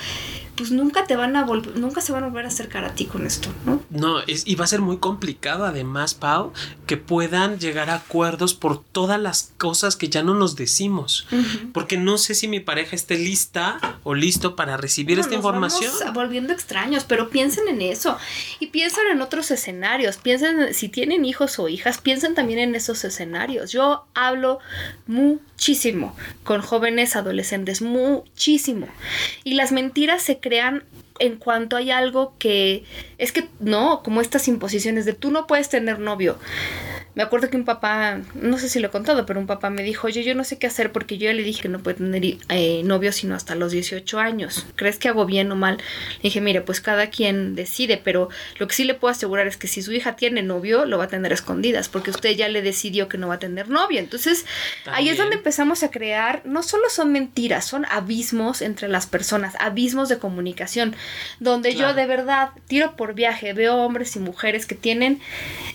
Pues 0.56 0.72
nunca 0.72 1.06
te 1.06 1.16
van 1.16 1.36
a 1.36 1.44
volver, 1.46 1.78
nunca 1.78 2.02
se 2.02 2.12
van 2.12 2.24
a 2.24 2.26
volver 2.26 2.44
a 2.44 2.48
acercar 2.48 2.84
a 2.84 2.94
ti 2.94 3.06
con 3.06 3.24
esto, 3.24 3.48
¿no? 3.64 3.80
No, 3.88 4.20
es, 4.20 4.46
y 4.46 4.56
va 4.56 4.64
a 4.64 4.68
ser 4.68 4.82
muy 4.82 4.98
complicado 4.98 5.64
además, 5.64 6.12
Pau, 6.12 6.52
que 6.86 6.97
puedan 6.98 7.58
llegar 7.58 7.90
a 7.90 7.96
acuerdos 7.96 8.54
por 8.54 8.82
todas 8.82 9.20
las 9.20 9.52
cosas 9.56 9.96
que 9.96 10.08
ya 10.08 10.22
no 10.22 10.34
nos 10.34 10.56
decimos. 10.56 11.26
Porque 11.72 11.96
no 11.96 12.18
sé 12.18 12.34
si 12.34 12.48
mi 12.48 12.60
pareja 12.60 12.96
esté 12.96 13.18
lista 13.18 13.98
o 14.04 14.14
listo 14.14 14.56
para 14.56 14.76
recibir 14.76 15.18
esta 15.18 15.34
información. 15.34 15.92
Vamos 16.00 16.14
volviendo 16.14 16.52
extraños, 16.52 17.04
pero 17.04 17.30
piensen 17.30 17.68
en 17.68 17.82
eso 17.82 18.18
y 18.60 18.68
piensen 18.68 19.04
en 19.12 19.22
otros 19.22 19.50
escenarios, 19.50 20.16
piensen 20.16 20.74
si 20.74 20.88
tienen 20.88 21.24
hijos 21.24 21.58
o 21.58 21.68
hijas, 21.68 21.98
piensen 21.98 22.34
también 22.34 22.58
en 22.58 22.74
esos 22.74 23.04
escenarios. 23.04 23.72
Yo 23.72 24.04
hablo 24.14 24.58
muchísimo 25.06 26.16
con 26.44 26.60
jóvenes 26.60 27.16
adolescentes, 27.16 27.82
muchísimo. 27.82 28.88
Y 29.44 29.54
las 29.54 29.72
mentiras 29.72 30.22
se 30.22 30.40
crean 30.40 30.84
en 31.18 31.36
cuanto 31.36 31.76
hay 31.76 31.90
algo 31.90 32.34
que 32.38 32.84
es 33.18 33.32
que 33.32 33.48
no, 33.60 34.02
como 34.02 34.20
estas 34.20 34.48
imposiciones 34.48 35.04
de 35.04 35.12
tú 35.12 35.30
no 35.30 35.46
puedes 35.46 35.68
tener 35.68 35.98
novio. 35.98 36.38
Me 37.18 37.24
acuerdo 37.24 37.50
que 37.50 37.56
un 37.56 37.64
papá, 37.64 38.20
no 38.34 38.58
sé 38.58 38.68
si 38.68 38.78
lo 38.78 38.86
he 38.86 38.90
contado, 38.92 39.26
pero 39.26 39.40
un 39.40 39.48
papá 39.48 39.70
me 39.70 39.82
dijo, 39.82 40.06
oye, 40.06 40.22
yo 40.22 40.36
no 40.36 40.44
sé 40.44 40.56
qué 40.56 40.68
hacer 40.68 40.92
porque 40.92 41.18
yo 41.18 41.24
ya 41.24 41.32
le 41.32 41.42
dije 41.42 41.62
que 41.62 41.68
no 41.68 41.80
puede 41.80 41.96
tener 41.96 42.22
eh, 42.48 42.82
novio 42.84 43.10
sino 43.10 43.34
hasta 43.34 43.56
los 43.56 43.72
18 43.72 44.20
años. 44.20 44.66
¿Crees 44.76 44.98
que 44.98 45.08
hago 45.08 45.26
bien 45.26 45.50
o 45.50 45.56
mal? 45.56 45.78
Le 45.78 46.22
dije, 46.22 46.40
mire, 46.40 46.60
pues 46.60 46.80
cada 46.80 47.10
quien 47.10 47.56
decide, 47.56 47.96
pero 47.96 48.28
lo 48.60 48.68
que 48.68 48.74
sí 48.76 48.84
le 48.84 48.94
puedo 48.94 49.10
asegurar 49.10 49.48
es 49.48 49.56
que 49.56 49.66
si 49.66 49.82
su 49.82 49.92
hija 49.92 50.14
tiene 50.14 50.44
novio, 50.44 50.84
lo 50.84 50.96
va 50.96 51.06
a 51.06 51.08
tener 51.08 51.32
escondidas, 51.32 51.88
porque 51.88 52.10
usted 52.10 52.36
ya 52.36 52.46
le 52.46 52.62
decidió 52.62 53.08
que 53.08 53.18
no 53.18 53.26
va 53.26 53.34
a 53.34 53.38
tener 53.40 53.68
novio. 53.68 53.98
Entonces, 53.98 54.46
ahí 54.86 55.08
es 55.08 55.18
donde 55.18 55.34
empezamos 55.34 55.82
a 55.82 55.90
crear, 55.90 56.42
no 56.44 56.62
solo 56.62 56.88
son 56.88 57.10
mentiras, 57.10 57.66
son 57.66 57.84
abismos 57.86 58.62
entre 58.62 58.86
las 58.86 59.08
personas, 59.08 59.56
abismos 59.58 60.08
de 60.08 60.18
comunicación, 60.18 60.94
donde 61.40 61.74
yo 61.74 61.94
de 61.94 62.06
verdad 62.06 62.50
tiro 62.68 62.94
por 62.94 63.14
viaje, 63.14 63.54
veo 63.54 63.74
hombres 63.74 64.14
y 64.14 64.20
mujeres 64.20 64.66
que 64.66 64.76
tienen, 64.76 65.20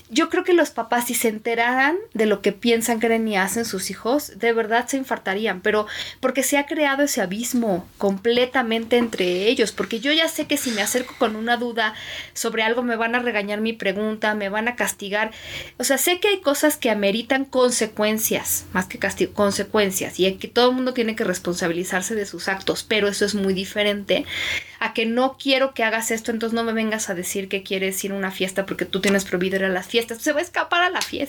yo 0.08 0.30
creo 0.30 0.42
que 0.42 0.54
los 0.54 0.70
papás 0.70 1.08
si 1.08 1.14
se 1.14 1.33
enteraran 1.34 1.96
de 2.14 2.26
lo 2.26 2.40
que 2.40 2.52
piensan, 2.52 3.00
creen 3.00 3.28
y 3.28 3.36
hacen 3.36 3.64
sus 3.64 3.90
hijos, 3.90 4.38
de 4.38 4.52
verdad 4.52 4.86
se 4.88 4.96
infartarían, 4.96 5.60
pero 5.60 5.86
porque 6.20 6.42
se 6.42 6.56
ha 6.56 6.66
creado 6.66 7.02
ese 7.02 7.20
abismo 7.20 7.88
completamente 7.98 8.96
entre 8.96 9.48
ellos, 9.48 9.72
porque 9.72 10.00
yo 10.00 10.12
ya 10.12 10.28
sé 10.28 10.46
que 10.46 10.56
si 10.56 10.70
me 10.70 10.82
acerco 10.82 11.14
con 11.18 11.36
una 11.36 11.56
duda 11.56 11.94
sobre 12.32 12.62
algo 12.62 12.82
me 12.82 12.96
van 12.96 13.14
a 13.14 13.18
regañar 13.18 13.60
mi 13.60 13.72
pregunta, 13.72 14.34
me 14.34 14.48
van 14.48 14.68
a 14.68 14.76
castigar, 14.76 15.32
o 15.78 15.84
sea, 15.84 15.98
sé 15.98 16.20
que 16.20 16.28
hay 16.28 16.40
cosas 16.40 16.76
que 16.76 16.90
ameritan 16.90 17.44
consecuencias, 17.44 18.64
más 18.72 18.86
que 18.86 18.98
castigo, 18.98 19.34
consecuencias, 19.34 20.18
y 20.18 20.32
que 20.34 20.48
todo 20.48 20.70
el 20.70 20.76
mundo 20.76 20.94
tiene 20.94 21.16
que 21.16 21.24
responsabilizarse 21.24 22.14
de 22.14 22.26
sus 22.26 22.48
actos, 22.48 22.84
pero 22.84 23.08
eso 23.08 23.24
es 23.24 23.34
muy 23.34 23.54
diferente 23.54 24.24
a 24.80 24.92
que 24.92 25.06
no 25.06 25.36
quiero 25.38 25.72
que 25.72 25.82
hagas 25.82 26.10
esto, 26.10 26.30
entonces 26.30 26.54
no 26.54 26.62
me 26.62 26.72
vengas 26.72 27.08
a 27.08 27.14
decir 27.14 27.48
que 27.48 27.62
quieres 27.62 28.02
ir 28.04 28.12
a 28.12 28.16
una 28.16 28.30
fiesta 28.30 28.66
porque 28.66 28.84
tú 28.84 29.00
tienes 29.00 29.24
prohibido 29.24 29.56
ir 29.56 29.64
a 29.64 29.68
las 29.68 29.86
fiestas, 29.86 30.18
se 30.18 30.32
va 30.32 30.40
a 30.40 30.42
escapar 30.42 30.82
a 30.82 30.90
la 30.90 31.00
fiesta. 31.00 31.23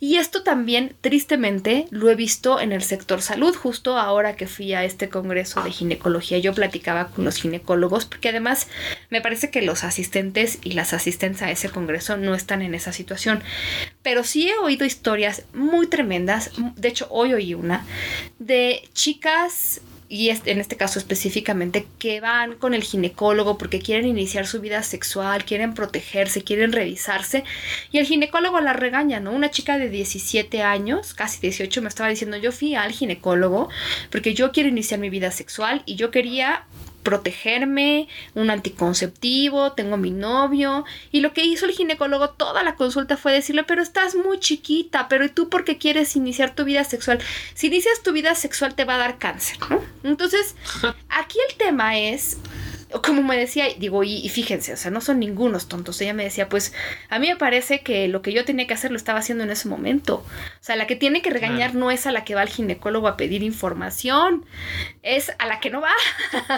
Y 0.00 0.16
esto 0.16 0.42
también, 0.42 0.94
tristemente, 1.00 1.86
lo 1.90 2.10
he 2.10 2.14
visto 2.14 2.60
en 2.60 2.72
el 2.72 2.82
sector 2.82 3.22
salud, 3.22 3.54
justo 3.54 3.98
ahora 3.98 4.36
que 4.36 4.46
fui 4.46 4.74
a 4.74 4.84
este 4.84 5.08
congreso 5.08 5.62
de 5.62 5.70
ginecología, 5.70 6.38
yo 6.38 6.54
platicaba 6.54 7.08
con 7.08 7.24
los 7.24 7.36
ginecólogos, 7.36 8.04
porque 8.04 8.28
además 8.28 8.68
me 9.10 9.20
parece 9.20 9.50
que 9.50 9.62
los 9.62 9.84
asistentes 9.84 10.58
y 10.62 10.72
las 10.72 10.92
asistentes 10.92 11.42
a 11.42 11.50
ese 11.50 11.70
congreso 11.70 12.16
no 12.16 12.34
están 12.34 12.62
en 12.62 12.74
esa 12.74 12.92
situación. 12.92 13.42
Pero 14.02 14.24
sí 14.24 14.48
he 14.48 14.56
oído 14.58 14.84
historias 14.84 15.44
muy 15.52 15.86
tremendas, 15.86 16.50
de 16.76 16.88
hecho 16.88 17.06
hoy 17.10 17.32
oí 17.34 17.54
una, 17.54 17.84
de 18.38 18.88
chicas 18.92 19.80
y 20.08 20.30
en 20.30 20.58
este 20.58 20.76
caso 20.76 20.98
específicamente, 20.98 21.86
que 21.98 22.20
van 22.20 22.54
con 22.54 22.72
el 22.72 22.82
ginecólogo 22.82 23.58
porque 23.58 23.80
quieren 23.80 24.06
iniciar 24.06 24.46
su 24.46 24.60
vida 24.60 24.82
sexual, 24.82 25.44
quieren 25.44 25.74
protegerse, 25.74 26.42
quieren 26.42 26.72
revisarse, 26.72 27.44
y 27.92 27.98
el 27.98 28.06
ginecólogo 28.06 28.60
la 28.60 28.72
regaña, 28.72 29.20
¿no? 29.20 29.32
Una 29.32 29.50
chica 29.50 29.76
de 29.76 29.90
17 29.90 30.62
años, 30.62 31.12
casi 31.14 31.40
18, 31.40 31.82
me 31.82 31.88
estaba 31.88 32.08
diciendo, 32.08 32.38
yo 32.38 32.52
fui 32.52 32.74
al 32.74 32.92
ginecólogo 32.92 33.68
porque 34.10 34.32
yo 34.32 34.50
quiero 34.52 34.68
iniciar 34.68 34.98
mi 34.98 35.10
vida 35.10 35.30
sexual 35.30 35.82
y 35.84 35.96
yo 35.96 36.10
quería 36.10 36.64
protegerme, 37.02 38.08
un 38.34 38.50
anticonceptivo, 38.50 39.72
tengo 39.72 39.96
mi 39.96 40.10
novio. 40.10 40.84
Y 41.10 41.20
lo 41.20 41.32
que 41.32 41.44
hizo 41.44 41.66
el 41.66 41.72
ginecólogo 41.72 42.30
toda 42.30 42.62
la 42.62 42.76
consulta 42.76 43.16
fue 43.16 43.32
decirle, 43.32 43.64
pero 43.64 43.82
estás 43.82 44.14
muy 44.14 44.38
chiquita, 44.40 45.08
pero 45.08 45.24
¿y 45.24 45.28
tú 45.28 45.48
por 45.48 45.64
qué 45.64 45.78
quieres 45.78 46.16
iniciar 46.16 46.54
tu 46.54 46.64
vida 46.64 46.84
sexual? 46.84 47.18
Si 47.54 47.68
inicias 47.68 48.02
tu 48.02 48.12
vida 48.12 48.34
sexual 48.34 48.74
te 48.74 48.84
va 48.84 48.96
a 48.96 48.98
dar 48.98 49.18
cáncer, 49.18 49.58
¿no? 49.70 49.82
Entonces, 50.04 50.54
aquí 51.08 51.38
el 51.48 51.56
tema 51.56 51.98
es 51.98 52.38
como 53.02 53.22
me 53.22 53.36
decía, 53.36 53.66
digo, 53.78 54.02
y, 54.04 54.28
fíjense, 54.28 54.72
o 54.72 54.76
sea, 54.76 54.90
no 54.90 55.00
son 55.00 55.18
ningunos 55.18 55.68
tontos. 55.68 56.00
Ella 56.00 56.14
me 56.14 56.24
decía, 56.24 56.48
pues 56.48 56.72
a 57.08 57.18
mí 57.18 57.28
me 57.28 57.36
parece 57.36 57.80
que 57.80 58.08
lo 58.08 58.22
que 58.22 58.32
yo 58.32 58.44
tenía 58.44 58.66
que 58.66 58.74
hacer 58.74 58.90
lo 58.90 58.96
estaba 58.96 59.18
haciendo 59.18 59.44
en 59.44 59.50
ese 59.50 59.68
momento. 59.68 60.16
O 60.16 60.24
sea, 60.60 60.76
la 60.76 60.86
que 60.86 60.96
tiene 60.96 61.22
que 61.22 61.30
regañar 61.30 61.74
no 61.74 61.90
es 61.90 62.06
a 62.06 62.12
la 62.12 62.24
que 62.24 62.34
va 62.34 62.42
al 62.42 62.48
ginecólogo 62.48 63.08
a 63.08 63.16
pedir 63.16 63.42
información, 63.42 64.46
es 65.02 65.32
a 65.38 65.46
la 65.46 65.60
que 65.60 65.70
no 65.70 65.80
va. 65.80 65.92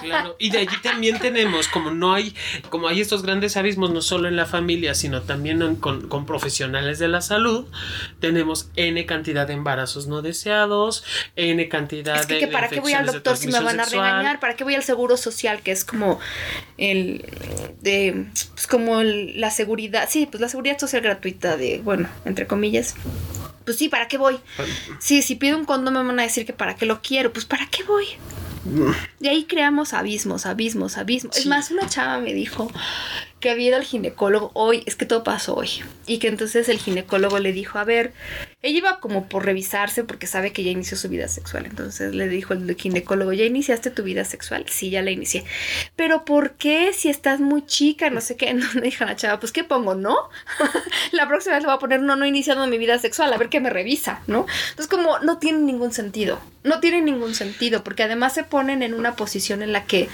Claro, 0.03 0.37
y 0.39 0.51
de 0.51 0.59
allí 0.59 0.77
también 0.83 1.19
tenemos, 1.19 1.69
como 1.69 1.91
no 1.91 2.15
hay, 2.15 2.35
como 2.69 2.89
hay 2.89 3.01
estos 3.01 3.23
grandes 3.23 3.57
abismos, 3.57 3.91
no 3.91 4.03
solo 4.03 4.29
en 4.29 4.37
la 4.37 4.47
familia, 4.47 4.95
sino 4.95 5.23
también 5.23 5.77
con, 5.77 6.09
con 6.09 6.27
profesionales 6.27 6.99
de 6.99 7.09
la 7.09 7.21
salud, 7.21 7.67
tenemos 8.21 8.71
N 8.77 9.05
cantidad 9.07 9.47
de 9.47 9.55
embarazos 9.55 10.07
no 10.07 10.23
deseados, 10.23 11.05
N 11.37 11.69
cantidad 11.69 12.21
es 12.21 12.27
que, 12.27 12.47
¿Para 12.47 12.69
qué 12.69 12.81
voy 12.81 12.93
al 12.93 13.07
doctor 13.07 13.37
si 13.37 13.49
me 13.49 13.61
van 13.61 13.81
a 13.81 13.85
regañar? 13.85 14.41
¿Para 14.41 14.55
qué 14.55 14.65
voy 14.65 14.75
al 14.75 14.83
seguro 14.83 15.17
social? 15.17 15.61
Que 15.63 15.73
es 15.73 15.85
como 15.85 16.20
el 16.79 17.25
de 17.81 18.27
pues 18.55 18.67
como 18.67 19.03
la 19.03 19.51
seguridad, 19.51 20.09
sí, 20.11 20.27
pues 20.31 20.41
la 20.41 20.49
seguridad 20.49 20.79
social 20.79 21.03
gratuita 21.03 21.57
de, 21.57 21.79
bueno, 21.79 22.09
entre 22.25 22.47
comillas. 22.47 22.95
Pues 23.65 23.77
sí, 23.77 23.89
¿para 23.89 24.09
qué 24.09 24.19
voy? 24.19 24.39
Sí, 24.99 25.23
si 25.23 25.37
pido 25.37 25.57
un 25.57 25.65
condón 25.65 25.95
me 25.95 26.03
van 26.03 26.19
a 26.19 26.23
decir 26.23 26.47
que 26.47 26.53
para 26.53 26.77
qué 26.77 26.87
lo 26.87 27.03
quiero, 27.03 27.33
pues 27.33 27.45
¿para 27.45 27.67
qué 27.67 27.85
voy? 27.85 28.07
Y 29.21 29.29
ahí 29.29 29.45
creamos 29.45 29.95
abismos, 29.95 30.47
abismos, 30.47 30.99
abismos. 30.99 31.37
Es 31.37 31.47
más, 31.47 31.71
una 31.71 31.89
chava 31.89 32.19
me 32.19 32.35
dijo 32.35 32.71
que 33.41 33.51
había 33.51 33.69
ido 33.69 33.77
al 33.77 33.85
ginecólogo 33.85 34.51
hoy, 34.55 34.83
es 34.87 34.97
que 34.97 35.07
todo 35.07 35.25
pasó 35.25 35.55
hoy. 35.55 35.71
Y 36.07 36.19
que 36.19 36.29
entonces 36.29 36.69
el 36.69 36.79
ginecólogo 36.79 37.39
le 37.39 37.53
dijo, 37.53 37.79
a 37.79 37.85
ver, 37.85 38.13
ella 38.63 38.79
iba 38.79 39.01
como 39.01 39.27
por 39.27 39.47
revisarse 39.47 40.05
porque 40.05 40.27
sabe 40.27 40.53
que 40.53 40.63
ya 40.63 40.71
inició 40.71 40.97
su 40.97 41.09
vida 41.09 41.29
sexual. 41.29 41.65
Entonces 41.65 42.15
le 42.15 42.29
dijo 42.29 42.53
el 42.53 42.77
ginecólogo, 42.77 43.33
¿ya 43.33 43.45
iniciaste 43.45 43.91
tu 43.91 44.03
vida 44.03 44.25
sexual? 44.25 44.67
Sí, 44.69 44.91
ya 44.91 45.01
la 45.01 45.11
inicié. 45.11 45.45
Pero 45.97 46.27
¿por 46.27 46.53
qué 46.53 46.93
si 46.93 47.09
estás 47.09 47.41
muy 47.41 47.65
chica? 47.65 48.11
No 48.11 48.21
sé 48.21 48.37
qué. 48.37 48.51
No 48.61 48.67
le 48.75 48.83
dijo 48.83 49.05
a 49.05 49.07
la 49.07 49.17
chava, 49.17 49.41
pues 49.41 49.53
¿qué 49.53 49.65
pongo? 49.65 49.95
¿No? 49.95 50.17
la 51.13 51.27
próxima 51.27 51.55
vez 51.55 51.63
le 51.63 51.69
voy 51.69 51.77
a 51.77 51.79
poner, 51.79 52.03
no, 52.03 52.15
no 52.17 52.25
he 52.27 52.29
iniciado 52.29 52.67
mi 52.67 52.77
vida 52.77 52.99
sexual, 52.99 53.33
a 53.33 53.39
ver 53.39 53.49
qué 53.49 53.61
me 53.61 53.71
revisa, 53.71 54.21
¿no? 54.27 54.45
Entonces 54.71 54.89
como 54.89 55.19
no 55.21 55.39
tiene 55.39 55.61
ningún 55.61 55.93
sentido. 55.93 56.39
No 56.63 56.81
tiene 56.81 57.01
ningún 57.01 57.35
sentido 57.35 57.83
porque 57.83 58.03
además 58.03 58.35
se 58.35 58.45
ponen 58.45 58.83
en 58.83 58.93
una 58.93 59.17
posición 59.17 59.63
en 59.63 59.73
la 59.73 59.85
que 59.85 60.09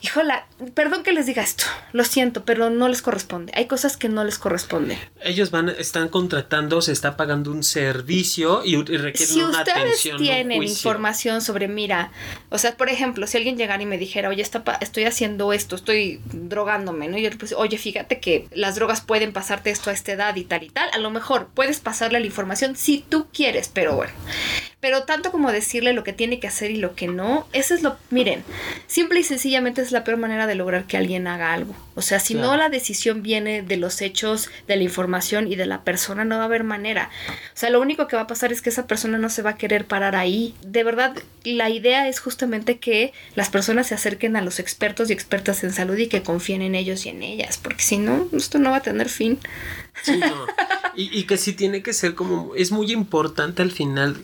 híjola, 0.00 0.46
perdón 0.74 1.02
que 1.02 1.12
les 1.12 1.26
diga 1.26 1.42
esto, 1.42 1.64
lo 1.92 2.04
siento, 2.04 2.44
pero 2.44 2.70
no 2.70 2.88
les 2.88 3.02
corresponde. 3.02 3.52
Hay 3.54 3.66
cosas 3.66 3.96
que 3.96 4.08
no 4.08 4.24
les 4.24 4.38
corresponden. 4.38 4.98
Ellos 5.22 5.50
van, 5.50 5.68
están 5.68 6.08
contratando, 6.08 6.80
se 6.80 6.92
está 6.92 7.16
pagando 7.16 7.50
un 7.50 7.62
servicio 7.62 8.62
y, 8.64 8.76
requieren 8.76 9.14
si 9.14 9.42
ustedes 9.42 10.08
tienen 10.18 10.62
información 10.62 11.40
sobre, 11.40 11.68
mira, 11.68 12.12
o 12.50 12.58
sea, 12.58 12.76
por 12.76 12.88
ejemplo, 12.88 13.26
si 13.26 13.36
alguien 13.36 13.56
llegara 13.56 13.82
y 13.82 13.86
me 13.86 13.98
dijera, 13.98 14.28
oye, 14.28 14.42
estoy 14.42 15.04
haciendo 15.04 15.52
esto, 15.52 15.76
estoy 15.76 16.20
drogándome, 16.32 17.08
¿no? 17.08 17.18
Y 17.18 17.22
yo 17.22 17.30
pues, 17.38 17.52
oye, 17.52 17.78
fíjate 17.78 18.20
que 18.20 18.46
las 18.52 18.76
drogas 18.76 19.00
pueden 19.00 19.32
pasarte 19.32 19.70
esto 19.70 19.90
a 19.90 19.92
esta 19.92 20.12
edad 20.12 20.36
y 20.36 20.44
tal 20.44 20.62
y 20.62 20.70
tal. 20.70 20.88
A 20.92 20.98
lo 20.98 21.10
mejor 21.10 21.48
puedes 21.54 21.80
pasarle 21.80 22.20
la 22.20 22.26
información 22.26 22.76
si 22.76 23.04
tú 23.08 23.26
quieres, 23.32 23.68
pero 23.72 23.94
bueno. 23.96 24.12
Pero 24.80 25.02
tanto 25.02 25.32
como 25.32 25.50
decirle 25.50 25.92
lo 25.92 26.04
que 26.04 26.12
tiene 26.12 26.38
que 26.38 26.46
hacer 26.46 26.70
y 26.70 26.76
lo 26.76 26.94
que 26.94 27.08
no, 27.08 27.48
eso 27.52 27.74
es 27.74 27.82
lo, 27.82 27.96
miren, 28.10 28.44
simple 28.86 29.20
y 29.20 29.24
sencillamente 29.24 29.82
es 29.82 29.90
la 29.90 29.97
peor 30.04 30.18
manera 30.18 30.46
de 30.46 30.54
lograr 30.54 30.84
que 30.84 30.96
alguien 30.96 31.26
haga 31.26 31.52
algo. 31.52 31.74
O 31.94 32.02
sea, 32.02 32.20
si 32.20 32.34
no 32.34 32.56
la 32.56 32.68
decisión 32.68 33.22
viene 33.22 33.62
de 33.62 33.76
los 33.76 34.00
hechos, 34.02 34.50
de 34.66 34.76
la 34.76 34.82
información 34.82 35.50
y 35.50 35.56
de 35.56 35.66
la 35.66 35.82
persona, 35.82 36.24
no 36.24 36.36
va 36.36 36.42
a 36.42 36.46
haber 36.46 36.64
manera. 36.64 37.10
O 37.28 37.56
sea, 37.56 37.70
lo 37.70 37.80
único 37.80 38.06
que 38.06 38.16
va 38.16 38.22
a 38.22 38.26
pasar 38.26 38.52
es 38.52 38.62
que 38.62 38.70
esa 38.70 38.86
persona 38.86 39.18
no 39.18 39.30
se 39.30 39.42
va 39.42 39.50
a 39.50 39.56
querer 39.56 39.84
parar 39.84 40.14
ahí. 40.14 40.54
De 40.62 40.84
verdad, 40.84 41.16
la 41.44 41.70
idea 41.70 42.08
es 42.08 42.20
justamente 42.20 42.78
que 42.78 43.12
las 43.34 43.48
personas 43.48 43.88
se 43.88 43.94
acerquen 43.94 44.36
a 44.36 44.42
los 44.42 44.60
expertos 44.60 45.10
y 45.10 45.12
expertas 45.12 45.64
en 45.64 45.72
salud 45.72 45.98
y 45.98 46.08
que 46.08 46.22
confíen 46.22 46.62
en 46.62 46.74
ellos 46.74 47.06
y 47.06 47.08
en 47.08 47.22
ellas, 47.22 47.58
porque 47.58 47.82
si 47.82 47.98
no, 47.98 48.28
esto 48.32 48.58
no 48.58 48.70
va 48.70 48.76
a 48.76 48.82
tener 48.82 49.08
fin. 49.08 49.38
Y, 50.94 51.24
que 51.24 51.36
sí 51.36 51.52
tiene 51.52 51.82
que 51.82 51.92
ser 51.92 52.14
como, 52.14 52.54
es 52.56 52.72
muy 52.72 52.92
importante 52.92 53.62
al 53.62 53.70
final 53.70 54.16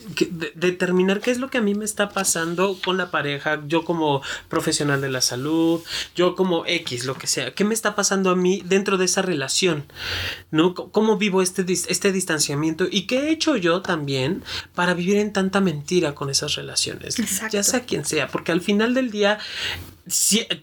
determinar 0.55 1.21
qué 1.21 1.31
es 1.31 1.39
lo 1.39 1.49
que 1.49 1.59
a 1.59 1.61
mí 1.61 1.75
me 1.75 1.85
está 1.85 2.09
pasando 2.09 2.79
con 2.85 2.97
la 2.97 3.11
pareja, 3.11 3.63
yo 3.67 3.85
como 3.85 4.23
profesional 4.49 5.01
de 5.01 5.09
la 5.11 5.21
salud, 5.21 5.83
yo 6.17 6.35
como 6.35 6.67
X, 6.67 7.05
lo 7.05 7.15
que 7.15 7.27
sea, 7.27 7.55
qué 7.55 7.65
me 7.65 7.75
está 7.75 7.95
pasando 7.95 8.31
a 8.31 8.37
mí 8.37 8.63
dentro 8.65 8.99
de 8.99 9.05
esa 9.05 9.23
relación, 9.23 9.85
¿no? 10.51 10.75
¿Cómo 10.75 11.17
vivo 11.17 11.43
este, 11.43 11.65
este 11.71 12.13
distanciamiento 12.13 12.87
y 12.91 13.07
qué 13.07 13.29
he 13.29 13.31
hecho 13.31 13.57
yo 13.57 13.81
también 13.81 14.43
para 14.75 14.95
vivir 14.95 15.19
en 15.19 15.33
tanta 15.33 15.61
mentira 15.61 16.15
con 16.15 16.31
esas 16.31 16.55
relaciones? 16.57 17.17
Ya 17.53 17.63
sea 17.63 17.85
quien 17.85 18.05
sea, 18.05 18.29
porque 18.29 18.53
al 18.53 18.61
final 18.61 18.95
del 18.95 19.11
día 19.11 19.39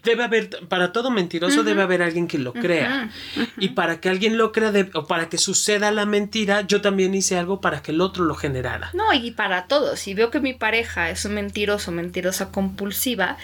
debe 0.04 0.22
haber, 0.22 0.50
para 0.68 0.92
todo 0.92 1.10
mentiroso 1.10 1.64
debe 1.64 1.82
haber 1.82 2.02
alguien 2.02 2.28
que 2.28 2.38
lo 2.38 2.52
crea. 2.52 3.10
Y 3.58 3.70
para 3.70 4.00
que 4.00 4.08
alguien 4.08 4.38
lo 4.38 4.52
crea 4.52 4.72
o 4.94 5.06
para 5.06 5.28
que 5.28 5.38
suceda 5.38 5.90
la 5.90 6.06
mentira, 6.06 6.62
yo 6.62 6.80
también 6.80 7.14
hice 7.14 7.36
algo 7.36 7.60
para 7.60 7.82
que 7.82 7.90
el 7.90 8.00
otro 8.00 8.24
lo 8.24 8.34
generara. 8.34 8.90
No, 8.94 9.12
y 9.12 9.32
para 9.32 9.66
todos. 9.66 9.98
Si 9.98 10.14
veo 10.14 10.30
que 10.30 10.40
mi 10.40 10.54
pareja 10.54 11.10
es 11.10 11.24
un 11.24 11.34
mentiroso, 11.34 11.90
mentirosa 11.90 12.52
compulsiva, 12.52 13.36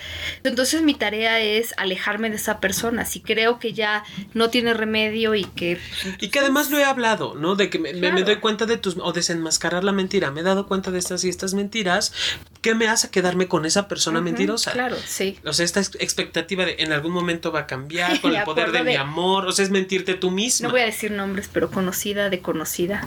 entonces 0.44 0.82
mi 0.82 0.94
tarea 0.94 1.40
es 1.40 1.74
alejarme 1.76 2.30
de 2.30 2.36
esa 2.36 2.60
persona. 2.60 3.04
Si 3.04 3.20
creo 3.20 3.58
que 3.58 3.72
ya 3.72 4.04
no 4.34 4.50
tiene 4.50 4.74
remedio 4.74 5.34
y 5.34 5.44
que... 5.44 5.78
Y 6.20 6.28
que 6.28 6.38
además 6.38 6.70
lo 6.70 6.78
he 6.78 6.84
hablado, 6.84 7.34
¿no? 7.34 7.56
De 7.56 7.70
que 7.70 7.78
me, 7.78 7.92
doy 7.92 8.36
cuenta 8.36 8.66
de 8.66 8.76
tus... 8.76 8.96
o 8.98 9.12
desenmascarar 9.12 9.82
la 9.82 9.92
mentira. 9.92 10.30
Me 10.30 10.40
he 10.40 10.44
dado 10.44 10.66
cuenta 10.66 10.92
de 10.92 10.98
estas 10.98 11.24
y 11.24 11.28
estas 11.28 11.54
mentiras. 11.54 12.12
¿Qué 12.60 12.74
me 12.74 12.88
hace 12.88 13.10
quedarme 13.10 13.48
con 13.48 13.66
esa 13.66 13.88
persona 13.88 14.20
mentirosa? 14.20 14.72
Claro, 14.72 14.96
sí. 15.04 15.38
O 15.44 15.52
sea, 15.52 15.64
esta 15.64 15.87
expectativa 15.98 16.64
de 16.64 16.76
en 16.78 16.92
algún 16.92 17.12
momento 17.12 17.52
va 17.52 17.60
a 17.60 17.66
cambiar 17.66 18.20
con 18.22 18.34
el 18.34 18.42
poder 18.44 18.72
de, 18.72 18.82
mi 18.82 18.96
amor, 18.96 19.46
o 19.46 19.52
sea, 19.52 19.64
es 19.64 19.70
mentirte 19.70 20.14
tú 20.14 20.30
mismo 20.30 20.68
No 20.68 20.72
voy 20.72 20.82
a 20.82 20.86
decir 20.86 21.10
nombres, 21.10 21.48
pero 21.52 21.70
conocida 21.70 22.30
de 22.30 22.40
conocida, 22.40 23.06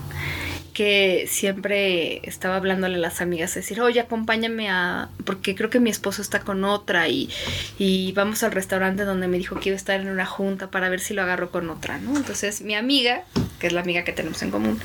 que 0.74 1.26
siempre 1.28 2.28
estaba 2.28 2.56
hablándole 2.56 2.96
a 2.96 3.00
las 3.00 3.22
amigas, 3.22 3.54
decir, 3.54 3.82
oye, 3.82 4.00
acompáñame 4.00 4.70
a, 4.70 5.10
porque 5.26 5.56
creo 5.56 5.70
que 5.70 5.80
mi 5.80 5.90
esposo 5.90 6.22
está 6.22 6.42
con 6.42 6.64
otra 6.64 7.08
y, 7.08 7.30
y 7.78 8.12
vamos 8.14 8.44
al 8.44 8.52
restaurante 8.52 9.04
donde 9.04 9.28
me 9.28 9.38
dijo 9.38 9.60
que 9.60 9.70
iba 9.70 9.76
a 9.76 9.78
estar 9.78 10.00
en 10.00 10.10
una 10.10 10.26
junta 10.26 10.72
para 10.72 10.90
ver 10.90 11.00
si 11.00 11.14
lo 11.14 11.22
agarro 11.22 11.52
con 11.52 11.70
otra, 11.70 11.98
¿no? 11.98 12.16
Entonces 12.16 12.62
mi 12.62 12.76
amiga, 12.76 13.24
que 13.60 13.68
es 13.68 13.74
la 13.74 13.82
amiga 13.82 14.04
que 14.04 14.14
tenemos 14.14 14.42
en 14.42 14.52
común, 14.52 14.80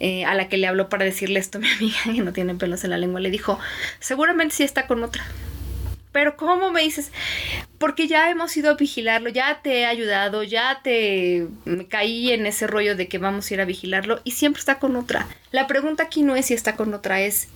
eh, 0.00 0.24
a 0.24 0.34
la 0.34 0.48
que 0.48 0.58
le 0.58 0.68
habló 0.68 0.88
para 0.88 1.04
decirle 1.04 1.40
esto 1.40 1.58
mi 1.58 1.68
amiga, 1.76 1.98
que 2.04 2.22
no 2.22 2.32
tiene 2.32 2.54
pelos 2.54 2.84
en 2.84 2.90
la 2.90 2.98
lengua, 2.98 3.20
le 3.20 3.30
dijo, 3.30 3.58
seguramente 3.98 4.54
sí 4.54 4.62
está 4.62 4.86
con 4.86 5.02
otra. 5.02 5.24
Pero 6.18 6.36
¿cómo 6.36 6.72
me 6.72 6.82
dices? 6.82 7.12
Porque 7.78 8.08
ya 8.08 8.28
hemos 8.28 8.56
ido 8.56 8.72
a 8.72 8.74
vigilarlo, 8.74 9.28
ya 9.28 9.60
te 9.62 9.78
he 9.78 9.86
ayudado, 9.86 10.42
ya 10.42 10.80
te 10.82 11.46
caí 11.88 12.32
en 12.32 12.44
ese 12.44 12.66
rollo 12.66 12.96
de 12.96 13.06
que 13.06 13.18
vamos 13.18 13.48
a 13.48 13.54
ir 13.54 13.60
a 13.60 13.64
vigilarlo 13.64 14.20
y 14.24 14.32
siempre 14.32 14.58
está 14.58 14.80
con 14.80 14.96
otra. 14.96 15.28
La 15.52 15.68
pregunta 15.68 16.02
aquí 16.02 16.24
no 16.24 16.34
es 16.34 16.46
si 16.46 16.54
está 16.54 16.74
con 16.74 16.92
otra, 16.92 17.20
es 17.20 17.46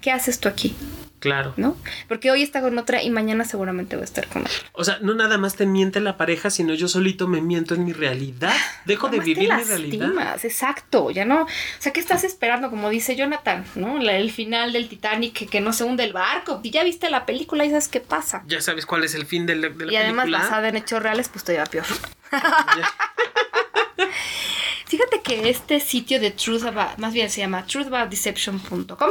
¿qué 0.00 0.10
haces 0.10 0.40
tú 0.40 0.48
aquí? 0.48 0.74
Claro. 1.20 1.54
¿No? 1.56 1.76
Porque 2.06 2.30
hoy 2.30 2.42
está 2.42 2.60
con 2.60 2.76
otra 2.78 3.02
y 3.02 3.10
mañana 3.10 3.44
seguramente 3.44 3.96
va 3.96 4.02
a 4.02 4.04
estar 4.04 4.26
con 4.28 4.42
otra. 4.42 4.54
O 4.72 4.84
sea, 4.84 4.98
no 5.00 5.14
nada 5.14 5.38
más 5.38 5.56
te 5.56 5.66
miente 5.66 6.00
la 6.00 6.16
pareja, 6.16 6.50
sino 6.50 6.74
yo 6.74 6.88
solito 6.88 7.26
me 7.26 7.40
miento 7.40 7.74
en 7.74 7.84
mi 7.84 7.92
realidad. 7.92 8.54
Dejo 8.84 9.08
de 9.08 9.20
vivir 9.20 9.52
mi 9.52 9.62
realidad. 9.62 10.38
Exacto, 10.42 11.10
ya 11.10 11.24
no. 11.24 11.42
O 11.42 11.46
sea, 11.78 11.92
¿qué 11.92 12.00
estás 12.00 12.24
esperando? 12.24 12.70
Como 12.70 12.90
dice 12.90 13.16
Jonathan, 13.16 13.64
¿no? 13.74 13.98
el 13.98 14.30
final 14.30 14.72
del 14.72 14.88
Titanic, 14.88 15.48
que, 15.48 15.60
no 15.60 15.72
se 15.72 15.84
hunde 15.84 16.04
el 16.04 16.12
barco. 16.12 16.60
Y 16.62 16.70
ya 16.70 16.84
viste 16.84 17.10
la 17.10 17.26
película 17.26 17.64
y 17.64 17.70
sabes 17.70 17.88
qué 17.88 18.00
pasa. 18.00 18.42
Ya 18.46 18.60
sabes 18.60 18.86
cuál 18.86 19.04
es 19.04 19.14
el 19.14 19.26
fin 19.26 19.46
de 19.46 19.56
la, 19.56 19.70
Y 19.90 19.96
además 19.96 20.30
basada 20.30 20.68
en 20.68 20.76
hechos 20.76 21.02
reales, 21.02 21.28
pues 21.28 21.44
todavía 21.44 21.66
peor. 21.66 21.86
Fíjate 24.88 25.20
que 25.20 25.50
este 25.50 25.80
sitio 25.80 26.18
de 26.18 26.30
Truth 26.30 26.64
About, 26.64 26.96
más 26.96 27.12
bien 27.12 27.28
se 27.28 27.42
llama 27.42 27.66
truthaboutdeception.com. 27.66 29.10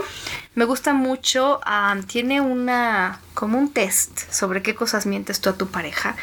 Me 0.55 0.65
gusta 0.65 0.95
mucho. 0.95 1.59
tiene 2.07 2.41
una, 2.41 3.21
como 3.35 3.59
un 3.59 3.71
test 3.71 4.21
sobre 4.31 4.63
qué 4.63 4.73
cosas 4.73 5.05
mientes 5.05 5.39
tú 5.39 5.51
a 5.51 5.53
tu 5.55 5.67
pareja. 5.67 6.15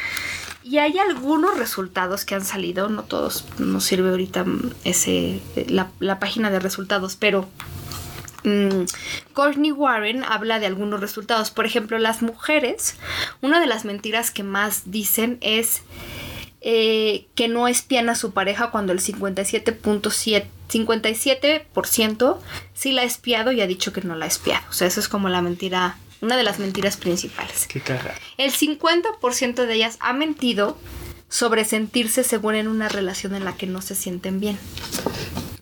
Y 0.64 0.78
hay 0.78 0.98
algunos 0.98 1.56
resultados 1.56 2.24
que 2.24 2.34
han 2.34 2.44
salido, 2.44 2.88
no 2.88 3.04
todos 3.04 3.44
nos 3.58 3.84
sirve 3.84 4.10
ahorita 4.10 4.44
ese, 4.82 5.40
la, 5.68 6.18
página 6.18 6.50
de 6.50 6.58
resultados, 6.58 7.14
pero 7.14 7.48
mm, 8.42 8.86
Courtney 9.34 9.70
Warren 9.70 10.24
habla 10.24 10.58
de 10.58 10.66
algunos 10.66 10.98
resultados. 11.00 11.52
Por 11.52 11.64
ejemplo, 11.64 11.98
las 11.98 12.22
mujeres, 12.22 12.96
una 13.40 13.60
de 13.60 13.66
las 13.66 13.84
mentiras 13.84 14.32
que 14.32 14.42
más 14.42 14.90
dicen 14.90 15.38
es 15.42 15.82
eh, 16.66 17.26
que 17.34 17.46
no 17.46 17.68
espían 17.68 18.08
a 18.08 18.14
su 18.14 18.32
pareja 18.32 18.70
cuando 18.70 18.94
el 18.94 19.00
57.7 19.00 20.46
57% 20.66 22.38
sí 22.72 22.92
la 22.92 23.02
ha 23.02 23.04
espiado 23.04 23.52
y 23.52 23.60
ha 23.60 23.66
dicho 23.66 23.92
que 23.92 24.00
no 24.00 24.14
la 24.14 24.24
ha 24.24 24.28
espiado. 24.28 24.64
O 24.70 24.72
sea, 24.72 24.88
eso 24.88 24.98
es 24.98 25.08
como 25.08 25.28
la 25.28 25.42
mentira, 25.42 25.98
una 26.22 26.38
de 26.38 26.42
las 26.42 26.58
mentiras 26.58 26.96
principales. 26.96 27.66
Qué 27.66 27.80
cara. 27.80 28.14
El 28.38 28.50
50% 28.50 29.66
de 29.66 29.74
ellas 29.74 29.98
ha 30.00 30.14
mentido 30.14 30.78
sobre 31.28 31.66
sentirse 31.66 32.24
según 32.24 32.54
en 32.54 32.68
una 32.68 32.88
relación 32.88 33.34
en 33.34 33.44
la 33.44 33.56
que 33.56 33.66
no 33.66 33.82
se 33.82 33.94
sienten 33.94 34.40
bien. 34.40 34.58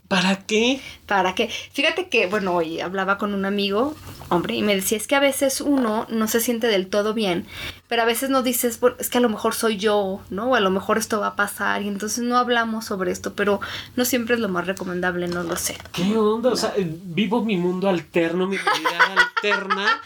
¿Para 0.09 0.37
qué? 0.47 0.81
¿Para 1.13 1.35
qué? 1.35 1.51
Fíjate 1.73 2.09
que, 2.09 2.27
bueno, 2.27 2.55
hoy 2.55 2.81
hablaba 2.81 3.19
con 3.19 3.35
un 3.35 3.45
amigo, 3.45 3.95
hombre, 4.31 4.55
y 4.55 4.63
me 4.63 4.75
decía, 4.75 4.97
es 4.97 5.07
que 5.07 5.15
a 5.15 5.21
veces 5.21 5.61
uno 5.61 6.07
no 6.09 6.27
se 6.27 6.41
siente 6.41 6.69
del 6.69 6.87
todo 6.87 7.13
bien, 7.13 7.45
pero 7.87 8.01
a 8.01 8.07
veces 8.07 8.31
no 8.31 8.43
dices, 8.43 8.81
es 8.99 9.11
que 9.11 9.19
a 9.19 9.21
lo 9.21 9.29
mejor 9.29 9.55
soy 9.55 9.77
yo, 9.77 10.23
¿no? 10.31 10.53
O 10.53 10.55
a 10.55 10.61
lo 10.61 10.71
mejor 10.71 10.97
esto 10.97 11.21
va 11.21 11.27
a 11.27 11.37
pasar, 11.37 11.83
y 11.83 11.89
entonces 11.89 12.25
no 12.25 12.39
hablamos 12.39 12.87
sobre 12.87 13.13
esto, 13.13 13.35
pero 13.35 13.61
no 13.95 14.07
siempre 14.07 14.37
es 14.37 14.41
lo 14.41 14.49
más 14.49 14.67
recomendable, 14.67 15.29
no 15.29 15.43
lo 15.43 15.55
sé. 15.57 15.77
¿Qué 15.93 16.17
onda? 16.17 16.49
O 16.49 16.57
sea, 16.57 16.73
vivo 16.79 17.45
mi 17.45 17.59
mundo 17.59 17.91
alterno, 17.91 18.47
mi 18.47 18.57
realidad 18.57 19.19
alterna 19.37 20.01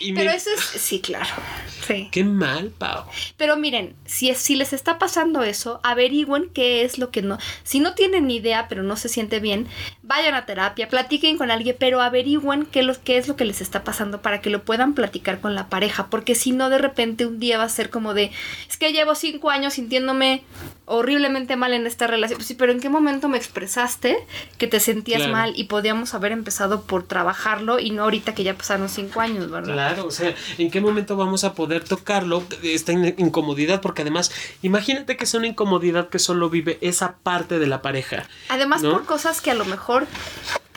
Pero 0.00 0.30
eso 0.30 0.48
es, 0.56 0.62
sí, 0.80 1.00
claro. 1.00 1.34
Sí. 1.86 2.08
Qué 2.10 2.24
mal, 2.24 2.70
Pau. 2.70 3.04
Pero 3.36 3.58
miren, 3.58 3.96
si, 4.06 4.34
si 4.34 4.56
les 4.56 4.72
está 4.72 4.98
pasando 4.98 5.42
eso, 5.42 5.80
averigüen 5.82 6.48
qué 6.54 6.84
es 6.84 6.96
lo 6.96 7.10
que 7.10 7.20
no. 7.20 7.36
Si 7.64 7.80
no 7.80 7.94
tienen 7.94 8.26
ni 8.26 8.36
idea, 8.36 8.66
pero 8.68 8.82
no 8.82 8.96
se 8.96 9.10
siente 9.10 9.40
bien, 9.40 9.66
vayan 10.08 10.34
a 10.34 10.46
terapia, 10.46 10.88
platiquen 10.88 11.36
con 11.36 11.50
alguien, 11.50 11.76
pero 11.78 12.00
averigüen 12.00 12.64
qué, 12.64 12.82
lo, 12.82 12.94
qué 13.04 13.18
es 13.18 13.28
lo 13.28 13.36
que 13.36 13.44
les 13.44 13.60
está 13.60 13.84
pasando 13.84 14.22
para 14.22 14.40
que 14.40 14.48
lo 14.48 14.62
puedan 14.64 14.94
platicar 14.94 15.40
con 15.40 15.54
la 15.54 15.68
pareja. 15.68 16.08
Porque 16.08 16.34
si 16.34 16.52
no, 16.52 16.70
de 16.70 16.78
repente 16.78 17.26
un 17.26 17.38
día 17.38 17.58
va 17.58 17.64
a 17.64 17.68
ser 17.68 17.90
como 17.90 18.14
de, 18.14 18.32
es 18.68 18.78
que 18.78 18.92
llevo 18.92 19.14
cinco 19.14 19.50
años 19.50 19.74
sintiéndome 19.74 20.42
horriblemente 20.86 21.56
mal 21.56 21.74
en 21.74 21.86
esta 21.86 22.06
relación. 22.06 22.38
Pues 22.38 22.48
sí, 22.48 22.54
pero 22.54 22.72
¿en 22.72 22.80
qué 22.80 22.88
momento 22.88 23.28
me 23.28 23.36
expresaste 23.36 24.16
que 24.56 24.66
te 24.66 24.80
sentías 24.80 25.28
mal 25.28 25.52
y 25.54 25.64
podíamos 25.64 26.14
haber 26.14 26.32
empezado 26.32 26.82
por 26.82 27.02
trabajarlo 27.06 27.78
y 27.78 27.90
no 27.90 28.04
ahorita 28.04 28.34
que 28.34 28.44
ya 28.44 28.54
pasaron 28.54 28.88
cinco 28.88 29.20
años, 29.20 29.50
¿verdad? 29.50 29.74
Claro, 29.74 30.06
o 30.06 30.10
sea, 30.10 30.34
¿en 30.56 30.70
qué 30.70 30.80
momento 30.80 31.16
vamos 31.16 31.44
a 31.44 31.52
poder 31.52 31.84
tocarlo? 31.84 32.42
Esta 32.62 32.92
incomodidad, 32.92 33.82
porque 33.82 34.02
además, 34.02 34.32
imagínate 34.62 35.18
que 35.18 35.24
es 35.24 35.34
una 35.34 35.46
incomodidad 35.46 36.08
que 36.08 36.18
solo 36.18 36.48
vive 36.48 36.78
esa 36.80 37.16
parte 37.16 37.58
de 37.58 37.66
la 37.66 37.82
pareja. 37.82 38.26
Además, 38.48 38.82
por 38.82 39.04
cosas 39.04 39.42
que 39.42 39.50
a 39.50 39.54
lo 39.54 39.66
mejor 39.66 39.97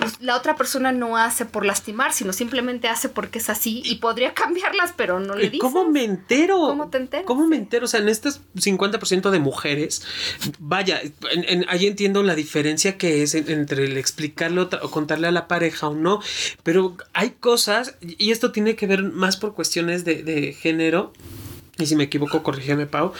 pues, 0.02 0.20
la 0.20 0.36
otra 0.36 0.56
persona 0.56 0.92
no 0.92 1.16
hace 1.16 1.46
por 1.46 1.64
lastimar, 1.64 2.12
sino 2.12 2.34
simplemente 2.34 2.88
hace 2.88 3.08
porque 3.08 3.38
es 3.38 3.50
así 3.50 3.84
y 3.86 3.96
podría 3.96 4.34
cambiarlas, 4.36 4.94
pero 4.98 5.20
no 5.20 5.36
le 5.36 5.50
dice. 5.50 5.60
¿Cómo 5.60 5.88
me 5.88 6.04
entero? 6.04 6.58
¿Cómo 6.58 6.90
te 6.90 6.98
entero? 6.98 7.26
¿Cómo 7.26 7.48
me 7.48 7.56
entero? 7.56 7.86
O 7.86 7.88
sea, 7.88 8.00
en 8.00 8.10
este 8.10 8.30
50% 8.30 9.30
de 9.30 9.40
mujeres, 9.40 10.04
vaya, 10.60 11.00
ahí 11.68 11.86
entiendo 11.86 12.24
la 12.24 12.36
diferencia 12.36 12.98
que 12.98 13.22
es 13.22 13.36
entre 13.36 13.86
el 13.86 13.98
explicarle 13.98 14.62
o 14.62 14.92
contarle 14.92 15.28
a 15.28 15.32
la 15.32 15.48
pareja 15.48 15.88
o 15.88 15.94
no, 15.94 16.22
pero 16.64 16.98
hay 17.14 17.32
cosas, 17.32 17.96
y 18.02 18.32
esto 18.32 18.52
tiene 18.52 18.76
que 18.76 18.88
ver 18.88 19.04
más 19.04 19.38
por 19.38 19.54
cuestiones 19.54 20.04
de, 20.04 20.24
de 20.24 20.54
género, 20.54 21.14
y 21.78 21.86
si 21.86 21.96
me 21.96 22.06
equivoco, 22.06 22.44
corrígeme, 22.44 22.86
Pau, 22.86 23.14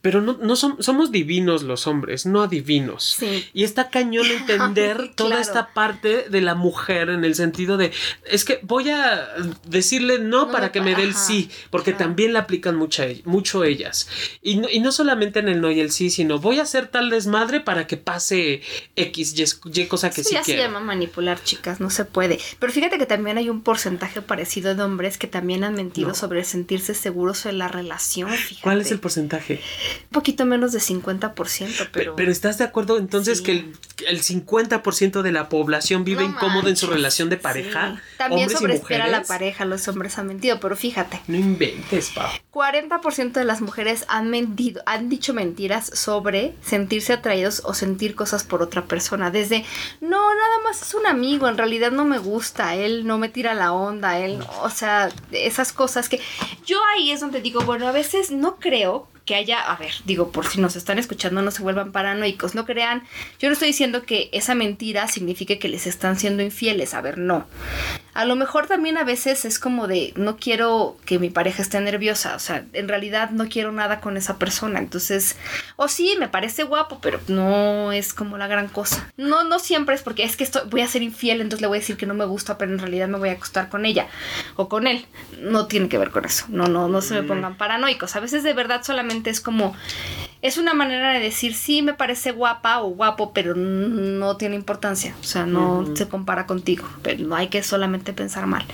pero 0.00 0.20
no, 0.20 0.38
no 0.40 0.54
somos 0.54 1.10
divinos 1.10 1.64
los 1.64 1.88
hombres, 1.88 2.24
no 2.24 2.42
adivinos. 2.42 3.18
Y 3.52 3.64
está 3.64 3.90
cañón 3.90 4.26
entender 4.30 5.12
toda 5.14 5.40
esta 5.40 5.72
parte 5.74 6.28
de 6.28 6.40
la 6.40 6.54
mujer 6.54 7.10
en 7.10 7.24
el 7.24 7.34
sentido 7.34 7.76
de, 7.76 7.90
es 8.24 8.44
que 8.44 8.60
voy 8.62 8.90
a 8.90 9.28
decirle 9.66 10.20
no, 10.20 10.52
para 10.52 10.70
que 10.70 10.80
me 10.80 10.94
dé 10.94 11.02
el 11.02 11.14
sí, 11.14 11.50
porque 11.70 11.92
también 11.92 12.32
la 12.32 12.40
aplican 12.40 12.76
mucha, 12.76 13.06
mucho 13.24 13.64
ellas. 13.64 14.08
Y 14.40 14.56
no, 14.56 14.68
y 14.70 14.78
no 14.78 14.92
solamente 14.92 15.40
en 15.40 15.48
el 15.48 15.60
no 15.60 15.70
y 15.70 15.80
el 15.80 15.90
sí, 15.90 16.10
sino 16.10 16.38
voy 16.38 16.60
a 16.60 16.62
hacer 16.62 16.86
tal 16.86 17.10
desmadre 17.10 17.60
para 17.60 17.88
que 17.88 17.96
pase 17.96 18.62
X, 18.94 19.34
Y, 19.64 19.86
cosa 19.86 20.10
que 20.10 20.22
sí, 20.22 20.34
ya 20.34 20.44
se 20.44 20.56
llama 20.56 20.78
manipular, 20.78 21.42
chicas, 21.42 21.80
no 21.80 21.90
se 21.90 22.04
puede. 22.04 22.38
Pero 22.60 22.72
fíjate 22.72 22.98
que 22.98 23.06
también 23.06 23.36
hay 23.36 23.50
un 23.50 23.62
porcentaje 23.62 24.22
parecido 24.22 24.76
de 24.76 24.82
hombres 24.82 25.18
que 25.18 25.26
también 25.26 25.64
han 25.64 25.74
mentido 25.74 26.14
sobre 26.14 26.44
sentirse 26.44 26.94
seguros 26.94 27.46
en 27.46 27.58
la 27.58 27.66
relación. 27.66 28.30
¿Cuál 28.62 28.80
es 28.80 28.92
el 28.92 29.00
porcentaje? 29.00 29.60
Un 30.04 30.10
poquito 30.10 30.44
menos 30.44 30.72
de 30.72 30.80
50%, 30.80 31.88
pero... 31.92 32.16
Pero 32.16 32.32
¿estás 32.32 32.58
de 32.58 32.64
acuerdo 32.64 32.98
entonces 32.98 33.40
que 33.40 33.52
el, 34.06 34.22
50% 34.22 35.22
de 35.22 35.32
la 35.32 35.48
población 35.48 36.04
vive 36.04 36.24
incómodo 36.24 36.68
en 36.68 36.76
su 36.76 36.86
relación 36.86 37.28
de 37.28 37.36
pareja? 37.36 38.00
También 38.16 38.50
sobreespera 38.50 39.04
a 39.04 39.08
la 39.08 39.22
pareja, 39.22 39.64
los 39.64 39.86
hombres 39.88 40.18
han 40.18 40.26
mentido, 40.26 40.60
pero 40.60 40.76
fíjate. 40.76 41.20
No 41.26 41.36
inventes, 41.36 42.10
Pau. 42.10 42.28
40% 42.52 43.32
de 43.32 43.44
las 43.44 43.60
mujeres 43.60 44.04
han 44.08 44.30
mentido, 44.30 44.82
han 44.86 45.08
dicho 45.08 45.34
mentiras 45.34 45.90
sobre 45.94 46.54
sentirse 46.64 47.12
atraídos 47.12 47.62
o 47.64 47.74
sentir 47.74 48.14
cosas 48.14 48.44
por 48.44 48.62
otra 48.62 48.86
persona. 48.86 49.30
Desde, 49.30 49.64
no, 50.00 50.34
nada 50.34 50.58
más 50.64 50.82
es 50.82 50.94
un 50.94 51.06
amigo, 51.06 51.48
en 51.48 51.56
realidad 51.56 51.92
no 51.92 52.04
me 52.04 52.18
gusta, 52.18 52.74
él 52.74 53.06
no 53.06 53.18
me 53.18 53.28
tira 53.28 53.54
la 53.54 53.72
onda, 53.72 54.18
él, 54.18 54.40
o 54.62 54.70
sea, 54.70 55.10
esas 55.30 55.72
cosas 55.72 56.08
que 56.08 56.20
yo 56.66 56.78
ahí 56.94 57.10
es 57.12 57.20
donde 57.20 57.40
digo, 57.40 57.60
bueno, 57.62 57.86
a 57.86 57.92
veces 57.92 58.30
no 58.30 58.56
creo 58.56 59.08
que 59.28 59.34
haya, 59.34 59.60
a 59.60 59.76
ver, 59.76 59.92
digo, 60.06 60.32
por 60.32 60.46
si 60.46 60.58
nos 60.58 60.74
están 60.74 60.98
escuchando, 60.98 61.42
no 61.42 61.50
se 61.50 61.62
vuelvan 61.62 61.92
paranoicos, 61.92 62.54
no 62.54 62.64
crean, 62.64 63.02
yo 63.38 63.50
no 63.50 63.52
estoy 63.52 63.68
diciendo 63.68 64.04
que 64.04 64.30
esa 64.32 64.54
mentira 64.54 65.06
signifique 65.06 65.58
que 65.58 65.68
les 65.68 65.86
están 65.86 66.18
siendo 66.18 66.42
infieles, 66.42 66.94
a 66.94 67.02
ver, 67.02 67.18
no. 67.18 67.46
A 68.14 68.24
lo 68.24 68.36
mejor 68.36 68.66
también 68.66 68.98
a 68.98 69.04
veces 69.04 69.44
es 69.44 69.58
como 69.58 69.86
de, 69.86 70.12
no 70.16 70.36
quiero 70.36 70.96
que 71.04 71.18
mi 71.18 71.30
pareja 71.30 71.62
esté 71.62 71.80
nerviosa, 71.80 72.34
o 72.34 72.38
sea, 72.38 72.64
en 72.72 72.88
realidad 72.88 73.30
no 73.30 73.48
quiero 73.48 73.70
nada 73.70 74.00
con 74.00 74.16
esa 74.16 74.38
persona, 74.38 74.80
entonces, 74.80 75.36
o 75.76 75.88
sí, 75.88 76.16
me 76.18 76.28
parece 76.28 76.64
guapo, 76.64 76.98
pero 77.00 77.20
no 77.28 77.92
es 77.92 78.12
como 78.12 78.36
la 78.36 78.48
gran 78.48 78.68
cosa. 78.68 79.12
No, 79.16 79.44
no 79.44 79.58
siempre 79.58 79.94
es 79.94 80.02
porque 80.02 80.24
es 80.24 80.36
que 80.36 80.44
estoy, 80.44 80.62
voy 80.68 80.80
a 80.80 80.88
ser 80.88 81.02
infiel, 81.02 81.40
entonces 81.40 81.60
le 81.60 81.68
voy 81.68 81.78
a 81.78 81.80
decir 81.80 81.96
que 81.96 82.06
no 82.06 82.14
me 82.14 82.24
gusta, 82.24 82.58
pero 82.58 82.72
en 82.72 82.78
realidad 82.78 83.08
me 83.08 83.18
voy 83.18 83.28
a 83.28 83.32
acostar 83.32 83.68
con 83.68 83.86
ella 83.86 84.08
o 84.56 84.68
con 84.68 84.86
él. 84.86 85.06
No 85.40 85.66
tiene 85.66 85.88
que 85.88 85.98
ver 85.98 86.10
con 86.10 86.24
eso, 86.24 86.46
no, 86.48 86.66
no, 86.66 86.88
no 86.88 87.00
se 87.02 87.14
me 87.14 87.22
mm. 87.22 87.28
pongan 87.28 87.56
paranoicos, 87.56 88.16
a 88.16 88.20
veces 88.20 88.42
de 88.42 88.52
verdad 88.52 88.82
solamente 88.82 89.30
es 89.30 89.40
como, 89.40 89.76
es 90.40 90.56
una 90.56 90.74
manera 90.74 91.12
de 91.12 91.20
decir, 91.20 91.54
sí, 91.54 91.82
me 91.82 91.94
parece 91.94 92.30
guapa 92.30 92.80
o 92.80 92.88
guapo, 92.90 93.32
pero 93.32 93.54
no 93.54 94.36
tiene 94.36 94.54
importancia, 94.54 95.14
o 95.20 95.24
sea, 95.24 95.46
no 95.46 95.84
se 95.96 96.08
compara 96.08 96.46
contigo, 96.46 96.88
pero 97.02 97.24
no 97.24 97.34
hay 97.34 97.48
que 97.48 97.62
solamente 97.62 98.12
pensar 98.12 98.46
mal. 98.46 98.64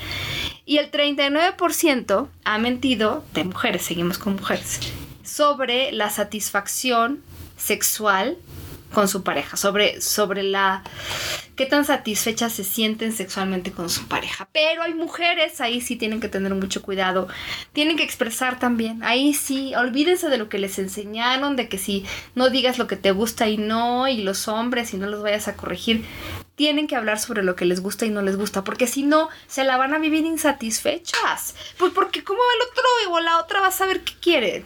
Y 0.66 0.78
el 0.78 0.90
39% 0.90 2.28
ha 2.44 2.58
mentido, 2.58 3.24
de 3.34 3.44
mujeres, 3.44 3.82
seguimos 3.82 4.18
con 4.18 4.34
mujeres, 4.34 4.80
sobre 5.22 5.92
la 5.92 6.10
satisfacción 6.10 7.20
sexual 7.56 8.36
con 8.92 9.08
su 9.08 9.22
pareja, 9.22 9.56
sobre, 9.56 10.00
sobre 10.00 10.42
la 10.42 10.82
qué 11.56 11.66
tan 11.66 11.84
satisfechas 11.84 12.52
se 12.52 12.64
sienten 12.64 13.12
sexualmente 13.12 13.72
con 13.72 13.90
su 13.90 14.06
pareja. 14.06 14.48
Pero 14.52 14.82
hay 14.82 14.94
mujeres, 14.94 15.60
ahí 15.60 15.80
sí 15.80 15.96
tienen 15.96 16.20
que 16.20 16.28
tener 16.28 16.54
mucho 16.54 16.82
cuidado, 16.82 17.28
tienen 17.72 17.96
que 17.96 18.04
expresar 18.04 18.58
también, 18.58 19.02
ahí 19.02 19.34
sí, 19.34 19.74
olvídense 19.74 20.28
de 20.28 20.38
lo 20.38 20.48
que 20.48 20.58
les 20.58 20.78
enseñaron, 20.78 21.56
de 21.56 21.68
que 21.68 21.78
si 21.78 22.04
no 22.34 22.50
digas 22.50 22.78
lo 22.78 22.86
que 22.86 22.96
te 22.96 23.12
gusta 23.12 23.48
y 23.48 23.56
no, 23.56 24.08
y 24.08 24.22
los 24.22 24.48
hombres, 24.48 24.94
y 24.94 24.96
no 24.96 25.06
los 25.06 25.22
vayas 25.22 25.48
a 25.48 25.56
corregir, 25.56 26.04
tienen 26.56 26.86
que 26.86 26.94
hablar 26.94 27.18
sobre 27.18 27.42
lo 27.42 27.56
que 27.56 27.64
les 27.64 27.80
gusta 27.80 28.06
y 28.06 28.10
no 28.10 28.22
les 28.22 28.36
gusta, 28.36 28.62
porque 28.62 28.86
si 28.86 29.02
no, 29.02 29.28
se 29.48 29.64
la 29.64 29.76
van 29.76 29.92
a 29.92 29.98
vivir 29.98 30.24
insatisfechas. 30.24 31.54
Pues 31.78 31.92
porque 31.92 32.22
como 32.22 32.38
el 32.38 32.68
otro 32.68 32.84
o 33.10 33.20
la 33.20 33.38
otra 33.38 33.60
va 33.60 33.68
a 33.68 33.72
saber 33.72 34.02
qué 34.02 34.12
quiere. 34.20 34.64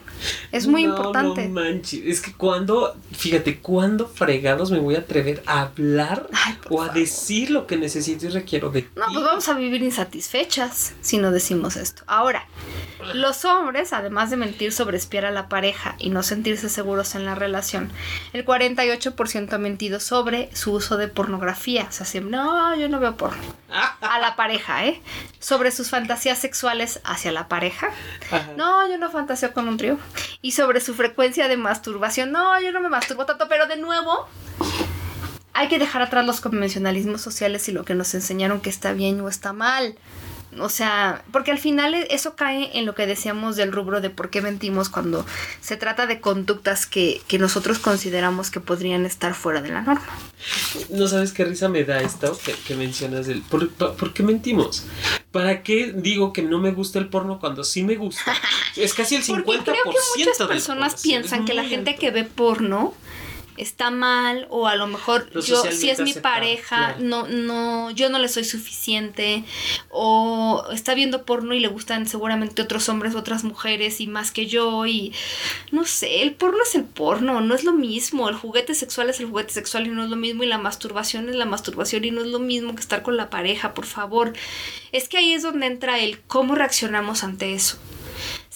Es 0.51 0.67
muy 0.67 0.83
importante. 0.83 1.47
No 1.47 1.61
manches, 1.61 2.01
es 2.05 2.21
que 2.21 2.33
cuando, 2.33 2.95
fíjate, 3.11 3.59
cuando 3.59 4.07
fregados 4.07 4.71
me 4.71 4.79
voy 4.79 4.95
a 4.95 4.99
atrever 4.99 5.41
a 5.45 5.61
hablar 5.61 6.29
o 6.69 6.78
a 6.81 6.89
decir 6.89 7.51
lo 7.51 7.67
que 7.67 7.77
necesito 7.77 8.25
y 8.27 8.29
requiero 8.29 8.69
de 8.69 8.89
No, 8.95 9.05
pues 9.13 9.23
vamos 9.23 9.47
a 9.47 9.53
vivir 9.53 9.81
insatisfechas 9.83 10.93
si 11.01 11.17
no 11.17 11.31
decimos 11.31 11.75
esto. 11.75 12.03
Ahora, 12.07 12.45
los 13.13 13.45
hombres, 13.45 13.93
además 13.93 14.29
de 14.29 14.37
mentir 14.37 14.71
sobre 14.71 14.97
espiar 14.97 15.25
a 15.25 15.31
la 15.31 15.49
pareja 15.49 15.95
y 15.97 16.09
no 16.09 16.23
sentirse 16.23 16.69
seguros 16.69 17.15
en 17.15 17.25
la 17.25 17.35
relación, 17.35 17.91
el 18.33 18.45
48% 18.45 19.53
ha 19.53 19.57
mentido 19.57 19.99
sobre 19.99 20.49
su 20.55 20.73
uso 20.73 20.97
de 20.97 21.07
pornografía. 21.07 21.87
O 21.89 21.91
sea, 21.91 22.21
no, 22.21 22.75
yo 22.75 22.89
no 22.89 22.99
veo 22.99 23.15
porno. 23.15 23.41
A 23.69 24.19
la 24.19 24.35
pareja, 24.35 24.85
¿eh? 24.85 25.01
Sobre 25.39 25.71
sus 25.71 25.89
fantasías 25.89 26.39
sexuales 26.39 26.99
hacia 27.03 27.31
la 27.31 27.47
pareja. 27.47 27.89
No, 28.57 28.87
yo 28.89 28.97
no 28.97 29.11
fantaseo 29.11 29.53
con 29.53 29.67
un 29.67 29.77
trío. 29.77 29.97
Y 30.41 30.51
sobre 30.51 30.81
su 30.81 30.93
frecuencia 30.93 31.47
de 31.47 31.57
masturbación. 31.57 32.31
No, 32.31 32.59
yo 32.61 32.71
no 32.71 32.81
me 32.81 32.89
masturbo 32.89 33.25
tanto, 33.25 33.47
pero 33.47 33.67
de 33.67 33.77
nuevo, 33.77 34.27
hay 35.53 35.67
que 35.67 35.79
dejar 35.79 36.01
atrás 36.01 36.25
los 36.25 36.41
convencionalismos 36.41 37.21
sociales 37.21 37.67
y 37.69 37.71
lo 37.71 37.83
que 37.83 37.95
nos 37.95 38.13
enseñaron 38.13 38.61
que 38.61 38.69
está 38.69 38.93
bien 38.93 39.19
o 39.21 39.29
está 39.29 39.53
mal. 39.53 39.95
O 40.57 40.69
sea, 40.69 41.23
porque 41.31 41.51
al 41.51 41.59
final 41.59 41.93
eso 42.09 42.35
cae 42.35 42.71
en 42.77 42.87
lo 42.87 42.95
que 42.95 43.05
decíamos 43.05 43.55
del 43.55 43.71
rubro 43.71 44.01
de 44.01 44.09
por 44.09 44.31
qué 44.31 44.41
mentimos 44.41 44.89
cuando 44.89 45.23
se 45.61 45.77
trata 45.77 46.07
de 46.07 46.21
conductas 46.21 46.87
que, 46.87 47.21
nosotros 47.39 47.77
consideramos 47.77 48.49
que 48.49 48.59
podrían 48.59 49.05
estar 49.05 49.35
fuera 49.35 49.61
de 49.61 49.69
la 49.69 49.81
norma. 49.81 50.07
No 50.89 51.07
sabes 51.07 51.33
qué 51.33 51.45
risa 51.45 51.69
me 51.69 51.83
da 51.83 52.01
esto 52.01 52.37
que, 52.65 52.75
mencionas 52.75 53.27
del 53.27 53.43
¿por, 53.43 54.13
qué 54.13 54.23
mentimos? 54.23 54.85
¿Para 55.31 55.61
qué 55.61 55.93
digo 55.95 56.33
que 56.33 56.41
no 56.41 56.57
me 56.57 56.71
gusta 56.71 56.97
el 56.97 57.09
porno 57.09 57.39
cuando 57.39 57.63
sí 57.63 57.83
me 57.83 57.95
gusta? 57.95 58.33
Es 58.75 58.93
casi 58.93 59.15
el 59.15 59.23
50% 59.23 59.43
porque 59.43 59.61
creo 59.63 59.83
que 59.83 60.19
muchas 60.19 60.47
personas 60.47 61.01
piensan 61.01 61.45
que 61.45 61.53
la 61.53 61.65
gente 61.65 61.95
que 61.95 62.11
ve 62.11 62.23
porno 62.23 62.93
está 63.59 63.91
mal 63.91 64.47
o 64.49 64.67
a 64.67 64.75
lo 64.75 64.87
mejor 64.87 65.29
yo 65.41 65.63
si 65.71 65.89
es 65.89 65.99
mi 65.99 66.13
pareja 66.13 66.95
no 66.99 67.27
no 67.27 67.91
yo 67.91 68.09
no 68.09 68.19
le 68.19 68.29
soy 68.29 68.43
suficiente 68.43 69.43
o 69.89 70.65
está 70.71 70.93
viendo 70.93 71.25
porno 71.25 71.53
y 71.53 71.59
le 71.59 71.67
gustan 71.67 72.07
seguramente 72.07 72.61
otros 72.61 72.89
hombres 72.89 73.15
otras 73.15 73.43
mujeres 73.43 74.01
y 74.01 74.07
más 74.07 74.31
que 74.31 74.47
yo 74.47 74.85
y 74.85 75.13
no 75.71 75.85
sé 75.85 76.21
el 76.21 76.33
porno 76.33 76.59
es 76.63 76.75
el 76.75 76.85
porno 76.85 77.41
no 77.41 77.55
es 77.55 77.63
lo 77.63 77.73
mismo 77.73 78.29
el 78.29 78.35
juguete 78.35 78.73
sexual 78.75 79.09
es 79.09 79.19
el 79.19 79.27
juguete 79.27 79.53
sexual 79.53 79.87
y 79.87 79.89
no 79.89 80.03
es 80.03 80.09
lo 80.09 80.15
mismo 80.15 80.43
y 80.43 80.47
la 80.47 80.57
masturbación 80.57 81.29
es 81.29 81.35
la 81.35 81.45
masturbación 81.45 82.05
y 82.05 82.11
no 82.11 82.21
es 82.21 82.27
lo 82.27 82.39
mismo 82.39 82.75
que 82.75 82.81
estar 82.81 83.03
con 83.03 83.17
la 83.17 83.29
pareja 83.29 83.73
por 83.73 83.85
favor. 83.85 84.33
Es 84.91 85.07
que 85.07 85.17
ahí 85.17 85.33
es 85.33 85.43
donde 85.43 85.67
entra 85.67 85.99
el 85.99 86.19
cómo 86.21 86.55
reaccionamos 86.55 87.23
ante 87.23 87.53
eso 87.53 87.77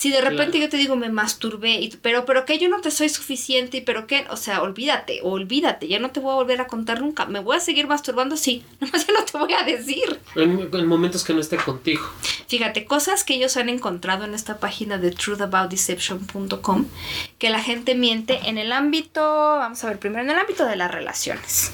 Si 0.03 0.11
de 0.11 0.19
repente 0.19 0.59
yo 0.59 0.67
te 0.67 0.75
digo 0.75 0.97
me 0.97 1.07
masturbé, 1.07 1.75
y, 1.75 1.87
pero, 2.01 2.25
pero 2.25 2.43
que 2.43 2.59
yo 2.59 2.67
no 2.67 2.81
te 2.81 2.91
soy 2.91 3.07
suficiente, 3.07 3.77
y 3.77 3.81
pero 3.81 4.05
que, 4.05 4.25
o 4.29 4.35
sea, 4.35 4.61
olvídate, 4.61 5.21
olvídate, 5.23 5.87
ya 5.87 5.97
no 5.97 6.11
te 6.11 6.19
voy 6.19 6.33
a 6.33 6.35
volver 6.35 6.59
a 6.59 6.67
contar 6.67 6.99
nunca. 6.99 7.25
¿Me 7.25 7.39
voy 7.39 7.55
a 7.55 7.61
seguir 7.61 7.87
masturbando? 7.87 8.35
Sí, 8.35 8.65
nomás 8.81 9.07
ya 9.07 9.13
no 9.13 9.23
te 9.23 9.37
voy 9.37 9.53
a 9.53 9.63
decir. 9.63 10.19
En, 10.35 10.87
momentos 10.87 11.23
que 11.23 11.33
no 11.33 11.39
esté 11.39 11.55
contigo. 11.55 12.05
Fíjate, 12.49 12.83
cosas 12.83 13.23
que 13.23 13.35
ellos 13.35 13.55
han 13.55 13.69
encontrado 13.69 14.25
en 14.25 14.33
esta 14.33 14.59
página 14.59 14.97
de 14.97 15.11
truthaboutdeception.com, 15.11 16.85
que 17.37 17.49
la 17.49 17.63
gente 17.63 17.95
miente 17.95 18.41
en 18.49 18.57
el 18.57 18.73
ámbito, 18.73 19.21
vamos 19.21 19.81
a 19.85 19.87
ver, 19.87 19.99
primero 19.99 20.21
en 20.21 20.31
el 20.31 20.37
ámbito 20.37 20.65
de 20.65 20.75
las 20.75 20.91
relaciones. 20.91 21.71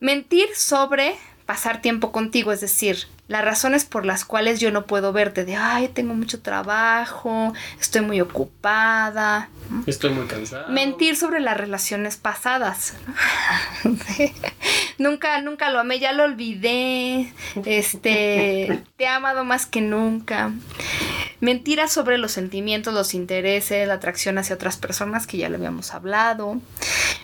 Mentir 0.00 0.48
sobre 0.54 1.16
pasar 1.46 1.80
tiempo 1.80 2.12
contigo, 2.12 2.52
es 2.52 2.60
decir, 2.60 3.06
las 3.28 3.44
razones 3.44 3.84
por 3.84 4.06
las 4.06 4.24
cuales 4.24 4.60
yo 4.60 4.70
no 4.70 4.86
puedo 4.86 5.12
verte, 5.12 5.44
de, 5.44 5.56
ay, 5.56 5.88
tengo 5.88 6.14
mucho 6.14 6.40
trabajo, 6.40 7.52
estoy 7.80 8.02
muy 8.02 8.20
ocupada. 8.20 9.48
Estoy 9.86 10.10
muy 10.10 10.26
cansada. 10.26 10.68
Mentir 10.68 11.16
sobre 11.16 11.40
las 11.40 11.56
relaciones 11.56 12.16
pasadas. 12.16 12.94
nunca, 14.98 15.40
nunca 15.40 15.70
lo 15.70 15.80
amé, 15.80 15.98
ya 15.98 16.12
lo 16.12 16.22
olvidé. 16.24 17.32
Este, 17.64 18.82
te 18.96 19.04
he 19.04 19.08
amado 19.08 19.44
más 19.44 19.66
que 19.66 19.80
nunca. 19.80 20.52
Mentiras 21.40 21.92
sobre 21.92 22.16
los 22.16 22.32
sentimientos, 22.32 22.94
los 22.94 23.12
intereses, 23.12 23.86
la 23.86 23.94
atracción 23.94 24.38
hacia 24.38 24.54
otras 24.54 24.78
personas, 24.78 25.26
que 25.26 25.36
ya 25.36 25.48
lo 25.48 25.56
habíamos 25.56 25.92
hablado. 25.92 26.60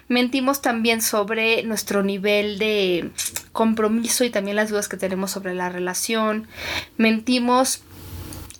Mentimos 0.09 0.61
también 0.61 1.01
sobre 1.01 1.63
nuestro 1.63 2.03
nivel 2.03 2.59
de 2.59 3.11
compromiso 3.53 4.25
y 4.25 4.31
también 4.31 4.57
las 4.57 4.69
dudas 4.69 4.89
que 4.89 4.97
tenemos 4.97 5.31
sobre 5.31 5.55
la 5.55 5.71
relación. 5.71 5.92
Mentimos 6.97 7.83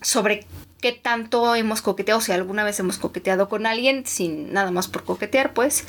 sobre 0.01 0.45
qué 0.83 0.91
tanto 0.91 1.55
hemos 1.55 1.81
coqueteado, 1.81 2.19
si 2.19 2.33
alguna 2.33 2.65
vez 2.65 2.77
hemos 2.77 2.97
coqueteado 2.97 3.47
con 3.47 3.65
alguien, 3.65 4.05
sin 4.05 4.51
nada 4.51 4.69
más 4.69 4.89
por 4.89 5.05
coquetear, 5.05 5.53
pues. 5.53 5.85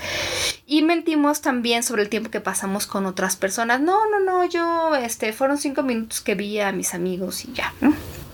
Y 0.68 0.82
mentimos 0.82 1.40
también 1.40 1.82
sobre 1.82 2.03
el 2.03 2.09
tiempo 2.09 2.30
que 2.30 2.40
pasamos 2.40 2.86
con 2.86 3.05
otras 3.05 3.34
personas. 3.34 3.80
No, 3.80 4.09
no, 4.09 4.20
no, 4.20 4.49
yo, 4.49 4.95
este, 4.95 5.32
fueron 5.32 5.59
cinco 5.59 5.82
minutos 5.82 6.20
que 6.20 6.36
vi 6.36 6.61
a 6.61 6.70
mis 6.70 6.95
amigos 6.95 7.45
y 7.45 7.53
ya, 7.55 7.74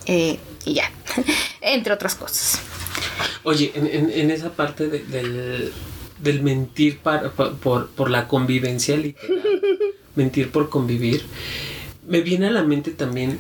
eh, 0.05 0.39
y 0.67 0.75
ya, 0.75 0.93
entre 1.63 1.95
otras 1.95 2.15
cosas. 2.15 2.61
Oye, 3.43 3.73
en, 3.75 4.31
esa 4.31 4.53
parte 4.53 4.89
del, 4.89 5.73
del, 6.19 6.43
mentir 6.43 6.99
para, 6.99 7.31
por, 7.31 7.89
por 7.89 8.11
la 8.11 8.29
convivencia 8.29 8.99
literal, 8.99 9.41
mentir 10.15 10.53
por 10.53 10.69
convivir, 10.69 11.25
me 12.11 12.21
viene 12.21 12.49
a 12.49 12.51
la 12.51 12.63
mente 12.63 12.91
también 12.91 13.39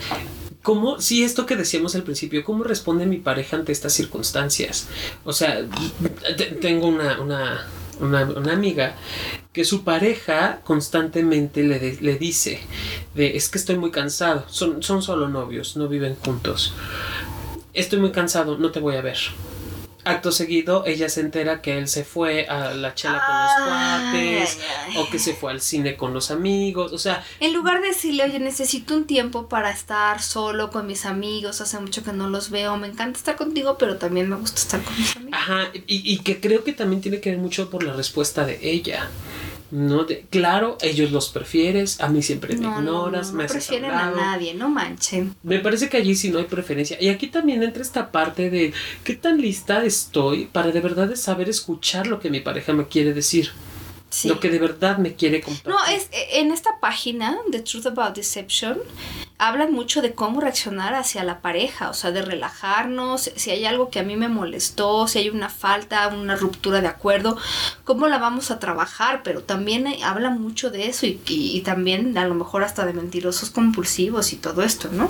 ¿Cómo, 0.63 1.01
sí, 1.01 1.25
esto 1.25 1.47
que 1.47 1.57
decíamos 1.57 1.95
al 1.95 2.03
principio, 2.03 2.45
cómo 2.45 2.65
responde 2.65 3.07
mi 3.07 3.17
pareja 3.17 3.57
ante 3.57 3.73
estas 3.73 3.95
circunstancias? 3.95 4.89
O 5.25 5.33
sea, 5.33 5.67
tengo 6.61 6.87
una, 6.87 7.19
una, 7.19 7.67
una, 7.99 8.53
amiga 8.53 8.95
que 9.55 9.65
su 9.65 9.85
pareja 9.85 10.61
constantemente 10.63 11.63
le, 11.63 11.97
le 12.03 12.19
dice, 12.19 12.61
de, 13.15 13.37
es 13.39 13.49
que 13.49 13.57
estoy 13.57 13.77
muy 13.77 13.91
cansado, 13.91 14.45
son, 14.51 14.83
son 14.83 15.03
solo 15.03 15.31
novios, 15.31 15.79
no 15.79 15.89
viven 15.89 16.15
juntos. 16.17 16.75
Estoy 17.73 17.99
muy 17.99 18.13
cansado, 18.13 18.59
no 18.59 18.71
te 18.71 18.81
voy 18.81 18.97
a 18.97 19.01
ver 19.01 19.17
acto 20.05 20.33
seguido 20.33 20.85
ella 20.87 21.09
se 21.09 21.21
entera 21.21 21.63
que 21.63 21.79
él 21.79 21.89
se 21.89 22.05
fue 22.05 22.47
a 22.47 22.75
la 22.75 22.95
chela 22.95 23.23
con 23.27 23.37
los 23.43 23.69
cuates 23.69 24.59
o 24.97 25.11
que 25.11 25.19
se 25.19 25.35
fue 25.35 25.53
al 25.53 25.61
cine 25.61 25.97
con 25.97 26.15
los 26.15 26.31
amigos, 26.31 26.93
o 26.93 26.99
sea... 26.99 27.25
En 27.41 27.53
lugar 27.53 27.81
de 27.81 27.89
decirle, 27.89 28.25
oye, 28.25 28.39
necesito 28.39 28.95
un 28.95 29.07
tiempo 29.07 29.49
para 29.49 29.71
estar 29.71 30.23
solo 30.23 30.71
con 30.71 30.87
mis 30.87 31.05
amigos, 31.07 31.61
hace 31.61 31.79
mucho 31.81 32.03
que 32.03 32.13
no 32.13 32.29
los 32.29 32.51
veo, 32.51 32.77
me 32.77 32.89
encanta 32.89 33.19
estar 33.19 33.37
contigo, 33.37 33.77
pero 33.79 33.97
también 33.97 34.29
me 34.29 34.37
gusta 34.37 34.61
estar 34.61 34.83
con 34.83 34.97
mis 34.97 35.17
amigos. 35.17 35.39
Ajá, 35.39 35.71
y, 35.75 36.13
y 36.13 36.19
que 36.19 36.41
creo 36.41 36.65
que 36.65 36.73
también 36.73 37.03
tiene 37.03 37.21
que 37.21 37.31
ver 37.31 37.39
mucho 37.39 37.71
por 37.71 37.83
la 37.83 37.93
respuesta 37.93 38.45
de 38.45 38.59
ella. 38.63 39.09
No 39.71 40.07
claro, 40.31 40.79
ellos 40.81 41.13
los 41.13 41.29
prefieres, 41.29 42.01
a 42.01 42.09
mí 42.09 42.23
siempre 42.23 42.57
me 42.57 42.67
ignoras, 42.67 43.33
me 43.33 43.45
haces 43.45 43.67
prefieren 43.67 43.93
a 43.93 44.11
nadie, 44.11 44.55
no 44.55 44.69
manchen. 44.69 45.35
Me 45.43 45.61
parece 45.61 45.89
que 45.89 45.97
allí 45.97 46.15
sí 46.15 46.31
no 46.31 46.39
hay 46.39 46.45
preferencia. 46.45 46.97
Y 47.01 47.09
aquí 47.09 47.29
también 47.29 47.63
entra 47.63 47.83
esta 47.83 48.11
parte 48.11 48.51
de 48.51 48.73
qué 49.05 49.15
tan 49.15 49.41
lista 49.41 49.85
estoy 49.85 50.47
para 50.47 50.73
de 50.73 50.81
verdad 50.81 51.15
saber 51.15 51.49
escuchar 51.49 52.07
lo 52.07 52.21
que 52.21 52.31
mi 52.31 52.41
pareja 52.41 52.73
me 52.73 52.87
quiere 52.89 53.15
decir. 53.15 53.51
Lo 54.25 54.41
que 54.41 54.51
de 54.51 54.59
verdad 54.59 54.99
me 54.99 55.15
quiere 55.15 55.41
contar. 55.41 55.73
No, 55.73 55.79
es 55.87 56.09
en 56.33 56.51
esta 56.51 56.81
página 56.81 57.39
de 57.49 57.61
Truth 57.61 57.87
About 57.87 58.17
Deception 58.17 58.79
hablan 59.41 59.73
mucho 59.73 60.03
de 60.03 60.13
cómo 60.13 60.41
reaccionar 60.41 60.95
hacia 60.95 61.25
la 61.25 61.41
pareja, 61.41 61.89
o 61.89 61.95
sea, 61.95 62.11
de 62.11 62.21
relajarnos, 62.21 63.33
si 63.35 63.51
hay 63.51 63.65
algo 63.65 63.89
que 63.89 63.99
a 63.99 64.03
mí 64.03 64.15
me 64.15 64.29
molestó, 64.29 65.09
si 65.09 65.19
hay 65.19 65.31
una 65.31 65.49
falta, 65.49 66.07
una 66.09 66.37
ruptura 66.37 66.83
de 66.83 66.89
acuerdo, 66.89 67.39
cómo 67.85 68.07
la 68.07 68.19
vamos 68.19 68.51
a 68.51 68.59
trabajar, 68.59 69.23
pero 69.25 69.43
también 69.43 69.87
eh, 69.87 70.01
habla 70.05 70.29
mucho 70.29 70.71
de 70.71 70.89
eso 70.89 71.07
y, 71.07 71.19
y 71.27 71.63
también 71.63 72.17
a 72.19 72.27
lo 72.27 72.35
mejor 72.35 72.63
hasta 72.63 72.85
de 72.85 72.93
mentirosos 72.93 73.49
compulsivos 73.49 74.35
y 74.35 74.37
todo 74.37 74.63
esto, 74.63 74.91
¿no? 74.93 75.09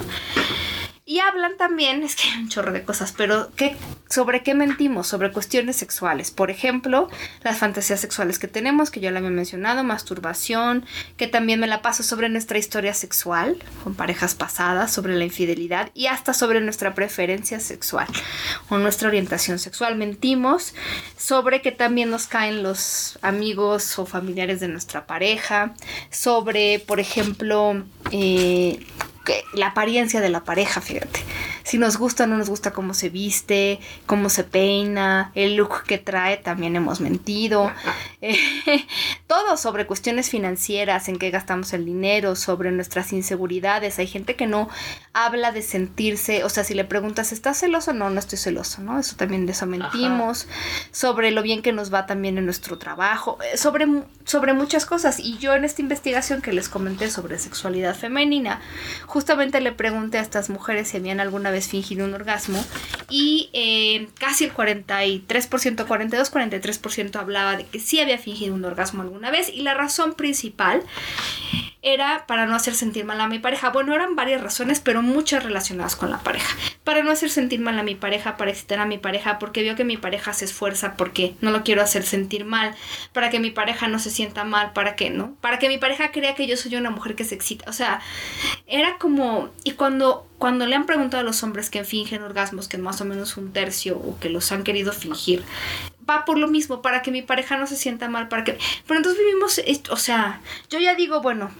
Y 1.11 1.19
hablan 1.19 1.57
también, 1.57 2.03
es 2.05 2.15
que 2.15 2.29
hay 2.29 2.39
un 2.39 2.49
chorro 2.49 2.71
de 2.71 2.85
cosas, 2.85 3.13
pero 3.17 3.51
¿qué, 3.57 3.77
¿sobre 4.09 4.45
qué 4.45 4.55
mentimos? 4.55 5.09
Sobre 5.09 5.33
cuestiones 5.33 5.75
sexuales. 5.75 6.31
Por 6.31 6.53
ejemplo, 6.53 7.09
las 7.43 7.59
fantasías 7.59 7.99
sexuales 7.99 8.39
que 8.39 8.47
tenemos, 8.47 8.93
que 8.93 9.01
ya 9.01 9.11
la 9.11 9.19
había 9.19 9.31
mencionado, 9.31 9.83
masturbación, 9.83 10.87
que 11.17 11.27
también 11.27 11.59
me 11.59 11.67
la 11.67 11.83
paso 11.83 12.05
sobre 12.05 12.29
nuestra 12.29 12.59
historia 12.59 12.95
sexual, 12.95 13.57
con 13.83 13.97
parejas 13.97 14.37
pasadas, 14.37 14.93
sobre 14.93 15.17
la 15.17 15.25
infidelidad 15.25 15.91
y 15.95 16.07
hasta 16.07 16.33
sobre 16.33 16.61
nuestra 16.61 16.95
preferencia 16.95 17.59
sexual 17.59 18.07
o 18.69 18.79
nuestra 18.79 19.09
orientación 19.09 19.59
sexual. 19.59 19.97
Mentimos 19.97 20.77
sobre 21.17 21.61
que 21.61 21.73
también 21.73 22.09
nos 22.11 22.29
caen 22.29 22.63
los 22.63 23.19
amigos 23.21 23.99
o 23.99 24.07
familiares 24.07 24.61
de 24.61 24.69
nuestra 24.69 25.09
pareja, 25.09 25.75
sobre, 26.13 26.79
por 26.79 27.01
ejemplo, 27.01 27.83
eh, 28.13 28.87
la 29.53 29.69
apariencia 29.69 30.21
de 30.21 30.29
la 30.29 30.45
pareja, 30.45 30.81
fíjate. 30.81 31.21
Si 31.71 31.79
nos 31.79 31.99
gusta 31.99 32.25
o 32.25 32.27
no 32.27 32.37
nos 32.37 32.49
gusta 32.49 32.73
cómo 32.73 32.95
se 32.95 33.11
viste, 33.11 33.79
cómo 34.05 34.29
se 34.29 34.43
peina, 34.43 35.31
el 35.37 35.55
look 35.55 35.85
que 35.85 35.99
trae, 35.99 36.37
también 36.37 36.75
hemos 36.75 37.01
mentido. 37.01 37.71
Eh, 38.23 38.37
todo 39.27 39.57
sobre 39.57 39.87
cuestiones 39.87 40.29
financieras, 40.29 41.09
en 41.09 41.19
qué 41.19 41.31
gastamos 41.31 41.73
el 41.73 41.87
dinero, 41.87 42.37
sobre 42.37 42.71
nuestras 42.71 43.15
inseguridades. 43.15 43.99
Hay 43.99 44.09
gente 44.09 44.37
que 44.37 44.47
no 44.47 44.69
habla 45.15 45.53
de 45.53 45.63
sentirse, 45.63 46.45
o 46.45 46.51
sea, 46.51 46.63
si 46.63 46.75
le 46.75 46.85
preguntas, 46.85 47.33
¿estás 47.33 47.59
celoso? 47.61 47.95
No, 47.95 48.11
no 48.11 48.21
estoy 48.21 48.37
celoso, 48.37 48.83
¿no? 48.83 48.99
Eso 48.99 49.17
también 49.17 49.47
de 49.47 49.53
eso 49.53 49.65
mentimos. 49.65 50.49
Sobre 50.93 51.31
lo 51.31 51.41
bien 51.41 51.63
que 51.63 51.73
nos 51.73 51.95
va 51.95 52.05
también 52.05 52.37
en 52.37 52.45
nuestro 52.45 52.77
trabajo, 52.77 53.39
eh, 53.43 53.57
sobre, 53.57 53.87
sobre 54.25 54.53
muchas 54.53 54.85
cosas. 54.85 55.19
Y 55.19 55.39
yo 55.39 55.55
en 55.55 55.65
esta 55.65 55.81
investigación 55.81 56.43
que 56.43 56.53
les 56.53 56.69
comenté 56.69 57.11
sobre 57.11 57.39
sexualidad 57.39 57.97
femenina, 57.97 58.61
justamente 59.07 59.63
le 59.63 59.73
pregunté 59.73 60.19
a 60.19 60.21
estas 60.21 60.51
mujeres 60.51 60.89
si 60.89 60.99
habían 60.99 61.21
alguna 61.21 61.51
vez 61.51 61.60
fingido 61.69 62.05
un 62.05 62.15
orgasmo 62.15 62.65
y 63.09 63.51
eh, 63.53 64.09
casi 64.19 64.45
el 64.45 64.55
43%, 64.55 65.87
42, 65.87 66.33
43% 66.33 67.17
hablaba 67.17 67.57
de 67.57 67.67
que 67.67 67.81
sí 67.81 68.01
había 68.01 68.19
fingido 68.19 68.55
un 68.55 68.65
orgasmo 68.65 69.03
alguna 69.03 69.31
vez 69.31 69.51
y 69.53 69.63
la 69.63 69.75
razón 69.75 70.15
principal 70.15 70.85
era 71.83 72.27
para 72.27 72.47
no 72.47 72.55
hacer 72.55 72.75
sentir 72.75 73.05
mal 73.05 73.21
a 73.21 73.29
mi 73.29 73.39
pareja. 73.39 73.71
Bueno, 73.71 73.95
eran 73.95 74.15
varias 74.15 74.43
razones, 74.43 74.81
pero 74.81 75.03
muchas 75.03 75.43
relacionadas 75.43 75.97
con 75.97 76.11
la 76.11 76.19
pareja. 76.19 76.57
Para 76.85 77.03
no 77.03 77.11
hacer 77.11 77.31
sentir 77.31 77.61
mal 77.61 77.79
a 77.79 77.83
mi 77.83 77.95
pareja, 77.95 78.37
para 78.37 78.51
excitar 78.51 78.81
a 78.81 78.87
mi 78.87 78.99
pareja, 78.99 79.39
porque 79.39 79.63
vio 79.63 79.77
que 79.77 79.85
mi 79.85 79.97
pareja 79.97 80.33
se 80.33 80.45
esfuerza, 80.45 80.95
porque 80.97 81.35
no 81.41 81.51
lo 81.51 81.63
quiero 81.63 81.83
hacer 81.83 82.03
sentir 82.03 82.45
mal, 82.45 82.75
para 83.13 83.31
que 83.31 83.41
mi 83.41 83.51
pareja 83.51 83.89
no 83.89 83.99
se 83.99 84.11
sienta 84.11 84.45
mal, 84.45 84.73
para 84.73 84.95
que 84.95 85.11
no, 85.11 85.35
para 85.41 85.59
que 85.59 85.69
mi 85.69 85.79
pareja 85.79 86.11
crea 86.11 86.35
que 86.35 86.47
yo 86.47 86.57
soy 86.57 86.77
una 86.77 86.91
mujer 86.91 87.15
que 87.15 87.25
se 87.25 87.35
excita. 87.35 87.69
O 87.71 87.73
sea, 87.73 88.01
era 88.67 88.99
como, 88.99 89.51
y 89.65 89.73
cuando, 89.73 90.27
cuando 90.41 90.67
le 90.67 90.75
han 90.75 90.87
preguntado 90.87 91.21
a 91.21 91.25
los 91.25 91.43
hombres 91.43 91.69
que 91.69 91.85
fingen 91.85 92.23
orgasmos, 92.23 92.67
que 92.67 92.79
más 92.79 92.99
o 93.03 93.05
menos 93.05 93.37
un 93.37 93.53
tercio, 93.53 93.99
o 93.99 94.19
que 94.19 94.31
los 94.31 94.51
han 94.53 94.65
querido 94.65 94.91
fingir, 94.91 95.45
va 96.09 96.25
por 96.25 96.39
lo 96.39 96.49
mismo, 96.49 96.81
para 96.81 97.03
que 97.03 97.11
mi 97.11 97.21
pareja 97.21 97.59
no 97.59 97.67
se 97.67 97.77
sienta 97.77 98.09
mal, 98.09 98.29
para 98.29 98.45
que... 98.45 98.57
Pero 98.87 98.97
entonces 98.97 99.23
vivimos, 99.23 99.61
o 99.91 99.97
sea, 99.97 100.41
yo 100.71 100.79
ya 100.79 100.95
digo, 100.95 101.21
bueno, 101.21 101.51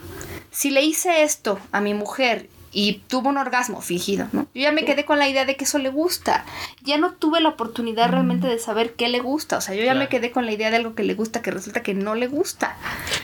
si 0.51 0.71
le 0.71 0.83
hice 0.83 1.25
esto 1.25 1.61
a 1.73 1.83
mi 1.83 1.93
mujer 1.93 2.49
y 2.73 3.03
tuvo 3.09 3.29
un 3.29 3.37
orgasmo 3.37 3.81
fingido, 3.81 4.29
¿no? 4.33 4.47
Yo 4.55 4.63
ya 4.63 4.73
me 4.73 4.85
quedé 4.85 5.05
con 5.05 5.19
la 5.19 5.29
idea 5.29 5.45
de 5.45 5.57
que 5.57 5.65
eso 5.65 5.79
le 5.79 5.91
gusta. 5.91 6.45
Ya 6.83 6.99
no 6.99 7.13
tuve 7.13 7.41
la 7.41 7.49
oportunidad 7.49 8.11
realmente 8.11 8.47
de 8.47 8.59
saber 8.59 8.95
qué 8.95 9.09
le 9.09 9.21
gusta. 9.21 9.59
O 9.59 9.61
sea, 9.61 9.75
yo 9.75 9.85
ya 9.85 9.95
me 9.95 10.09
quedé 10.09 10.31
con 10.31 10.47
la 10.47 10.53
idea 10.53 10.71
de 10.71 10.77
algo 10.77 10.95
que 10.95 11.03
le 11.03 11.15
gusta 11.15 11.43
que 11.43 11.51
resulta 11.51 11.83
que 11.83 11.95
no 11.95 12.15
le 12.15 12.29
gusta. 12.29 12.77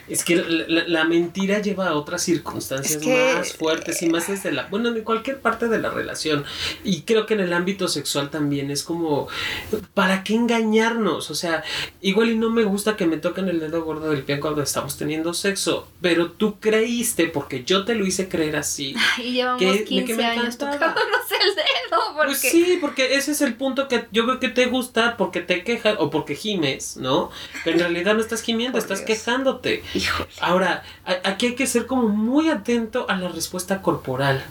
Es 0.09 0.25
que 0.25 0.37
la, 0.37 1.05
mentira 1.05 1.61
lleva 1.61 1.89
a 1.89 1.95
otras 1.95 2.23
circunstancias 2.23 3.05
más 3.07 3.53
fuertes 3.53 4.03
y 4.03 4.09
más 4.09 4.27
desde 4.29 4.51
la, 4.51 4.67
bueno, 4.67 4.93
de 4.93 5.03
cualquier 5.03 5.41
parte 5.41 5.69
de 5.69 5.79
la 5.79 5.91
relación. 5.91 6.45
Y 6.83 7.03
creo 7.03 7.27
que 7.27 7.35
en 7.35 7.41
el 7.41 7.53
ámbito 7.53 7.89
sexual 7.89 8.31
también 8.31 8.71
es 8.71 8.83
como, 8.83 9.29
¿para 9.95 10.25
qué 10.25 10.35
engañarnos? 10.35 11.31
O 11.31 11.35
sea, 11.35 11.63
igual 12.01 12.31
y 12.31 12.37
no 12.37 12.51
me 12.51 12.65
gusta 12.65 12.97
que 12.97 13.07
me 13.07 13.17
toquen 13.17 13.49
el 13.49 13.61
dedo 13.61 13.85
gordo 13.85 14.11
del 14.11 14.23
pie 14.23 14.41
cuando 14.41 14.63
estamos 14.63 14.97
teniendo 14.97 15.35
sexo, 15.35 15.89
pero 16.01 16.33
tú 16.33 16.59
creíste, 16.59 17.27
porque 17.27 17.65
yo 17.65 17.85
te 17.85 17.95
lo 17.95 18.07
hice 18.07 18.29
creer 18.29 18.57
así. 18.57 18.95
Y 19.36 19.36
llevamos 19.37 19.61
que, 19.61 19.85
15 19.85 20.25
años 20.25 20.59
tocándonos 20.59 21.31
el 21.31 21.55
dedo. 21.55 22.01
Porque... 22.15 22.27
Pues 22.27 22.41
sí, 22.41 22.79
porque 22.81 23.17
ese 23.17 23.33
es 23.33 23.41
el 23.41 23.55
punto 23.55 23.89
que 23.89 24.07
yo 24.11 24.25
creo 24.25 24.41
que 24.41 24.49
te 24.49 24.67
gusta, 24.67 25.17
porque 25.17 25.41
te 25.41 25.65
quejas 25.65 25.97
o 25.99 26.11
porque 26.11 26.35
gimes, 26.35 26.97
¿no? 26.97 27.31
Pero 27.65 27.77
en 27.77 27.81
realidad 27.81 28.15
no 28.15 28.21
estás 28.21 28.43
gimiendo, 28.43 28.79
estás 28.79 29.03
quejándote. 29.03 29.83
Ahora, 30.41 30.83
aquí 31.25 31.47
hay 31.47 31.55
que 31.55 31.67
ser 31.67 31.87
como 31.87 32.09
muy 32.09 32.51
atento 32.51 33.07
a 33.09 33.17
la 33.17 33.29
respuesta 33.29 33.83
corporal. 33.83 34.43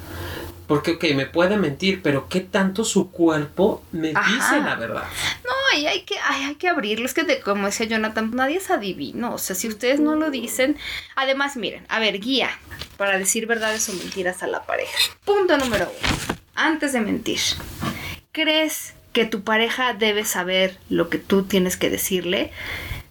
Porque, 0.68 0.92
ok, 0.92 1.04
me 1.16 1.26
puede 1.26 1.58
mentir, 1.58 2.02
pero 2.02 2.28
¿qué 2.28 2.40
tanto 2.40 2.84
su 2.84 3.12
cuerpo 3.12 3.84
me 3.92 4.08
dice 4.08 4.60
la 4.64 4.76
verdad? 4.76 5.04
No, 5.44 5.80
y 5.80 5.86
hay 5.86 6.02
que, 6.02 6.16
hay 6.20 6.56
que 6.56 6.68
abrirlo. 6.70 7.06
Es 7.06 7.14
que, 7.14 7.40
como 7.42 7.68
decía 7.68 7.86
Jonathan, 7.86 8.32
nadie 8.34 8.58
es 8.58 8.72
adivino. 8.72 9.34
O 9.34 9.38
sea, 9.38 9.56
si 9.56 9.68
ustedes 9.68 10.00
no 10.00 10.16
lo 10.16 10.32
dicen. 10.32 10.78
Además, 11.16 11.56
miren, 11.56 11.86
a 11.90 12.00
ver, 12.00 12.20
guía 12.20 12.50
para 12.98 13.18
decir 13.18 13.46
verdades 13.46 13.88
o 13.90 13.94
mentiras 13.94 14.44
a 14.44 14.48
la 14.48 14.64
pareja. 14.64 14.98
Punto 15.24 15.58
número 15.58 15.86
uno. 15.86 16.38
Antes 16.56 16.94
de 16.94 17.02
mentir, 17.02 17.40
¿crees 18.32 18.94
que 19.14 19.26
tu 19.26 19.44
pareja 19.44 19.94
debe 19.94 20.26
saber 20.26 20.78
lo 20.90 21.10
que 21.10 21.18
tú 21.18 21.44
tienes 21.44 21.78
que 21.78 21.90
decirle? 21.90 22.52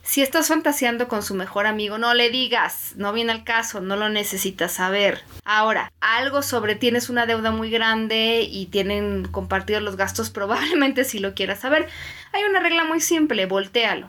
Si 0.04 0.20
estás 0.20 0.48
fantaseando 0.48 1.08
con 1.08 1.22
su 1.22 1.34
mejor 1.34 1.66
amigo, 1.66 1.96
no 1.96 2.12
le 2.12 2.28
digas, 2.28 2.92
no 2.96 3.14
viene 3.14 3.32
al 3.32 3.42
caso, 3.42 3.80
no 3.80 3.96
lo 3.96 4.10
necesitas 4.10 4.72
saber. 4.72 5.22
Ahora, 5.44 5.90
algo 6.00 6.42
sobre 6.42 6.74
tienes 6.74 7.08
una 7.08 7.24
deuda 7.24 7.52
muy 7.52 7.70
grande 7.70 8.46
y 8.48 8.66
tienen 8.66 9.26
compartidos 9.26 9.82
los 9.82 9.96
gastos, 9.96 10.28
probablemente 10.30 11.04
si 11.04 11.20
lo 11.20 11.34
quieras 11.34 11.60
saber. 11.60 11.88
Hay 12.32 12.44
una 12.44 12.60
regla 12.60 12.84
muy 12.84 13.00
simple, 13.00 13.46
voltealo. 13.46 14.06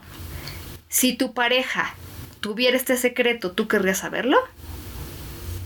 Si 0.89 1.16
tu 1.16 1.34
pareja 1.34 1.96
tuviera 2.41 2.76
este 2.76 2.98
secreto, 2.98 3.52
¿tú 3.52 3.70
querrías 3.70 4.00
saberlo? 4.00 4.38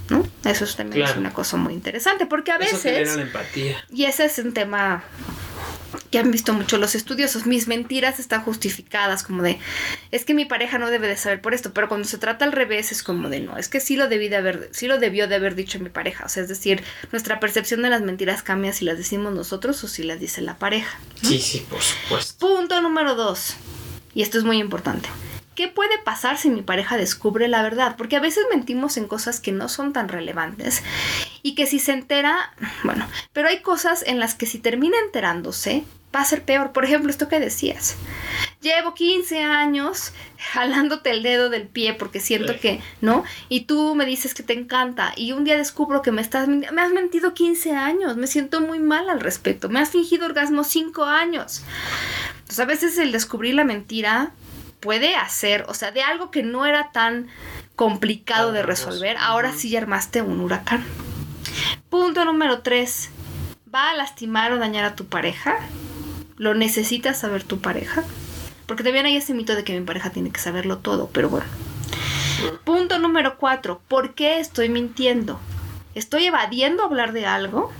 ¿No? 0.10 0.24
Eso 0.46 0.66
también 0.76 1.08
es 1.08 1.16
una 1.18 1.34
cosa 1.34 1.58
muy 1.58 1.74
interesante, 1.74 2.28
porque 2.28 2.52
a 2.52 2.58
veces... 2.60 3.18
empatía. 3.18 3.84
Y 3.92 4.06
ese 4.06 4.26
es 4.26 4.38
un 4.38 4.54
tema 4.54 5.04
que 6.12 6.20
han 6.20 6.32
visto 6.32 6.54
mucho 6.54 6.78
los 6.78 6.96
estudiosos, 6.96 7.46
mis 7.46 7.68
mentiras 7.68 8.20
están 8.20 8.42
justificadas, 8.44 9.24
como 9.24 9.44
de, 9.44 9.60
es 10.12 10.26
que 10.26 10.34
mi 10.34 10.46
pareja 10.46 10.78
no 10.78 10.90
debe 10.90 11.08
de 11.08 11.18
saber 11.18 11.42
por 11.42 11.54
esto, 11.54 11.72
pero 11.74 11.88
cuando 11.88 12.08
se 12.08 12.18
trata 12.18 12.46
al 12.46 12.52
revés 12.52 12.92
es 12.92 13.04
como 13.04 13.30
de, 13.30 13.42
no, 13.42 13.58
es 13.58 13.70
que 13.70 13.80
sí 13.80 13.96
lo 13.96 14.08
debí 14.08 14.30
de 14.30 14.38
haber, 14.38 14.70
sí 14.72 14.88
lo 14.88 14.98
debió 14.98 15.28
de 15.28 15.36
haber 15.36 15.56
dicho 15.56 15.80
mi 15.80 15.90
pareja, 15.90 16.26
o 16.26 16.30
sea, 16.30 16.44
es 16.44 16.50
decir, 16.50 16.84
nuestra 17.12 17.40
percepción 17.40 17.82
de 17.82 17.90
las 17.90 18.02
mentiras 18.02 18.44
cambia 18.44 18.74
si 18.74 18.86
las 18.86 18.98
decimos 18.98 19.34
nosotros 19.34 19.84
o 19.84 19.88
si 19.88 20.04
las 20.04 20.20
dice 20.20 20.42
la 20.42 20.58
pareja. 20.58 21.00
Sí, 21.22 21.40
sí, 21.40 21.66
por 21.70 21.82
supuesto. 21.82 22.48
Punto 22.48 22.82
número 22.82 23.16
dos, 23.16 23.56
y 24.14 24.24
esto 24.24 24.38
es 24.38 24.44
muy 24.44 24.58
importante. 24.58 25.10
¿Qué 25.54 25.68
puede 25.68 25.98
pasar 26.06 26.38
si 26.38 26.50
mi 26.50 26.62
pareja 26.62 26.96
descubre 26.96 27.50
la 27.50 27.62
verdad? 27.62 27.96
Porque 27.98 28.16
a 28.16 28.22
veces 28.22 28.46
mentimos 28.50 28.96
en 28.96 29.10
cosas 29.10 29.42
que 29.42 29.52
no 29.52 29.68
son 29.68 29.92
tan 29.92 30.08
relevantes 30.08 30.82
y 31.42 31.54
que 31.54 31.68
si 31.68 31.80
se 31.80 31.92
entera, 31.92 32.54
bueno, 32.86 33.06
pero 33.34 33.50
hay 33.50 33.62
cosas 33.62 34.02
en 34.08 34.20
las 34.20 34.36
que 34.36 34.46
si 34.46 34.60
termina 34.60 34.98
enterándose, 35.04 35.84
va 36.16 36.22
a 36.22 36.26
ser 36.26 36.44
peor. 36.44 36.72
Por 36.72 36.86
ejemplo, 36.86 37.10
esto 37.10 37.28
que 37.28 37.40
decías. 37.40 37.96
Llevo 38.62 38.94
15 38.94 39.44
años 39.44 40.14
jalándote 40.38 41.12
el 41.12 41.24
dedo 41.24 41.50
del 41.50 41.68
pie 41.68 41.94
porque 41.94 42.20
siento 42.20 42.60
que, 42.60 42.82
¿no? 43.02 43.24
Y 43.48 43.62
tú 43.62 43.96
me 43.96 44.06
dices 44.06 44.34
que 44.34 44.44
te 44.44 44.54
encanta 44.54 45.14
y 45.16 45.32
un 45.34 45.44
día 45.44 45.58
descubro 45.58 46.02
que 46.02 46.12
me 46.12 46.22
estás 46.22 46.48
me 46.48 46.82
has 46.82 46.92
mentido 46.92 47.34
15 47.34 47.76
años, 47.76 48.18
me 48.18 48.28
siento 48.28 48.62
muy 48.62 48.80
mal 48.80 49.10
al 49.10 49.20
respecto. 49.20 49.70
Me 49.70 49.80
has 49.80 49.90
fingido 49.90 50.26
orgasmo 50.26 50.64
5 50.64 51.04
años. 51.06 51.64
Entonces, 52.40 52.60
a 52.60 52.66
veces 52.66 52.98
el 52.98 53.12
descubrir 53.12 53.56
la 53.56 53.64
mentira 53.64 54.32
puede 54.80 55.16
hacer, 55.16 55.66
o 55.68 55.74
sea, 55.74 55.92
de 55.92 56.02
algo 56.02 56.32
que 56.32 56.42
no 56.42 56.66
era 56.66 56.92
tan 56.92 57.28
complicado 57.76 58.52
de 58.52 58.64
resolver, 58.64 59.18
ahora 59.18 59.54
sí 59.54 59.70
ya 59.70 59.80
armaste 59.80 60.22
un 60.22 60.40
huracán. 60.40 60.84
Punto 61.90 62.26
número 62.26 62.62
3. 62.62 63.10
¿Va 63.74 63.92
a 63.92 63.94
lastimar 63.94 64.52
o 64.52 64.58
dañar 64.58 64.84
a 64.84 64.96
tu 64.96 65.06
pareja? 65.06 65.58
¿Lo 66.40 66.56
necesitas 66.56 67.20
saber 67.20 67.44
tu 67.44 67.60
pareja? 67.60 68.04
Porque 68.66 68.84
también 68.84 69.06
hay 69.06 69.16
ese 69.16 69.36
mito 69.36 69.56
de 69.56 69.64
que 69.64 69.80
mi 69.80 69.86
pareja 69.86 70.10
tiene 70.10 70.32
que 70.32 70.42
saberlo 70.42 70.80
todo, 70.80 71.12
pero 71.14 71.30
bueno. 71.30 71.46
Punto 72.64 72.98
número 72.98 73.38
4. 73.38 73.80
¿Por 73.88 74.16
qué 74.16 74.40
estoy 74.40 74.70
mintiendo? 74.70 75.40
¿Estoy 75.94 76.26
evadiendo 76.26 76.84
hablar 76.84 77.14
de 77.14 77.28
algo? 77.28 77.72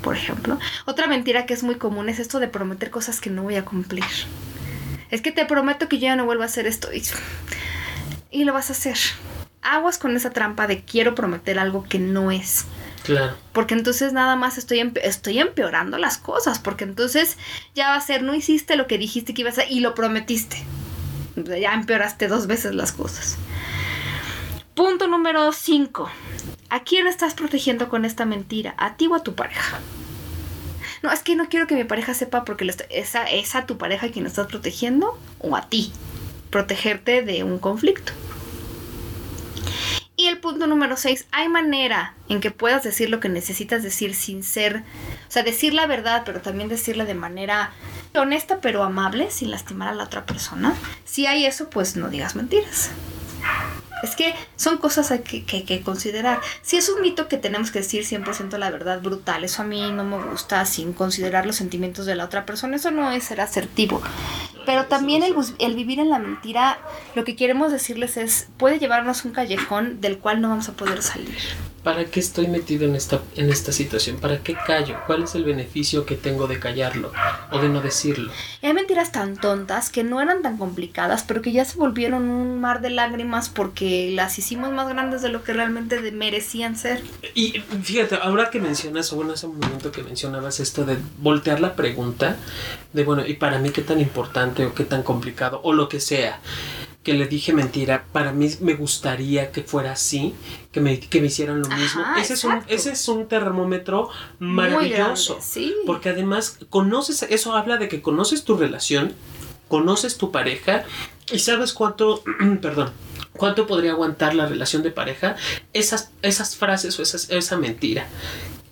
Por 0.00 0.16
ejemplo. 0.16 0.58
Otra 0.86 1.06
mentira 1.06 1.44
que 1.44 1.52
es 1.52 1.62
muy 1.62 1.74
común 1.74 2.08
es 2.08 2.18
esto 2.18 2.40
de 2.40 2.48
prometer 2.48 2.90
cosas 2.90 3.20
que 3.20 3.28
no 3.28 3.42
voy 3.42 3.56
a 3.56 3.66
cumplir 3.66 4.04
es 5.14 5.22
que 5.22 5.30
te 5.30 5.44
prometo 5.46 5.88
que 5.88 5.98
yo 5.98 6.06
ya 6.06 6.16
no 6.16 6.24
vuelvo 6.24 6.42
a 6.42 6.46
hacer 6.46 6.66
esto. 6.66 6.88
Y, 8.32 8.44
lo 8.44 8.52
vas 8.52 8.70
a 8.70 8.72
hacer. 8.72 8.98
Aguas 9.62 9.96
con 9.96 10.16
esa 10.16 10.30
trampa 10.30 10.66
de 10.66 10.82
quiero 10.82 11.14
prometer 11.14 11.60
algo 11.60 11.84
que 11.84 12.00
no 12.00 12.32
es. 12.32 12.64
Claro. 13.04 13.36
Porque 13.52 13.74
entonces 13.74 14.14
nada 14.14 14.34
más 14.34 14.56
estoy, 14.56 14.92
estoy 15.02 15.38
empeorando 15.38 15.98
las 15.98 16.18
cosas. 16.18 16.58
Porque 16.58 16.84
entonces 16.84 17.36
ya 17.74 17.90
va 17.90 17.96
a 17.96 18.00
ser, 18.00 18.22
no 18.22 18.34
hiciste 18.34 18.76
lo 18.76 18.86
que 18.86 18.98
dijiste 18.98 19.34
que 19.34 19.42
ibas 19.42 19.58
a 19.58 19.62
hacer 19.62 19.72
y 19.72 19.80
lo 19.80 19.94
prometiste. 19.94 20.56
Ya 21.36 21.74
empeoraste 21.74 22.28
dos 22.28 22.46
veces 22.46 22.74
las 22.74 22.92
cosas. 22.92 23.36
Punto 24.74 25.06
número 25.06 25.52
5. 25.52 26.10
¿A 26.70 26.80
quién 26.82 27.06
estás 27.06 27.34
protegiendo 27.34 27.88
con 27.88 28.04
esta 28.04 28.24
mentira? 28.24 28.74
¿A 28.78 28.96
ti 28.96 29.06
o 29.06 29.14
a 29.14 29.22
tu 29.22 29.34
pareja? 29.34 29.78
no, 31.04 31.12
es 31.12 31.22
que 31.22 31.36
no 31.36 31.50
quiero 31.50 31.66
que 31.66 31.74
mi 31.74 31.84
pareja 31.84 32.14
sepa 32.14 32.46
porque 32.46 32.66
esa 32.88 33.24
es 33.24 33.54
a 33.54 33.66
tu 33.66 33.76
pareja 33.76 34.08
quien 34.08 34.24
estás 34.24 34.46
protegiendo 34.46 35.18
o 35.38 35.54
a 35.54 35.68
ti. 35.68 35.92
Protegerte 36.48 37.20
de 37.20 37.44
un 37.44 37.58
conflicto. 37.58 38.12
Y 40.16 40.28
el 40.28 40.38
punto 40.38 40.68
número 40.68 40.96
6, 40.96 41.26
hay 41.32 41.48
manera 41.48 42.14
en 42.28 42.40
que 42.40 42.52
puedas 42.52 42.84
decir 42.84 43.10
lo 43.10 43.18
que 43.18 43.28
necesitas 43.28 43.82
decir 43.82 44.14
sin 44.14 44.44
ser, 44.44 44.84
o 45.28 45.30
sea, 45.30 45.42
decir 45.42 45.74
la 45.74 45.86
verdad, 45.86 46.22
pero 46.24 46.40
también 46.40 46.68
decirla 46.68 47.04
de 47.04 47.14
manera 47.14 47.72
honesta 48.14 48.60
pero 48.60 48.84
amable, 48.84 49.32
sin 49.32 49.50
lastimar 49.50 49.88
a 49.88 49.94
la 49.94 50.04
otra 50.04 50.24
persona. 50.24 50.72
Si 51.04 51.26
hay 51.26 51.46
eso, 51.46 51.68
pues 51.68 51.96
no 51.96 52.10
digas 52.10 52.36
mentiras. 52.36 52.90
Es 54.04 54.16
que 54.16 54.34
son 54.56 54.78
cosas 54.78 55.12
que, 55.24 55.44
que, 55.44 55.64
que 55.64 55.80
considerar. 55.80 56.40
Si 56.62 56.76
es 56.76 56.88
un 56.88 57.00
mito 57.00 57.26
que 57.26 57.38
tenemos 57.38 57.70
que 57.70 57.80
decir 57.80 58.04
100% 58.04 58.58
la 58.58 58.70
verdad 58.70 59.00
brutal, 59.00 59.44
eso 59.44 59.62
a 59.62 59.64
mí 59.64 59.90
no 59.92 60.04
me 60.04 60.22
gusta 60.22 60.64
sin 60.66 60.92
considerar 60.92 61.46
los 61.46 61.56
sentimientos 61.56 62.04
de 62.06 62.14
la 62.14 62.24
otra 62.24 62.44
persona, 62.44 62.76
eso 62.76 62.90
no 62.90 63.10
es 63.10 63.24
ser 63.24 63.40
asertivo. 63.40 64.02
Pero 64.66 64.86
también 64.86 65.22
el, 65.22 65.34
el 65.58 65.74
vivir 65.74 66.00
en 66.00 66.10
la 66.10 66.18
mentira, 66.18 66.78
lo 67.14 67.24
que 67.24 67.34
queremos 67.34 67.72
decirles 67.72 68.16
es, 68.16 68.48
puede 68.56 68.78
llevarnos 68.78 69.24
un 69.24 69.32
callejón 69.32 70.00
del 70.00 70.18
cual 70.18 70.40
no 70.40 70.50
vamos 70.50 70.68
a 70.68 70.72
poder 70.72 71.02
salir. 71.02 71.38
¿Para 71.84 72.06
qué 72.06 72.18
estoy 72.18 72.48
metido 72.48 72.86
en 72.86 72.96
esta, 72.96 73.20
en 73.36 73.50
esta 73.50 73.70
situación? 73.70 74.16
¿Para 74.16 74.38
qué 74.38 74.54
callo? 74.54 74.96
¿Cuál 75.06 75.24
es 75.24 75.34
el 75.34 75.44
beneficio 75.44 76.06
que 76.06 76.16
tengo 76.16 76.46
de 76.46 76.58
callarlo 76.58 77.12
o 77.52 77.58
de 77.58 77.68
no 77.68 77.82
decirlo? 77.82 78.32
hay 78.62 78.72
mentiras 78.72 79.12
tan 79.12 79.36
tontas 79.36 79.90
que 79.90 80.02
no 80.02 80.22
eran 80.22 80.40
tan 80.40 80.56
complicadas, 80.56 81.22
pero 81.24 81.42
que 81.42 81.52
ya 81.52 81.66
se 81.66 81.76
volvieron 81.76 82.30
un 82.30 82.58
mar 82.58 82.80
de 82.80 82.88
lágrimas 82.88 83.50
porque 83.50 84.10
las 84.12 84.38
hicimos 84.38 84.72
más 84.72 84.88
grandes 84.88 85.20
de 85.20 85.28
lo 85.28 85.44
que 85.44 85.52
realmente 85.52 86.00
merecían 86.12 86.74
ser. 86.76 87.02
Y 87.34 87.62
fíjate, 87.82 88.16
ahora 88.16 88.48
que 88.48 88.60
mencionas, 88.60 89.12
o 89.12 89.16
bueno, 89.16 89.34
ese 89.34 89.46
momento 89.46 89.92
que 89.92 90.02
mencionabas 90.02 90.60
esto 90.60 90.86
de 90.86 90.96
voltear 91.18 91.60
la 91.60 91.76
pregunta, 91.76 92.36
de 92.94 93.04
bueno, 93.04 93.26
¿y 93.26 93.34
para 93.34 93.58
mí 93.58 93.68
qué 93.68 93.82
tan 93.82 94.00
importante 94.00 94.64
o 94.64 94.74
qué 94.74 94.84
tan 94.84 95.02
complicado 95.02 95.60
o 95.62 95.74
lo 95.74 95.90
que 95.90 96.00
sea? 96.00 96.40
Que 97.04 97.12
le 97.12 97.26
dije 97.26 97.52
mentira, 97.52 98.06
para 98.12 98.32
mí 98.32 98.50
me 98.60 98.74
gustaría 98.74 99.52
que 99.52 99.62
fuera 99.62 99.92
así, 99.92 100.34
que 100.72 100.80
me, 100.80 100.98
que 100.98 101.20
me 101.20 101.26
hicieran 101.26 101.60
lo 101.60 101.68
mismo. 101.68 102.02
ese, 102.18 102.32
es 102.32 102.44
un, 102.44 102.62
ese 102.66 102.92
es 102.92 103.08
un 103.08 103.28
termómetro 103.28 104.08
maravilloso. 104.38 105.38
Porque 105.86 106.08
además 106.08 106.58
conoces, 106.70 107.22
eso 107.24 107.54
habla 107.54 107.76
de 107.76 107.88
que 107.88 108.00
conoces 108.00 108.44
tu 108.44 108.56
relación, 108.56 109.12
conoces 109.68 110.16
tu 110.16 110.32
pareja 110.32 110.84
y 111.30 111.40
sabes 111.40 111.74
cuánto, 111.74 112.24
perdón, 112.62 112.90
cuánto 113.36 113.66
podría 113.66 113.92
aguantar 113.92 114.34
la 114.34 114.46
relación 114.46 114.82
de 114.82 114.90
pareja 114.90 115.36
esas, 115.74 116.10
esas 116.22 116.56
frases 116.56 116.98
o 116.98 117.02
esa 117.02 117.56
mentira. 117.58 118.08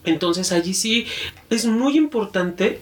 Entonces 0.05 0.53
allí 0.53 0.73
sí 0.73 1.07
es 1.51 1.67
muy 1.67 1.99
importante 1.99 2.81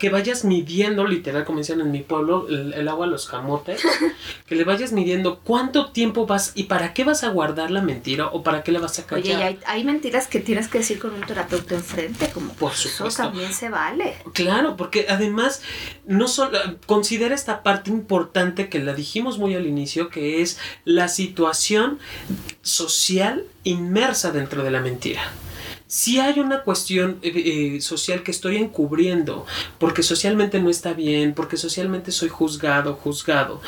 que 0.00 0.08
vayas 0.08 0.46
midiendo, 0.46 1.06
literal, 1.06 1.44
como 1.44 1.58
dicen 1.58 1.82
en 1.82 1.92
mi 1.92 2.00
pueblo, 2.00 2.48
el, 2.48 2.88
agua 2.88 3.04
a 3.04 3.08
los 3.08 3.28
camotes, 3.28 3.82
que 4.46 4.54
le 4.54 4.64
vayas 4.64 4.92
midiendo 4.92 5.40
cuánto 5.40 5.90
tiempo 5.90 6.26
vas 6.26 6.52
y 6.54 6.64
para 6.64 6.94
qué 6.94 7.04
vas 7.04 7.22
a 7.22 7.28
guardar 7.28 7.70
la 7.70 7.82
mentira 7.82 8.28
o 8.28 8.42
para 8.42 8.62
qué 8.62 8.72
le 8.72 8.78
vas 8.78 8.98
a 8.98 9.06
callar. 9.06 9.36
Oye, 9.36 9.44
hay, 9.44 9.58
hay, 9.66 9.84
mentiras 9.84 10.26
que 10.26 10.40
tienes 10.40 10.68
que 10.68 10.78
decir 10.78 10.98
con 10.98 11.12
un 11.12 11.20
terapeuta 11.20 11.74
enfrente, 11.74 12.30
como 12.30 12.54
por 12.54 12.72
supuesto. 12.72 13.08
Eso 13.08 13.30
también 13.30 13.52
se 13.52 13.68
vale. 13.68 14.16
Claro, 14.32 14.74
porque 14.78 15.04
además, 15.10 15.60
no 16.06 16.28
solo, 16.28 16.58
considera 16.86 17.34
esta 17.34 17.62
parte 17.62 17.90
importante 17.90 18.70
que 18.70 18.78
la 18.78 18.94
dijimos 18.94 19.38
muy 19.38 19.54
al 19.54 19.66
inicio, 19.66 20.08
que 20.08 20.40
es 20.40 20.58
la 20.86 21.08
situación 21.08 21.98
social 22.62 23.44
inmersa 23.64 24.32
dentro 24.32 24.64
de 24.64 24.70
la 24.70 24.80
mentira 24.80 25.20
si 25.90 26.20
hay 26.20 26.38
una 26.38 26.62
cuestión 26.62 27.18
eh, 27.20 27.32
eh, 27.34 27.80
social 27.80 28.22
que 28.22 28.30
estoy 28.30 28.58
encubriendo, 28.58 29.44
porque 29.80 30.04
socialmente 30.04 30.60
no 30.60 30.70
está 30.70 30.92
bien, 30.92 31.34
porque 31.34 31.56
socialmente 31.56 32.12
soy 32.12 32.28
juzgado, 32.28 32.94
juzgado. 32.94 33.60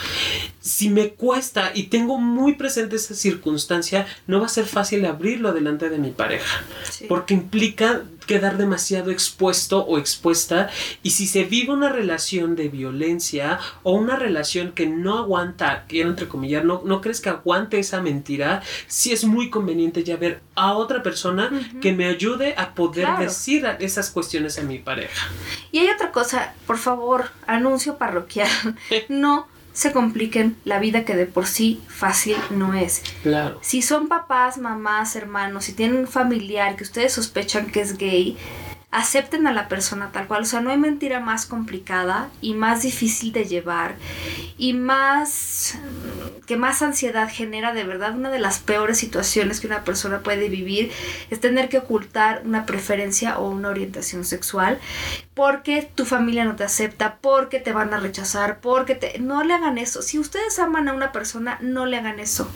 Si 0.61 0.89
me 0.89 1.14
cuesta 1.14 1.73
y 1.75 1.89
tengo 1.89 2.18
muy 2.18 2.55
presente 2.55 2.95
esa 2.95 3.16
circunstancia, 3.16 4.07
no 4.29 4.39
va 4.39 4.47
a 4.47 4.51
ser 4.51 4.66
fácil 4.66 5.05
abrirlo 5.05 5.53
delante 5.53 5.89
de 5.89 5.99
mi 5.99 6.12
pareja, 6.12 6.62
porque 7.09 7.35
implica 7.35 8.05
quedar 8.27 8.57
demasiado 8.57 9.11
expuesto 9.11 9.85
o 9.85 9.99
expuesta 9.99 10.70
y 11.03 11.11
si 11.11 11.27
se 11.27 11.45
vive 11.45 11.73
una 11.73 11.89
relación 11.89 12.57
de 12.57 12.68
violencia 12.68 13.59
o 13.83 13.93
una 13.93 14.16
relación 14.16 14.73
que 14.73 14.87
no 14.87 15.18
aguanta, 15.18 15.85
quiero 15.89 16.11
entrecomillar, 16.11 16.64
no, 16.64 16.83
no 16.85 17.01
crees 17.01 17.20
que 17.20 17.31
aguante 17.31 17.79
esa 17.79 18.01
mentira, 18.01 18.62
sí 18.87 19.12
es 19.12 19.25
muy 19.25 19.51
conveniente 19.51 20.05
ya 20.05 20.16
ver 20.16 20.41
a 20.55 20.75
otra 20.75 21.03
persona 21.03 21.51
que 21.81 21.93
me 21.93 22.07
ayude 22.07 22.55
a 22.57 22.75
poder 22.75 23.09
decir 23.18 23.66
esas 23.81 24.11
cuestiones 24.11 24.59
a 24.59 24.62
mi 24.62 24.79
pareja. 24.79 25.29
Y 25.70 25.79
hay 25.79 25.91
otra 25.91 26.12
cosa, 26.12 26.55
por 26.66 26.79
favor, 26.79 27.31
anuncio 27.47 27.97
parroquial, 27.97 28.51
no 29.09 29.52
se 29.73 29.93
compliquen 29.93 30.57
la 30.64 30.79
vida 30.79 31.05
que 31.05 31.16
de 31.16 31.27
por 31.27 31.47
sí 31.47 31.81
fácil 31.89 32.37
no 32.51 32.75
es. 32.75 33.03
Claro. 33.23 33.59
Si 33.62 33.83
son 33.83 34.09
papás, 34.09 34.59
mamás, 34.59 35.16
hermanos, 35.16 35.64
si 35.64 35.73
tienen 35.73 35.99
un 35.99 36.09
familiar 36.09 36.77
que 36.77 36.85
ustedes 36.85 37.12
sospechan 37.12 37.70
que 37.70 37.81
es 37.81 37.97
gay, 37.97 38.37
acepten 38.93 39.47
a 39.47 39.53
la 39.53 39.68
persona 39.68 40.11
tal 40.12 40.29
cual. 40.29 40.43
O 40.43 40.45
sea, 40.45 40.61
no 40.61 40.70
hay 40.70 40.79
mentira 40.79 41.18
más 41.18 41.47
complicada 41.47 42.29
y 42.41 42.55
más 42.55 42.83
difícil 42.83 43.33
de 43.33 43.47
llevar 43.47 43.97
y 44.59 44.75
más 44.75 45.77
que 46.47 46.57
más 46.57 46.82
ansiedad 46.82 47.28
genera 47.30 47.72
de 47.72 47.84
verdad. 47.84 48.14
Una 48.14 48.30
de 48.30 48.38
las 48.38 48.59
peores 48.59 48.99
situaciones 48.99 49.61
que 49.61 49.66
una 49.66 49.84
persona 49.84 50.20
puede 50.20 50.49
vivir 50.49 50.90
es 51.30 51.40
tener 51.40 51.68
que 51.68 51.78
ocultar 51.78 52.43
una 52.45 52.66
preferencia 52.66 53.38
o 53.38 53.49
una 53.49 53.68
orientación 53.68 54.24
sexual 54.24 54.78
porque 55.34 55.90
tu 55.95 56.05
familia 56.05 56.45
no 56.45 56.57
te 56.57 56.64
acepta, 56.64 57.18
porque 57.20 57.59
te 57.59 57.72
van 57.72 57.95
a 57.95 58.01
rechazar, 58.01 58.61
porque 58.61 58.95
te... 58.95 59.18
No 59.18 59.43
le 59.45 59.55
hagan 59.55 59.78
eso. 59.78 60.03
Si 60.03 60.18
ustedes 60.18 60.59
aman 60.59 60.88
a 60.88 60.93
una 60.93 61.12
persona, 61.12 61.59
no 61.61 61.86
le 61.86 61.97
hagan 61.97 62.20
eso 62.20 62.51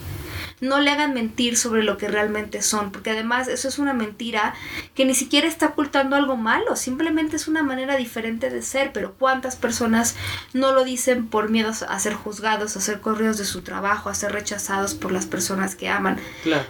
no 0.60 0.80
le 0.80 0.90
hagan 0.90 1.14
mentir 1.14 1.56
sobre 1.56 1.82
lo 1.82 1.98
que 1.98 2.08
realmente 2.08 2.62
son, 2.62 2.92
porque 2.92 3.10
además 3.10 3.48
eso 3.48 3.68
es 3.68 3.78
una 3.78 3.92
mentira 3.92 4.54
que 4.94 5.04
ni 5.04 5.14
siquiera 5.14 5.46
está 5.46 5.66
ocultando 5.66 6.16
algo 6.16 6.36
malo, 6.36 6.76
simplemente 6.76 7.36
es 7.36 7.48
una 7.48 7.62
manera 7.62 7.96
diferente 7.96 8.50
de 8.50 8.62
ser, 8.62 8.92
pero 8.92 9.14
cuántas 9.14 9.56
personas 9.56 10.16
no 10.52 10.72
lo 10.72 10.84
dicen 10.84 11.26
por 11.26 11.50
miedo 11.50 11.72
a 11.88 11.98
ser 11.98 12.14
juzgados, 12.14 12.76
a 12.76 12.80
ser 12.80 13.00
corridos 13.00 13.38
de 13.38 13.44
su 13.44 13.62
trabajo, 13.62 14.08
a 14.08 14.14
ser 14.14 14.32
rechazados 14.32 14.94
por 14.94 15.12
las 15.12 15.26
personas 15.26 15.74
que 15.74 15.88
aman. 15.88 16.18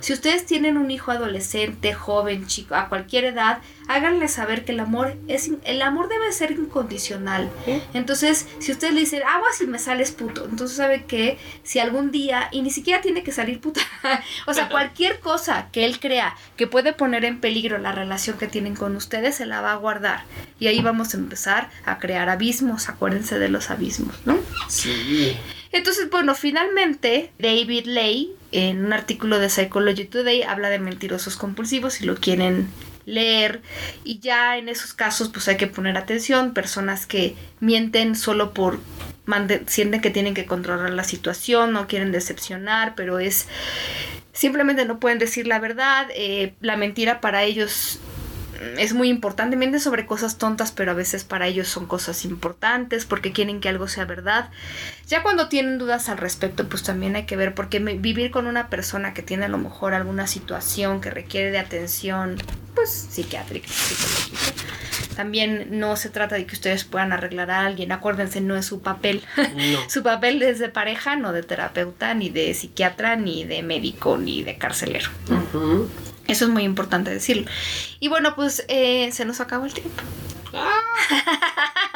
Si 0.01 0.13
ustedes 0.13 0.47
tienen 0.47 0.77
un 0.77 0.91
hijo 0.91 1.11
adolescente, 1.11 1.95
joven, 1.95 2.47
chico, 2.47 2.75
a 2.75 2.89
cualquier 2.89 3.25
edad, 3.25 3.59
háganle 3.89 4.29
saber 4.29 4.65
que 4.65 4.73
el 4.73 4.81
amor 4.81 5.17
es 5.29 5.51
el 5.65 5.83
amor 5.83 6.09
debe 6.09 6.33
ser 6.33 6.53
incondicional. 6.53 7.51
Entonces, 7.95 8.47
si 8.59 8.73
ustedes 8.73 8.95
le 8.95 9.01
dicen, 9.01 9.23
agua 9.23 9.49
si 9.57 9.67
me 9.67 9.79
sales 9.79 10.11
puto, 10.11 10.45
entonces 10.45 10.77
sabe 10.77 11.05
que 11.05 11.39
si 11.63 11.79
algún 11.79 12.11
día, 12.11 12.49
y 12.51 12.63
ni 12.63 12.71
siquiera 12.71 13.01
tiene 13.01 13.23
que 13.23 13.33
salir 13.33 13.61
puta, 13.77 14.23
o 14.47 14.55
sea, 14.55 14.69
cualquier 14.69 15.21
cosa 15.21 15.69
que 15.73 15.85
él 15.85 16.01
crea 16.01 16.35
que 16.57 16.67
puede 16.67 16.93
poner 16.93 17.25
en 17.25 17.41
peligro 17.41 17.79
la 17.79 17.93
relación 17.93 18.39
que 18.39 18.47
tienen 18.47 18.75
con 18.75 18.97
ustedes, 18.97 19.37
se 19.37 19.47
la 19.47 19.61
va 19.61 19.73
a 19.73 19.77
guardar. 19.77 20.25
Y 20.59 20.67
ahí 20.69 20.81
vamos 20.81 21.15
a 21.15 21.17
empezar 21.19 21.71
a 21.85 21.99
crear 21.99 22.29
abismos, 22.29 22.89
acuérdense 22.89 23.39
de 23.39 23.49
los 23.49 23.71
abismos, 23.71 24.15
¿no? 24.25 24.39
Sí. 24.69 25.37
Entonces, 25.73 26.09
bueno, 26.11 26.35
finalmente 26.35 27.33
David 27.39 27.87
Lay, 27.87 28.33
en 28.53 28.85
un 28.85 28.93
artículo 28.93 29.39
de 29.39 29.51
Psychology 29.51 30.05
Today, 30.05 30.43
habla 30.43 30.71
de 30.71 30.79
mentirosos 30.79 31.37
compulsivos, 31.37 31.95
si 31.95 32.07
lo 32.07 32.17
quieren 32.17 32.69
leer. 33.07 33.63
Y 34.05 34.19
ya 34.19 34.59
en 34.59 34.69
esos 34.69 34.93
casos 34.93 35.31
pues 35.31 35.49
hay 35.49 35.57
que 35.57 35.67
poner 35.67 35.97
atención, 35.97 36.53
personas 36.53 37.07
que 37.07 37.35
mienten 37.61 38.15
solo 38.15 38.53
por 38.53 38.79
sienten 39.67 40.01
que 40.01 40.11
tienen 40.11 40.35
que 40.35 40.47
controlar 40.47 40.91
la 40.91 41.03
situación, 41.03 41.73
no 41.73 41.89
quieren 41.89 42.13
decepcionar, 42.13 42.95
pero 42.95 43.19
es 43.19 43.49
simplemente 44.33 44.85
no 44.85 45.01
pueden 45.01 45.19
decir 45.19 45.47
la 45.47 45.59
verdad, 45.59 46.07
eh, 46.15 46.55
la 46.61 46.77
mentira 46.77 47.21
para 47.21 47.43
ellos 47.43 47.99
es 48.79 48.93
muy 48.93 49.09
importante, 49.09 49.57
mienten 49.57 49.81
sobre 49.81 50.07
cosas 50.07 50.39
tontas, 50.39 50.73
pero 50.73 50.91
a 50.91 50.95
veces 50.95 51.25
para 51.25 51.47
ellos 51.47 51.69
son 51.69 51.87
cosas 51.87 52.25
importantes 52.25 53.05
porque 53.05 53.33
quieren 53.33 53.61
que 53.61 53.69
algo 53.69 53.89
sea 53.89 54.05
verdad. 54.05 54.51
Ya 55.07 55.23
cuando 55.23 55.49
tienen 55.49 55.79
dudas 55.79 56.09
al 56.09 56.19
respecto, 56.19 56.69
pues 56.69 56.83
también 56.83 57.17
hay 57.17 57.25
que 57.25 57.37
ver, 57.37 57.55
porque 57.55 57.79
vivir 57.79 58.31
con 58.31 58.47
una 58.47 58.69
persona 58.69 59.15
que 59.15 59.23
tiene 59.23 59.45
a 59.45 59.49
lo 59.49 59.59
mejor 59.59 59.95
alguna 59.95 60.27
situación 60.27 61.01
que 61.01 61.11
requiere 61.11 61.51
de 61.51 61.59
atención, 61.59 62.37
pues 62.75 62.91
psiquiátrica, 62.91 63.69
psicológica, 63.69 64.67
también 65.17 65.69
no 65.71 65.97
se 65.97 66.11
trata 66.11 66.37
de 66.37 66.47
que 66.47 66.55
ustedes 66.55 66.85
puedan 66.85 67.13
arreglar 67.13 67.51
a 67.51 67.65
alguien, 67.65 67.91
acuérdense, 67.91 68.43
no 68.43 68.55
es 68.55 68.67
su 68.67 68.81
papel. 68.81 69.23
su 69.89 70.03
papel 70.03 70.43
es 70.43 70.59
de 70.59 70.69
pareja, 70.69 71.17
no 71.17 71.33
de 71.33 71.43
terapeuta, 71.43 72.13
ni 72.15 72.29
de 72.29 72.53
psiquiatra, 72.53 73.17
ni 73.17 73.45
de 73.45 73.63
médico, 73.63 74.19
ni 74.19 74.43
de 74.43 74.59
carcelero. 74.59 75.09
Eso 76.29 76.45
es 76.47 76.51
muy 76.51 76.65
importante 76.65 77.11
decirlo. 77.11 77.47
Y 78.01 78.09
bueno, 78.09 78.35
pues 78.35 78.65
eh, 78.69 79.11
se 79.13 79.25
nos 79.25 79.41
acabó 79.41 79.67
el 79.67 79.75
tiempo. 79.75 80.03
¡Ah! 80.53 80.81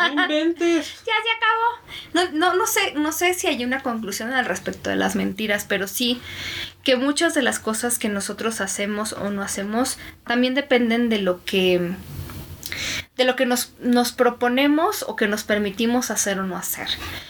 inventes! 0.13 1.03
ya 1.07 1.13
se 1.23 1.31
acabó. 1.37 2.33
No, 2.33 2.55
no, 2.55 2.67
sé, 2.67 2.93
no 2.95 3.13
sé 3.13 3.35
si 3.35 3.47
hay 3.47 3.65
una 3.65 3.83
conclusión 3.83 4.33
al 4.33 4.45
respecto 4.45 4.91
de 4.91 4.97
las 4.97 5.17
mentiras, 5.17 5.65
pero 5.69 5.87
sí 5.87 6.21
que 6.83 6.97
muchas 6.97 7.35
de 7.35 7.43
las 7.43 7.59
cosas 7.59 7.99
que 7.99 8.09
nosotros 8.09 8.61
hacemos 8.61 9.13
o 9.13 9.31
no 9.31 9.43
hacemos 9.43 9.99
también 10.27 10.55
dependen 10.55 11.09
de 11.09 11.19
lo 11.19 11.45
que 11.45 11.93
de 13.17 13.25
lo 13.25 13.37
que 13.37 13.47
nos, 13.47 13.75
nos 13.81 14.13
proponemos 14.13 15.05
o 15.07 15.17
que 15.17 15.27
nos 15.27 15.45
permitimos 15.45 16.11
hacer 16.11 16.39
o 16.39 16.45
no 16.45 16.57
hacer. 16.57 16.89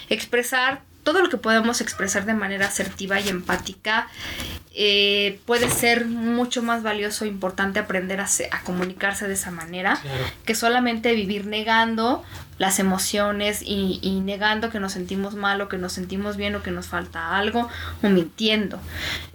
Expresar 0.08 0.82
todo 1.02 1.22
lo 1.22 1.28
que 1.28 1.36
podemos 1.36 1.80
expresar 1.80 2.26
de 2.26 2.34
manera 2.34 2.66
asertiva 2.66 3.20
y 3.20 3.28
empática 3.28 4.08
eh, 4.74 5.40
puede 5.46 5.68
ser 5.68 6.06
mucho 6.06 6.62
más 6.62 6.82
valioso 6.82 7.24
e 7.24 7.28
importante 7.28 7.78
aprender 7.78 8.20
a, 8.20 8.28
a 8.50 8.60
comunicarse 8.62 9.26
de 9.26 9.34
esa 9.34 9.50
manera 9.50 10.00
que 10.44 10.54
solamente 10.54 11.14
vivir 11.14 11.46
negando 11.46 12.24
las 12.60 12.78
emociones 12.78 13.62
y, 13.64 14.20
negando 14.22 14.68
que 14.68 14.80
nos 14.80 14.92
sentimos 14.92 15.34
mal 15.34 15.62
o 15.62 15.68
que 15.70 15.78
nos 15.78 15.94
sentimos 15.94 16.36
bien 16.36 16.54
o 16.54 16.62
que 16.62 16.70
nos 16.70 16.88
falta 16.88 17.38
algo 17.38 17.70
o 18.02 18.08
mintiendo. 18.10 18.78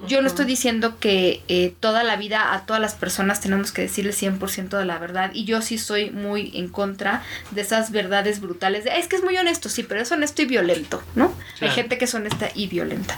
Yo 0.08 0.22
no 0.22 0.28
estoy 0.28 0.46
diciendo 0.46 1.00
que 1.00 1.42
eh, 1.48 1.74
toda 1.80 2.04
la 2.04 2.18
vida 2.18 2.54
a 2.54 2.68
todas 2.68 2.80
las 2.80 2.94
personas 2.94 3.42
tenemos 3.42 3.72
que 3.72 3.82
decirle 3.82 4.12
100% 4.12 4.78
de 4.78 4.86
la 4.86 5.00
verdad 5.00 5.32
y 5.34 5.46
yo 5.46 5.64
sí 5.64 5.80
soy 5.80 6.12
muy 6.12 6.52
en 6.54 6.70
contra 6.70 7.24
de 7.50 7.62
esas 7.62 7.90
verdades 7.90 8.42
brutales 8.42 8.84
de, 8.84 8.92
es 9.00 9.08
que 9.08 9.16
es 9.16 9.24
muy 9.24 9.36
honesto, 9.36 9.70
sí, 9.70 9.82
pero 9.82 10.02
es 10.02 10.12
honesto 10.12 10.44
y 10.44 10.46
violento, 10.46 11.02
¿no? 11.16 11.34
Hay 11.62 11.70
gente 11.70 11.98
que 11.98 12.06
es 12.06 12.14
honesta 12.14 12.52
y 12.54 12.68
violenta. 12.68 13.18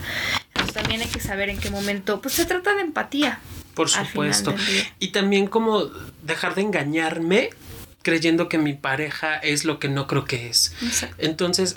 Entonces 0.53 0.73
también 0.73 1.01
hay 1.01 1.09
que 1.09 1.19
saber 1.19 1.49
en 1.49 1.59
qué 1.59 1.69
momento, 1.69 2.21
pues 2.21 2.33
se 2.33 2.45
trata 2.45 2.73
de 2.75 2.81
empatía. 2.81 3.41
Por 3.73 3.89
supuesto. 3.89 4.55
Y 4.99 5.09
también 5.09 5.47
como 5.47 5.83
dejar 6.23 6.55
de 6.55 6.61
engañarme 6.61 7.49
creyendo 8.07 8.47
que 8.47 8.57
mi 8.57 8.71
pareja 8.71 9.35
es 9.35 9.65
lo 9.65 9.79
que 9.79 9.89
no 9.89 10.07
creo 10.07 10.23
que 10.23 10.47
es. 10.47 10.73
Entonces, 11.17 11.75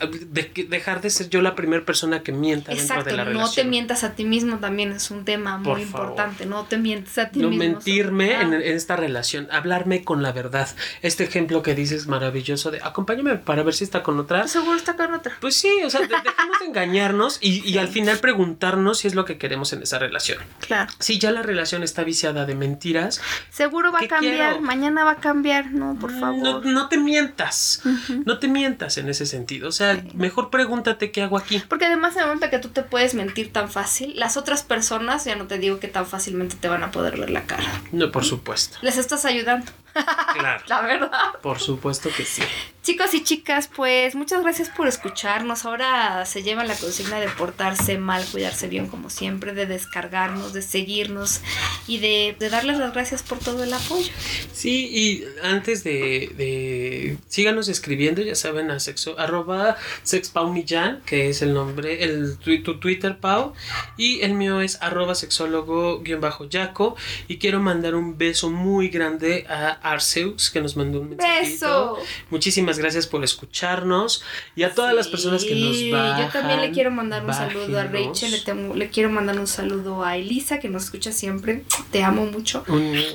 dejar 0.68 1.00
de 1.00 1.10
ser 1.10 1.28
yo 1.28 1.42
la 1.42 1.56
primera 1.56 1.84
persona 1.84 2.22
que 2.22 2.30
mienta 2.30 2.72
dentro 2.72 3.02
de 3.02 3.12
la 3.14 3.24
relación. 3.24 3.48
No 3.48 3.52
te 3.52 3.64
mientas 3.64 4.04
a 4.04 4.14
ti 4.14 4.24
mismo 4.24 4.58
también 4.58 4.92
es 4.92 5.10
un 5.10 5.24
tema 5.24 5.58
muy 5.58 5.82
importante. 5.82 6.46
No 6.46 6.66
te 6.66 6.78
mientas 6.78 7.18
a 7.18 7.30
ti 7.30 7.40
no 7.40 7.48
mismo. 7.48 7.64
No 7.64 7.70
mentirme 7.70 8.40
en, 8.40 8.52
esta 8.54 8.94
relación, 8.94 9.48
hablarme 9.50 10.04
con 10.04 10.22
la 10.22 10.30
verdad. 10.30 10.68
Este 11.02 11.24
ejemplo 11.24 11.64
que 11.64 11.74
dices 11.74 12.06
maravilloso 12.06 12.70
de 12.70 12.78
acompáñame 12.80 13.34
para 13.34 13.64
ver 13.64 13.74
si 13.74 13.82
está 13.82 14.04
con 14.04 14.20
otra. 14.20 14.46
Seguro 14.46 14.76
está 14.76 14.94
con 14.94 15.12
otra. 15.12 15.36
Pues 15.40 15.56
sí, 15.56 15.82
o 15.84 15.90
sea, 15.90 16.02
dejemos 16.02 16.60
de 16.60 16.66
engañarnos 16.66 17.38
y, 17.40 17.68
y 17.68 17.78
al 17.78 17.88
final 17.88 18.18
preguntarnos 18.18 18.98
si 18.98 19.08
es 19.08 19.16
lo 19.16 19.24
que 19.24 19.36
queremos 19.36 19.72
en 19.72 19.82
esa 19.82 19.98
relación. 19.98 20.38
Claro. 20.60 20.92
Si 21.00 21.18
ya 21.18 21.32
la 21.32 21.42
relación 21.42 21.82
está 21.82 22.04
viciada 22.04 22.46
de 22.46 22.54
mentiras. 22.54 23.20
Seguro 23.50 23.90
va 23.90 23.98
a 24.02 24.06
cambiar, 24.06 24.60
mañana 24.60 25.02
va 25.02 25.12
a 25.12 25.16
cambiar, 25.16 25.72
no, 25.72 25.96
por 25.98 26.19
favor. 26.20 26.64
No, 26.64 26.72
no 26.72 26.88
te 26.88 26.98
mientas. 26.98 27.82
No 28.24 28.38
te 28.38 28.48
mientas 28.48 28.98
en 28.98 29.08
ese 29.08 29.26
sentido. 29.26 29.68
O 29.68 29.72
sea, 29.72 30.02
mejor 30.14 30.50
pregúntate 30.50 31.10
qué 31.10 31.22
hago 31.22 31.38
aquí. 31.38 31.62
Porque 31.68 31.86
además, 31.86 32.14
en 32.14 32.20
el 32.20 32.26
momento 32.26 32.50
que 32.50 32.58
tú 32.58 32.68
te 32.68 32.82
puedes 32.82 33.14
mentir 33.14 33.52
tan 33.52 33.70
fácil, 33.70 34.12
las 34.16 34.36
otras 34.36 34.62
personas, 34.62 35.24
ya 35.24 35.36
no 35.36 35.46
te 35.46 35.58
digo 35.58 35.80
que 35.80 35.88
tan 35.88 36.06
fácilmente 36.06 36.56
te 36.56 36.68
van 36.68 36.82
a 36.82 36.90
poder 36.90 37.18
ver 37.18 37.30
la 37.30 37.44
cara. 37.44 37.64
No, 37.92 38.10
por 38.12 38.24
supuesto. 38.24 38.78
Les 38.82 38.96
estás 38.96 39.24
ayudando. 39.24 39.70
Claro. 39.92 40.62
La 40.68 40.80
verdad. 40.80 41.10
Por 41.42 41.58
supuesto 41.58 42.08
que 42.16 42.24
sí. 42.24 42.42
Chicos 42.82 43.12
y 43.12 43.22
chicas, 43.22 43.68
pues 43.68 44.14
muchas 44.14 44.42
gracias 44.42 44.70
por 44.70 44.88
escucharnos. 44.88 45.66
Ahora 45.66 46.24
se 46.24 46.42
lleva 46.42 46.64
la 46.64 46.74
consigna 46.74 47.20
de 47.20 47.28
portarse 47.28 47.98
mal, 47.98 48.24
cuidarse 48.24 48.68
bien 48.68 48.86
como 48.86 49.10
siempre, 49.10 49.52
de 49.52 49.66
descargarnos, 49.66 50.54
de 50.54 50.62
seguirnos 50.62 51.40
y 51.86 51.98
de, 51.98 52.36
darles 52.50 52.78
las 52.78 52.94
gracias 52.94 53.22
por 53.22 53.38
todo 53.38 53.64
el 53.64 53.74
apoyo. 53.74 54.10
Sí, 54.52 54.88
y 54.90 55.24
antes 55.42 55.84
de, 55.84 56.32
de 56.36 57.18
síganos 57.28 57.68
escribiendo, 57.68 58.22
ya 58.22 58.34
saben, 58.34 58.70
a 58.70 58.80
sexo, 58.80 59.18
arroba 59.18 59.76
sexpaumillan, 60.02 61.02
que 61.04 61.28
es 61.28 61.42
el 61.42 61.52
nombre, 61.52 62.02
el 62.02 62.38
tu, 62.38 62.80
Twitter, 62.80 63.18
Pau, 63.18 63.52
y 63.98 64.22
el 64.22 64.32
mío 64.32 64.62
es 64.62 64.80
arroba 64.80 65.14
sexólogo-yaco. 65.14 66.96
Y 67.28 67.36
quiero 67.36 67.60
mandar 67.60 67.94
un 67.94 68.16
beso 68.16 68.48
muy 68.50 68.88
grande 68.88 69.44
a 69.48 69.79
Arceus, 69.82 70.50
que 70.50 70.60
nos 70.60 70.76
mandó 70.76 71.00
un 71.00 71.10
mensajito. 71.10 71.50
¡Beso! 71.50 71.98
Muchísimas 72.30 72.78
gracias 72.78 73.06
por 73.06 73.22
escucharnos 73.24 74.22
y 74.54 74.62
a 74.62 74.74
todas 74.74 74.94
las 74.94 75.08
personas 75.08 75.44
que 75.44 75.54
nos 75.54 75.90
van. 75.90 76.22
Yo 76.22 76.32
también 76.32 76.60
le 76.60 76.70
quiero 76.70 76.90
mandar 76.90 77.24
un 77.24 77.32
saludo 77.32 77.78
a 77.78 77.84
Rachel, 77.84 78.32
le, 78.74 78.90
quiero 78.90 79.10
mandar 79.10 79.38
un 79.38 79.46
saludo 79.46 80.04
a 80.04 80.16
Elisa, 80.16 80.58
que 80.58 80.68
nos 80.68 80.84
escucha 80.84 81.12
siempre. 81.12 81.64
Te 81.90 82.02
amo 82.02 82.26
mucho. 82.26 82.64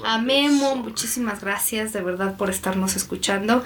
a 0.06 0.18
Memo, 0.20 0.76
muchísimas 0.76 1.42
gracias 1.42 1.94
de 1.94 2.02
verdad 2.02 2.38
por 2.38 2.50
estarnos 2.50 2.96
escuchando. 2.96 3.64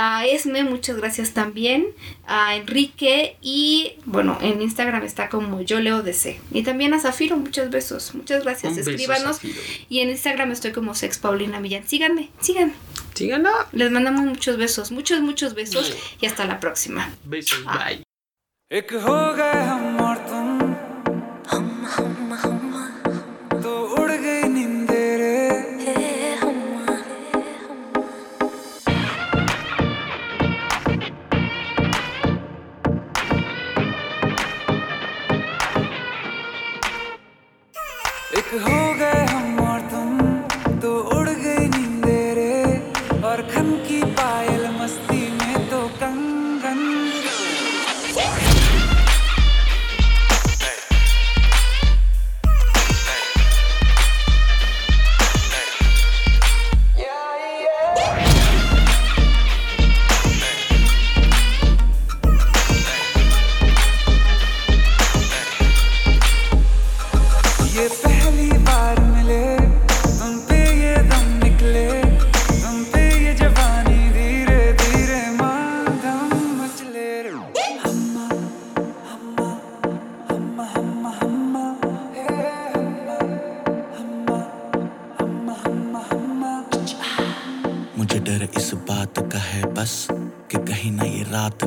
A 0.00 0.26
Esme, 0.26 0.62
muchas 0.62 0.96
gracias 0.96 1.34
también. 1.34 1.88
A 2.24 2.54
Enrique 2.54 3.36
y 3.42 3.94
bueno, 4.04 4.38
en 4.40 4.62
Instagram 4.62 5.02
está 5.02 5.28
como 5.28 5.60
yo 5.60 5.80
leo 5.80 6.02
DC. 6.02 6.40
Y 6.52 6.62
también 6.62 6.94
a 6.94 7.00
Zafiro, 7.00 7.36
muchos 7.36 7.68
besos. 7.70 8.14
Muchas 8.14 8.44
gracias. 8.44 8.76
Escríbanos. 8.76 9.40
y 9.88 9.98
en 9.98 10.10
Instagram 10.10 10.52
estoy 10.52 10.70
como 10.70 10.94
Sex 10.94 11.18
Paulina 11.18 11.58
Millán. 11.58 11.88
Síganme, 11.88 12.30
síganme. 12.40 12.74
Síganme. 13.14 13.48
Les 13.72 13.90
mandamos 13.90 14.22
muchos 14.22 14.56
besos, 14.56 14.92
muchos, 14.92 15.20
muchos 15.20 15.54
besos. 15.54 15.92
Y 16.20 16.26
hasta 16.26 16.44
la 16.44 16.60
próxima. 16.60 17.12
Besos, 17.24 17.64
bye. 17.64 18.04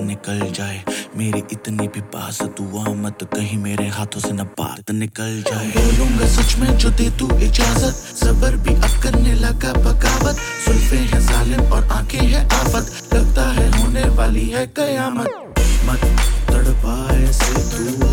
निकल 0.01 0.51
जाए। 0.51 0.83
मेरी 1.17 1.43
इतनी 1.51 1.87
भी 1.87 2.01
पास 2.01 2.41
दुआ 2.41 2.83
मत 2.83 3.23
कहीं 3.23 3.57
मेरे 3.57 3.87
हाथों 3.87 4.21
से 4.21 4.31
ना 4.33 4.43
बात 4.43 4.91
निकल 4.91 5.43
जाए। 5.47 5.67
बोलूँगा 5.67 6.27
सच 6.27 6.55
में 6.59 6.77
जो 6.77 6.89
दे 6.89 7.09
तू 7.09 7.29
इजाज़त। 7.37 7.93
सबर 7.93 8.55
भी 8.55 8.73
अब 8.73 9.01
करने 9.03 9.33
लगा 9.33 9.73
बगावत। 9.73 10.35
सुल्फे 10.65 10.95
हैं 10.95 11.19
जालिम 11.19 11.61
और 11.61 11.87
आँखें 11.87 12.19
हैं 12.19 12.45
आफत। 12.45 13.13
लगता 13.13 13.51
है 13.51 13.81
होने 13.81 14.03
वाली 14.03 14.49
है 14.49 14.67
कयामत। 14.67 15.27
मत 15.85 15.99
तड़पाए 16.49 17.31
से 17.31 17.53
तू 17.53 18.07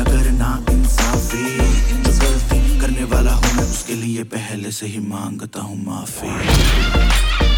न 0.00 0.04
करना 0.04 0.64
इंसाफी। 0.70 1.56
जो 2.02 2.12
गलती 2.12 2.80
करने 2.80 3.04
वाला 3.04 3.32
हूँ 3.32 3.56
मैं, 3.56 3.64
उसके 3.64 3.94
लिए 3.94 4.22
पहले 4.22 4.70
से 4.70 4.86
ही 4.86 4.98
माँगता 4.98 5.60
हूँ 5.60 5.84
माफ़ी। 5.84 7.53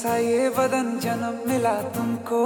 जैसा 0.00 0.16
ये 0.16 0.48
बदन 0.56 0.86
जन्म 0.98 1.34
मिला 1.48 1.72
तुमको। 1.92 2.40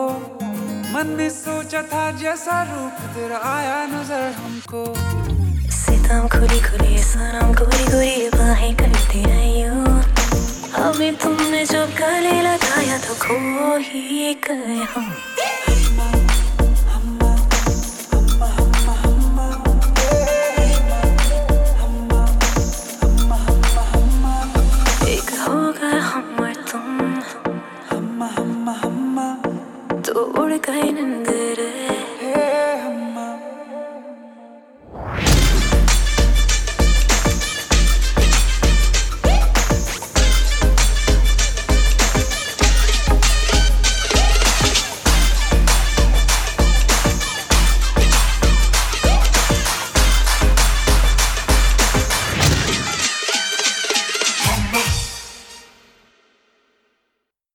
मन 0.90 1.14
ने 1.18 1.28
सोचा 1.30 1.82
था 1.86 2.02
जैसा 2.18 2.56
रूप 2.66 2.94
तेरा 3.14 3.38
आया 3.46 3.76
नज़र 3.86 4.32
हमको। 4.38 4.82
सीताम 5.70 6.26
खुली 6.28 6.58
खुली, 6.60 6.98
सनम 7.04 7.52
गोरी 7.54 7.84
गोरी 7.84 8.28
बाहें 8.34 8.74
करते 8.74 9.22
आयो। 9.30 9.74
अभी 10.82 11.10
तुमने 11.22 11.64
जो 11.70 11.86
गले 11.94 12.34
लगाया 12.42 12.98
तो 13.06 13.14
खो 13.22 13.38
ही 13.86 14.34
गए 14.48 14.82
हम 14.90 15.14